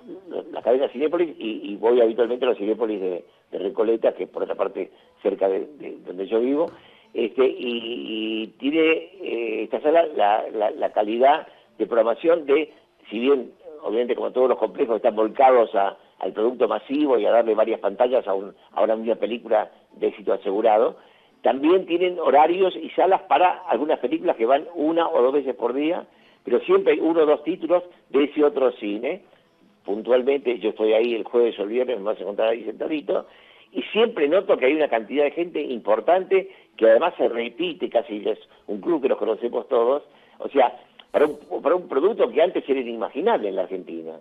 la 0.53 0.63
cadena 0.63 0.89
Cinépolis 0.89 1.35
y, 1.39 1.77
voy 1.77 2.01
habitualmente 2.01 2.45
a 2.45 2.51
los 2.51 2.59
Cinépolis 2.59 3.01
de, 3.01 3.25
Recoleta, 3.53 4.15
que 4.15 4.27
por 4.27 4.45
otra 4.45 4.55
parte 4.55 4.91
cerca 5.23 5.49
de, 5.49 5.67
donde 6.07 6.27
yo 6.27 6.41
vivo, 6.41 6.71
este, 7.13 7.45
y, 7.45 8.47
tiene 8.59 8.81
eh, 8.81 9.63
esta 9.65 9.81
sala 9.81 10.07
la, 10.07 10.45
la, 10.51 10.93
calidad 10.93 11.47
de 11.77 11.87
programación 11.87 12.47
de, 12.47 12.73
si 13.11 13.19
bien 13.19 13.53
obviamente 13.83 14.15
como 14.15 14.31
todos 14.31 14.49
los 14.49 14.59
complejos 14.59 14.97
están 14.97 15.17
volcados 15.17 15.71
al 15.75 16.33
producto 16.33 16.69
masivo 16.69 17.19
y 17.19 17.27
a 17.27 17.33
darle 17.33 17.55
varias 17.55 17.81
pantallas 17.81 18.27
a, 18.29 18.33
un, 18.33 18.55
a 18.71 18.83
una 18.83 18.97
misma 18.97 19.17
película 19.17 19.71
de 19.97 20.07
éxito 20.07 20.33
asegurado, 20.33 20.97
también 21.43 21.87
tienen 21.87 22.19
horarios 22.19 22.75
y 22.77 22.91
salas 22.91 23.23
para 23.23 23.63
algunas 23.69 23.99
películas 23.99 24.37
que 24.37 24.47
van 24.47 24.67
una 24.75 25.09
o 25.09 25.23
dos 25.23 25.33
veces 25.33 25.55
por 25.55 25.75
día, 25.75 26.07
pero 26.45 26.61
siempre 26.61 26.95
hay 26.95 27.01
uno 27.01 27.23
o 27.23 27.27
dos 27.27 27.43
títulos 27.43 27.83
de 28.11 28.25
ese 28.25 28.45
otro 28.45 28.73
cine. 28.73 29.23
Puntualmente, 29.85 30.59
yo 30.61 30.71
estoy 30.71 30.93
ahí 30.93 31.15
el 31.15 31.25
jueves 31.25 31.59
o 31.59 31.63
el 31.65 31.71
viernes, 31.71 31.99
me 31.99 32.05
vas 32.05 32.19
a 32.19 32.23
encontrar 32.23 32.49
ahí 32.51 32.65
sentadito, 32.65 33.27
y 33.73 33.83
siempre 33.85 34.29
noto 34.29 34.57
que 34.57 34.67
hay 34.67 34.75
una 34.75 34.89
cantidad 34.89 35.25
de 35.25 35.33
gente 35.33 35.61
importante 35.61 36.51
que 36.77 36.87
además 36.89 37.15
se 37.17 37.29
repite, 37.29 37.89
casi 37.89 38.23
es 38.29 38.39
un 38.69 38.81
club 38.81 39.03
que 39.03 39.09
los 39.09 39.19
conocemos 39.19 39.67
todos, 39.69 40.05
o 40.39 40.49
sea, 40.49 40.79
para 41.11 41.27
un, 41.27 41.39
para 41.61 41.75
un 41.75 41.89
producto 41.89 42.31
que 42.31 42.41
antes 42.41 42.69
era 42.69 42.81
inimaginable 42.81 43.49
en 43.49 43.57
la 43.57 43.63
Argentina. 43.63 44.13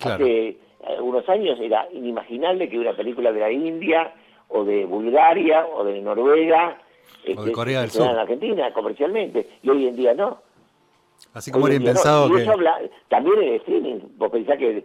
Hace 0.00 0.56
unos 1.00 1.28
años 1.28 1.60
era 1.60 1.86
inimaginable 1.92 2.68
que 2.68 2.78
una 2.78 2.94
película 2.94 3.30
de 3.32 3.40
la 3.40 3.52
India 3.52 4.14
o 4.52 4.64
de 4.64 4.84
Bulgaria 4.86 5.66
o 5.66 5.84
de 5.84 6.00
Noruega 6.00 6.78
o 7.22 7.26
de 7.26 7.32
este, 7.32 7.52
Corea 7.52 7.80
del 7.80 7.90
Sur. 7.90 8.10
En 8.10 8.18
Argentina 8.18 8.72
comercialmente 8.72 9.48
y 9.62 9.70
hoy 9.70 9.88
en 9.88 9.96
día 9.96 10.14
no. 10.14 10.38
Así 11.34 11.52
como 11.52 11.68
era 11.68 11.76
impensado 11.76 12.28
que... 12.34 12.44
también 13.08 13.38
en 13.38 13.48
el 13.48 13.54
streaming. 13.56 14.00
Vos 14.16 14.30
pensás 14.30 14.58
que 14.58 14.84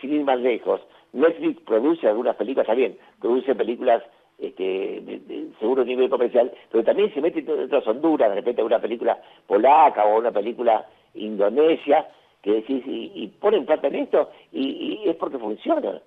sin 0.00 0.12
ir 0.12 0.24
más 0.24 0.38
lejos 0.38 0.80
Netflix 1.12 1.62
produce 1.62 2.06
algunas 2.06 2.36
películas 2.36 2.66
también 2.66 2.96
produce 3.20 3.54
películas 3.54 4.02
este, 4.38 4.62
de, 4.62 5.48
seguro 5.58 5.84
nivel 5.84 6.08
comercial 6.08 6.52
pero 6.70 6.84
también 6.84 7.12
se 7.12 7.20
mete 7.20 7.40
en 7.40 7.64
otras 7.64 7.86
Honduras 7.86 8.28
de 8.28 8.36
repente 8.36 8.62
una 8.62 8.78
película 8.78 9.20
polaca 9.46 10.04
o 10.04 10.18
una 10.18 10.30
película 10.30 10.86
indonesia 11.14 12.06
que 12.42 12.52
decís 12.52 12.82
y, 12.86 13.26
ponen 13.40 13.66
plata 13.66 13.88
en 13.88 13.96
esto 13.96 14.30
y 14.52 15.02
es 15.06 15.16
porque 15.16 15.38
funciona 15.38 16.00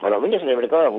por 0.00 0.10
lo 0.10 0.20
menos 0.20 0.42
en 0.42 0.48
el 0.48 0.56
mercado 0.56 0.90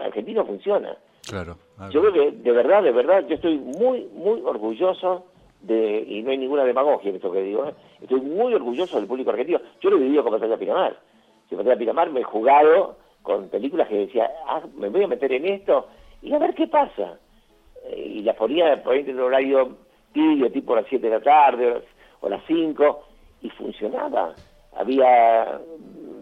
argentino 0.00 0.44
funciona. 0.44 0.96
Claro. 1.28 1.56
Yo 1.90 2.00
creo 2.00 2.12
que 2.12 2.30
de 2.32 2.52
verdad, 2.52 2.82
de 2.82 2.90
verdad, 2.90 3.24
yo 3.28 3.36
estoy 3.36 3.56
muy, 3.58 4.08
muy 4.12 4.40
orgulloso 4.44 5.26
de, 5.60 6.04
y 6.06 6.22
no 6.22 6.30
hay 6.30 6.38
ninguna 6.38 6.64
demagogia 6.64 7.10
en 7.10 7.16
esto 7.16 7.30
que 7.30 7.42
digo, 7.42 7.66
¿eh? 7.66 7.74
estoy 8.00 8.20
muy 8.20 8.52
orgulloso 8.54 8.98
del 8.98 9.06
público 9.06 9.30
argentino. 9.30 9.60
Yo 9.80 9.90
lo 9.90 9.96
he 9.96 10.00
vivido 10.00 10.24
con 10.24 10.32
Pantalla 10.32 10.58
Pinamar. 10.58 10.98
Si 11.48 11.54
Pantalla 11.54 11.78
Pinamar 11.78 12.10
me 12.10 12.20
he 12.20 12.24
jugado 12.24 12.96
con 13.22 13.48
películas 13.48 13.88
que 13.88 14.06
decía, 14.06 14.30
ah, 14.46 14.62
me 14.76 14.88
voy 14.88 15.04
a 15.04 15.08
meter 15.08 15.32
en 15.32 15.46
esto 15.46 15.86
y 16.20 16.32
a 16.32 16.38
ver 16.38 16.54
qué 16.54 16.66
pasa. 16.66 17.18
Eh, 17.84 18.12
y 18.16 18.22
las 18.22 18.36
ponía 18.36 18.82
por 18.82 18.96
en 18.96 19.14
un 19.14 19.20
horario 19.20 19.76
tibio, 20.12 20.50
tipo 20.50 20.72
a 20.72 20.80
las 20.80 20.86
7 20.88 21.06
de 21.06 21.12
la 21.12 21.22
tarde 21.22 21.82
o 22.20 22.28
las 22.28 22.42
5, 22.46 23.04
y 23.42 23.50
funcionaba. 23.50 24.34
Había 24.76 25.60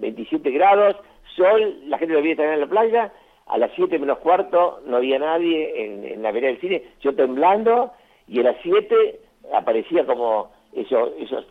27 0.01 0.51
grados, 0.51 0.97
sol, 1.37 1.81
la 1.87 1.99
gente 1.99 2.15
debía 2.15 2.33
estar 2.33 2.53
en 2.53 2.61
la 2.61 2.67
playa, 2.67 3.13
a 3.47 3.59
las 3.59 3.71
7 3.75 3.99
menos 3.99 4.19
cuarto 4.19 4.81
no 4.87 4.97
había 4.97 5.19
nadie 5.19 5.85
en, 5.85 6.23
la 6.23 6.31
vereda 6.31 6.53
del 6.53 6.61
cine, 6.61 6.83
yo 7.01 7.15
temblando, 7.15 7.93
y 8.29 8.41
a 8.41 8.45
las 8.45 8.57
7 8.63 9.21
aparecía 9.53 10.07
como 10.07 10.53
esos, 10.73 11.11
esos 11.19 11.45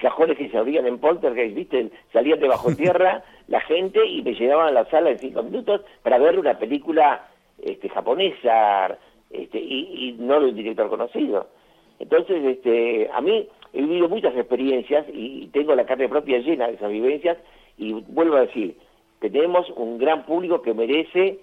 cajones 0.00 0.36
que 0.36 0.48
se 0.48 0.58
abrían 0.58 0.86
en 0.86 0.98
Poltergeist, 0.98 1.54
¿viste? 1.54 1.90
Salían 2.12 2.40
de 2.40 2.48
bajo 2.48 2.74
tierra 2.76 3.22
la 3.46 3.60
gente 3.60 4.04
y 4.04 4.22
me 4.22 4.34
llegaban 4.34 4.68
a 4.68 4.72
la 4.72 4.84
sala 4.86 5.10
en 5.10 5.18
5 5.18 5.42
minutos 5.44 5.82
para 6.02 6.18
ver 6.18 6.38
una 6.38 6.58
película 6.58 7.28
este, 7.62 7.88
japonesa 7.88 8.98
este, 9.30 9.58
y, 9.58 10.08
y 10.08 10.16
no 10.18 10.40
de 10.40 10.48
un 10.48 10.56
director 10.56 10.88
conocido. 10.88 11.48
Entonces, 11.98 12.44
este, 12.44 13.08
a 13.12 13.20
mí 13.20 13.48
he 13.72 13.80
vivido 13.80 14.08
muchas 14.08 14.34
experiencias 14.36 15.06
y 15.12 15.48
tengo 15.48 15.74
la 15.74 15.86
carne 15.86 16.08
propia 16.08 16.38
llena 16.38 16.66
de 16.66 16.74
esas 16.74 16.90
vivencias 16.90 17.38
y 17.76 17.92
vuelvo 17.92 18.36
a 18.36 18.42
decir, 18.42 18.76
tenemos 19.30 19.68
un 19.76 19.98
gran 19.98 20.24
público 20.26 20.62
que 20.62 20.74
merece 20.74 21.40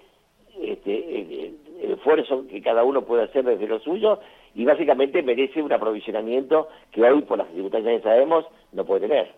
este, 0.60 1.20
el, 1.20 1.92
esfuerzo 1.92 2.46
que 2.48 2.62
cada 2.62 2.84
uno 2.84 3.02
puede 3.02 3.24
hacer 3.24 3.44
desde 3.44 3.66
lo 3.66 3.80
suyo 3.80 4.20
y 4.54 4.64
básicamente 4.64 5.22
merece 5.22 5.62
un 5.62 5.72
aprovisionamiento 5.72 6.68
que 6.90 7.02
hoy, 7.02 7.22
por 7.22 7.38
las 7.38 7.48
circunstancias 7.48 7.96
que 7.96 8.02
sabemos, 8.02 8.44
no 8.72 8.84
puede 8.84 9.08
tener. 9.08 9.34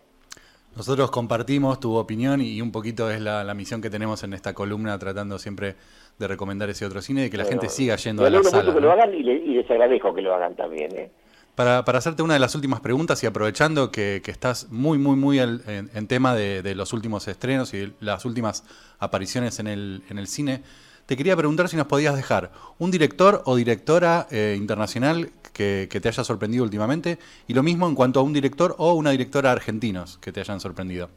Nosotros 0.76 1.10
compartimos 1.10 1.78
tu 1.78 1.94
opinión 1.94 2.40
y 2.40 2.60
un 2.60 2.72
poquito 2.72 3.08
es 3.10 3.20
la, 3.20 3.54
misión 3.54 3.80
que 3.80 3.90
tenemos 3.90 4.24
en 4.24 4.32
esta 4.32 4.54
columna, 4.54 4.98
tratando 4.98 5.38
siempre 5.38 5.76
de 6.18 6.26
recomendar 6.28 6.68
ese 6.68 6.84
otro 6.84 7.00
cine 7.00 7.26
y 7.26 7.30
que 7.30 7.36
la 7.36 7.44
gente 7.44 7.68
siga 7.68 7.94
yendo 7.96 8.26
a 8.26 8.30
la 8.30 8.42
sala. 8.42 8.74
que 8.74 8.80
lo 8.80 8.90
hagan 8.90 9.14
y, 9.14 9.22
les 9.22 9.70
agradezco 9.70 10.12
que 10.12 10.22
lo 10.22 10.34
hagan 10.34 10.56
también. 10.56 10.96
¿eh? 10.96 11.10
Para, 11.54 11.84
para, 11.84 11.98
hacerte 11.98 12.22
una 12.22 12.34
de 12.34 12.40
las 12.40 12.54
últimas 12.56 12.80
preguntas 12.80 13.22
y 13.22 13.26
aprovechando 13.26 13.92
que, 13.92 14.20
estás 14.26 14.72
muy, 14.72 14.98
muy, 14.98 15.14
muy 15.14 15.38
en, 15.38 16.08
tema 16.08 16.34
de, 16.34 16.74
los 16.74 16.92
últimos 16.92 17.28
estrenos 17.28 17.72
y 17.74 17.92
las 18.00 18.24
últimas 18.24 18.64
apariciones 18.98 19.60
en 19.60 19.68
el, 19.68 20.02
en 20.10 20.18
el 20.18 20.26
cine, 20.26 20.62
te 21.06 21.16
quería 21.16 21.36
preguntar 21.36 21.68
si 21.68 21.76
nos 21.76 21.86
podías 21.86 22.16
dejar 22.16 22.50
un 22.78 22.90
director 22.90 23.42
o 23.44 23.56
directora 23.56 24.26
eh, 24.30 24.56
internacional 24.58 25.28
que, 25.52 25.86
te 25.86 26.08
haya 26.08 26.24
sorprendido 26.24 26.64
últimamente 26.64 27.18
y 27.46 27.54
lo 27.54 27.62
mismo 27.62 27.86
en 27.86 27.94
cuanto 27.94 28.20
a 28.20 28.22
un 28.22 28.32
director 28.32 28.74
o 28.78 28.94
una 28.94 29.10
directora 29.10 29.52
argentinos 29.52 30.18
que 30.18 30.32
te 30.32 30.40
hayan 30.40 30.60
sorprendido. 30.60 31.08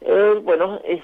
Eh, 0.00 0.40
bueno, 0.42 0.80
es, 0.84 1.02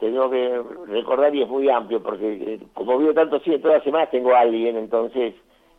tengo 0.00 0.30
que 0.30 0.60
recordar 0.88 1.34
y 1.34 1.42
es 1.42 1.48
muy 1.48 1.68
amplio 1.68 2.02
porque 2.02 2.54
eh, 2.54 2.60
como 2.74 2.98
veo 2.98 3.14
tanto 3.14 3.38
cine 3.40 3.58
todas 3.58 3.76
las 3.76 3.84
semanas 3.84 4.10
tengo 4.10 4.34
a 4.34 4.40
alguien, 4.40 4.76
entonces 4.76 5.34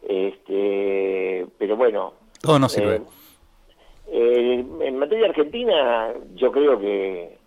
este, 0.08 1.46
pero 1.58 1.76
bueno. 1.78 2.14
Todo 2.42 2.60
no 2.60 2.70
sirve. 2.70 2.96
Eh, 2.96 3.02
eh, 4.08 4.66
en 4.82 4.98
materia 4.98 5.28
argentina, 5.28 6.14
yo 6.36 6.52
creo 6.52 6.80
que. 6.80 7.38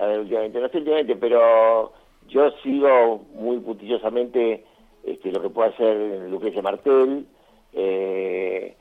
A 0.00 0.06
ver, 0.06 0.20
últimamente, 0.20 0.60
no 0.60 0.68
sé 0.68 0.78
últimamente, 0.78 1.16
pero 1.16 1.92
yo 2.28 2.50
sigo 2.62 3.26
muy 3.34 3.58
putillosamente 3.58 4.64
este, 5.04 5.30
lo 5.30 5.42
que 5.42 5.50
puede 5.50 5.70
hacer 5.70 6.30
Lucrecia 6.30 6.62
Martel. 6.62 7.26
Eh, 7.74 8.76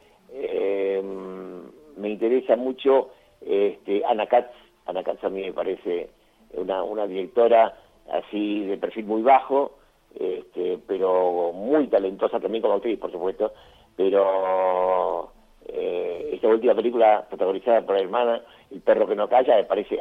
me 1.98 2.10
interesa 2.10 2.56
mucho 2.56 3.10
este, 3.46 4.04
Ana 4.06 4.26
Katz. 4.28 4.54
Ana 4.86 5.04
Katz 5.04 5.24
a 5.24 5.30
mí 5.30 5.42
me 5.42 5.54
parece 5.54 6.10
una, 6.54 6.84
una 6.84 7.06
directora 7.08 7.76
así 8.12 8.66
de 8.66 8.78
perfil 8.78 9.06
muy 9.06 9.22
bajo, 9.22 9.78
este, 10.20 10.80
pero 10.88 11.52
muy 11.54 11.88
talentosa 11.88 12.40
también 12.40 12.62
como 12.62 12.76
actriz, 12.76 13.00
por 13.00 13.12
supuesto, 13.12 13.54
pero 13.96 15.32
eh, 15.68 16.32
esta 16.34 16.48
última 16.48 16.76
película 16.76 17.26
protagonizada 17.30 17.82
por 17.82 17.96
la 17.96 18.02
hermana, 18.02 18.42
El 18.72 18.82
perro 18.82 19.08
que 19.08 19.16
no 19.16 19.28
calla, 19.28 19.58
me 19.58 19.64
parece 19.64 20.00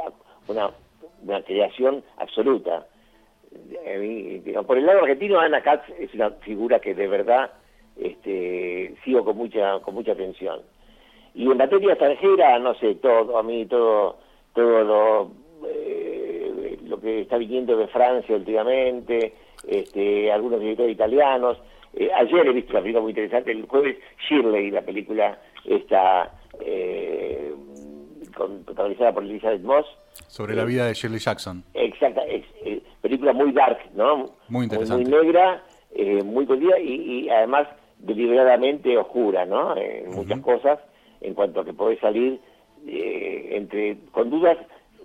una, 0.49 0.71
una 1.23 1.43
creación 1.43 2.03
absoluta. 2.19 2.87
por 4.67 4.79
el 4.79 4.87
lado 4.87 5.01
argentino, 5.01 5.41
Ana 5.41 5.63
Katz 5.63 5.89
es 5.99 6.15
una 6.15 6.31
figura 6.31 6.81
que 6.81 6.95
de 6.95 7.09
verdad 7.09 7.51
este, 7.99 8.95
sigo 9.05 9.25
con 9.25 9.37
mucha, 9.37 9.81
con 9.81 9.95
mucha 9.95 10.13
atención. 10.13 10.61
Y 11.35 11.51
en 11.51 11.57
materia 11.57 11.93
extranjera, 11.93 12.59
no 12.59 12.75
sé, 12.75 12.97
todo, 12.97 13.39
a 13.39 13.43
mí 13.43 13.67
todo, 13.67 14.19
todo 14.55 14.83
lo, 14.83 15.31
eh, 15.69 16.79
lo 16.85 17.01
que 17.01 17.21
está 17.21 17.37
viniendo 17.37 17.77
de 17.77 17.87
Francia 17.89 18.35
últimamente, 18.35 19.35
este, 19.67 20.33
algunos 20.33 20.61
directores 20.61 20.93
italianos. 20.93 21.59
Eh, 21.95 22.11
ayer 22.15 22.47
he 22.47 22.53
visto 22.53 22.73
una 22.73 22.81
película 22.81 23.03
muy 23.03 23.11
interesante, 23.11 23.51
el 23.51 23.67
jueves 23.67 23.97
Shirley, 24.29 24.71
la 24.71 24.83
película 24.83 25.39
está 25.65 26.33
eh, 26.61 27.53
protagonizada 28.65 29.13
por 29.13 29.25
Elizabeth 29.25 29.63
Moss. 29.63 29.87
Sobre 30.29 30.55
la 30.55 30.65
vida 30.65 30.87
de 30.87 30.95
Shirley 30.95 31.19
Jackson. 31.19 31.65
Exacta, 31.75 32.23
es, 32.27 32.45
película 33.01 33.33
muy 33.33 33.53
dark, 33.53 33.79
¿no? 33.95 34.31
Muy 34.49 34.65
interesante. 34.65 35.09
Muy, 35.09 35.25
negra, 35.25 35.63
muy 36.25 36.47
colorida 36.47 36.79
y, 36.79 37.25
y, 37.25 37.31
además 37.31 37.69
deliberadamente 37.99 38.97
oscura, 38.97 39.45
¿no? 39.45 39.77
En 39.77 40.11
muchas 40.11 40.41
cosas, 40.41 40.79
en 41.21 41.35
cuanto 41.35 41.61
a 41.61 41.65
que 41.65 41.73
podés 41.73 41.99
salir 42.01 42.41
entre 42.87 43.99
con 44.13 44.31
dudas 44.31 44.57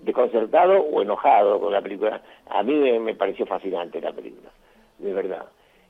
desconcertado 0.05 0.81
o 0.81 1.01
enojado 1.01 1.59
con 1.59 1.73
la 1.73 1.81
película. 1.81 2.21
A 2.49 2.63
mí 2.63 2.73
me, 2.99 3.15
pareció 3.15 3.45
fascinante 3.45 3.99
la 3.99 4.13
película, 4.13 4.49
de 4.99 5.13
verdad. 5.13 5.45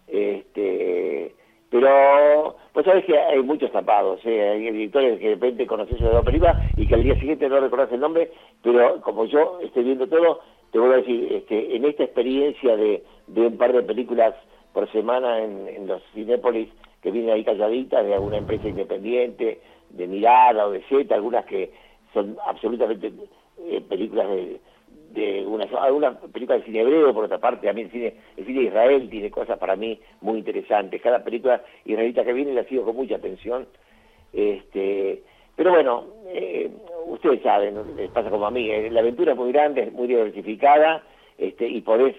Este, 0.08 1.34
pero, 1.70 2.56
pues 2.74 2.86
sabes 2.86 3.06
que 3.06 3.18
hay 3.18 3.42
muchos 3.42 3.72
tapados, 3.72 4.20
¿eh? 4.26 4.50
hay 4.50 4.72
directores 4.72 5.20
que 5.20 5.30
de 5.30 5.36
repente 5.36 5.68
conoces 5.68 6.00
la 6.00 6.22
película 6.22 6.70
y 6.78 6.88
que 6.88 6.96
al 6.96 7.04
día 7.04 7.20
siguiente 7.20 7.50
no 7.50 7.60
reconoces 7.60 7.94
el 7.94 8.00
nombre, 8.00 8.32
pero 8.62 9.02
como 9.02 9.26
yo 9.26 9.60
estoy 9.62 9.84
viendo 9.84 10.08
todo, 10.08 10.40
te 10.72 10.80
voy 10.80 10.94
a 10.94 10.98
decir, 10.98 11.32
este, 11.34 11.76
en 11.76 11.86
esta 11.86 12.04
experiencia 12.04 12.78
de, 12.78 13.04
de 13.28 13.42
un 13.48 13.58
par 13.58 13.74
de 13.74 13.84
películas 13.84 14.36
por 14.74 14.92
semana 14.92 15.44
en, 15.44 15.68
en 15.68 15.88
los 15.88 16.02
Cinépolis 16.14 16.70
que 17.02 17.12
vienen 17.12 17.32
ahí 17.32 17.44
calladitas 17.44 18.06
de 18.06 18.14
alguna 18.14 18.38
empresa 18.38 18.68
independiente, 18.68 19.62
de 19.90 20.08
Mirada 20.08 20.68
o 20.68 20.72
de 20.72 20.82
Z, 20.84 21.14
algunas 21.14 21.46
que 21.46 21.72
son 22.14 22.38
absolutamente 22.46 23.12
eh, 23.60 23.82
películas 23.82 24.28
de, 24.30 24.60
de 25.12 25.46
una, 25.46 25.66
alguna 25.82 26.20
película 26.20 26.58
de 26.58 26.66
cine 26.66 26.82
hebreo, 26.82 27.14
por 27.14 27.26
otra 27.26 27.40
parte, 27.40 27.68
también 27.68 27.88
el 27.88 27.92
cine, 27.94 28.14
el 28.38 28.46
cine 28.46 28.64
Israel 28.64 29.10
tiene 29.10 29.32
cosas 29.32 29.58
para 29.58 29.76
mí 29.76 30.00
muy 30.22 30.40
interesantes. 30.40 31.02
Cada 31.02 31.24
película 31.24 31.64
israelita 31.86 32.24
que 32.24 32.34
viene 32.34 32.54
la 32.54 32.66
sigo 32.66 32.84
con 32.84 32.96
mucha 32.96 33.16
atención. 33.16 33.68
Este, 34.34 35.24
pero 35.56 35.72
bueno, 35.72 36.06
eh, 36.28 36.70
ustedes 37.08 37.42
saben, 37.42 37.96
les 37.96 38.12
pasa 38.12 38.30
como 38.30 38.46
a 38.46 38.52
mí, 38.52 38.70
eh, 38.70 38.90
la 38.92 39.00
aventura 39.00 39.32
es 39.32 39.38
muy 39.38 39.52
grande, 39.52 39.84
es 39.84 39.94
muy 39.94 40.08
diversificada, 40.08 41.04
este, 41.38 41.68
y 41.68 41.82
podés 41.82 42.16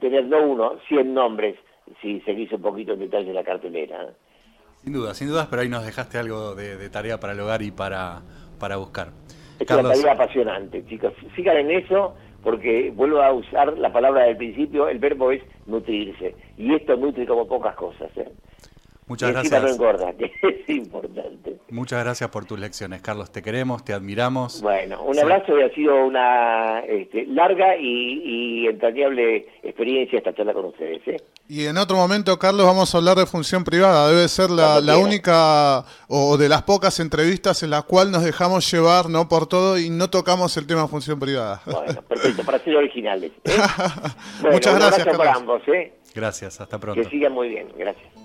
tener 0.00 0.26
no 0.26 0.42
uno, 0.42 0.78
cien 0.88 1.14
nombres 1.14 1.56
si 2.02 2.20
seguís 2.22 2.52
un 2.52 2.62
poquito 2.62 2.94
en 2.94 3.00
detalle 3.00 3.32
la 3.32 3.44
cartelera. 3.44 4.12
Sin 4.78 4.92
duda, 4.92 5.14
sin 5.14 5.28
dudas, 5.28 5.46
pero 5.48 5.62
ahí 5.62 5.68
nos 5.68 5.84
dejaste 5.84 6.18
algo 6.18 6.54
de, 6.54 6.76
de 6.76 6.90
tarea 6.90 7.20
para 7.20 7.34
el 7.34 7.40
hogar 7.40 7.62
y 7.62 7.70
para, 7.70 8.22
para 8.58 8.76
buscar. 8.76 9.08
Es 9.60 9.70
una 9.70 9.82
tarea 9.90 10.12
apasionante, 10.12 10.84
chicos. 10.86 11.12
Sigan 11.36 11.58
en 11.58 11.70
eso, 11.70 12.14
porque 12.42 12.90
vuelvo 12.94 13.22
a 13.22 13.32
usar 13.32 13.76
la 13.76 13.92
palabra 13.92 14.24
del 14.24 14.38
principio, 14.38 14.88
el 14.88 14.98
verbo 14.98 15.30
es 15.32 15.42
nutrirse. 15.66 16.34
Y 16.56 16.74
esto 16.74 16.96
nutre 16.96 17.26
como 17.26 17.46
pocas 17.46 17.74
cosas. 17.76 18.10
¿eh? 18.16 18.28
Muchas 19.10 19.32
gracias. 19.32 19.60
No 19.60 19.68
engorda, 19.68 20.12
que 20.12 20.26
es 20.40 20.68
importante. 20.70 21.56
Muchas 21.68 22.04
gracias 22.04 22.30
por 22.30 22.44
tus 22.44 22.60
lecciones, 22.60 23.02
Carlos. 23.02 23.32
Te 23.32 23.42
queremos, 23.42 23.84
te 23.84 23.92
admiramos. 23.92 24.62
Bueno, 24.62 25.02
un 25.02 25.18
abrazo 25.18 25.58
y 25.58 25.62
ha 25.62 25.74
sido 25.74 26.04
una 26.04 26.78
este, 26.86 27.26
larga 27.26 27.76
y, 27.76 28.68
entrañable 28.68 29.48
experiencia 29.64 30.18
esta 30.18 30.32
charla 30.32 30.52
con 30.52 30.66
ustedes. 30.66 31.02
¿eh? 31.08 31.16
Y 31.48 31.66
en 31.66 31.76
otro 31.78 31.96
momento, 31.96 32.38
Carlos, 32.38 32.64
vamos 32.64 32.94
a 32.94 32.98
hablar 32.98 33.16
de 33.16 33.26
función 33.26 33.64
privada. 33.64 34.08
Debe 34.08 34.28
ser 34.28 34.48
la, 34.48 34.96
única 34.96 35.84
o 36.06 36.36
de 36.36 36.48
las 36.48 36.62
pocas 36.62 37.00
entrevistas 37.00 37.64
en 37.64 37.70
la 37.70 37.82
cual 37.82 38.12
nos 38.12 38.22
dejamos 38.22 38.70
llevar 38.70 39.10
no 39.10 39.28
por 39.28 39.48
todo 39.48 39.76
y 39.76 39.90
no 39.90 40.08
tocamos 40.08 40.56
el 40.56 40.68
tema 40.68 40.86
función 40.86 41.18
privada. 41.18 41.62
Bueno, 41.66 42.00
perfecto, 42.08 42.44
para 42.44 42.60
ser 42.60 42.76
originales. 42.76 43.32
¿eh? 43.42 43.56
Muchas 44.52 44.76
gracias. 44.76 45.04
Carlos. 45.04 45.26
ambos. 45.34 45.62
¿eh? 45.66 45.94
Gracias, 46.14 46.60
hasta 46.60 46.78
pronto. 46.78 47.02
Que 47.02 47.08
sigan 47.08 47.32
muy 47.32 47.48
bien, 47.48 47.66
gracias. 47.76 48.19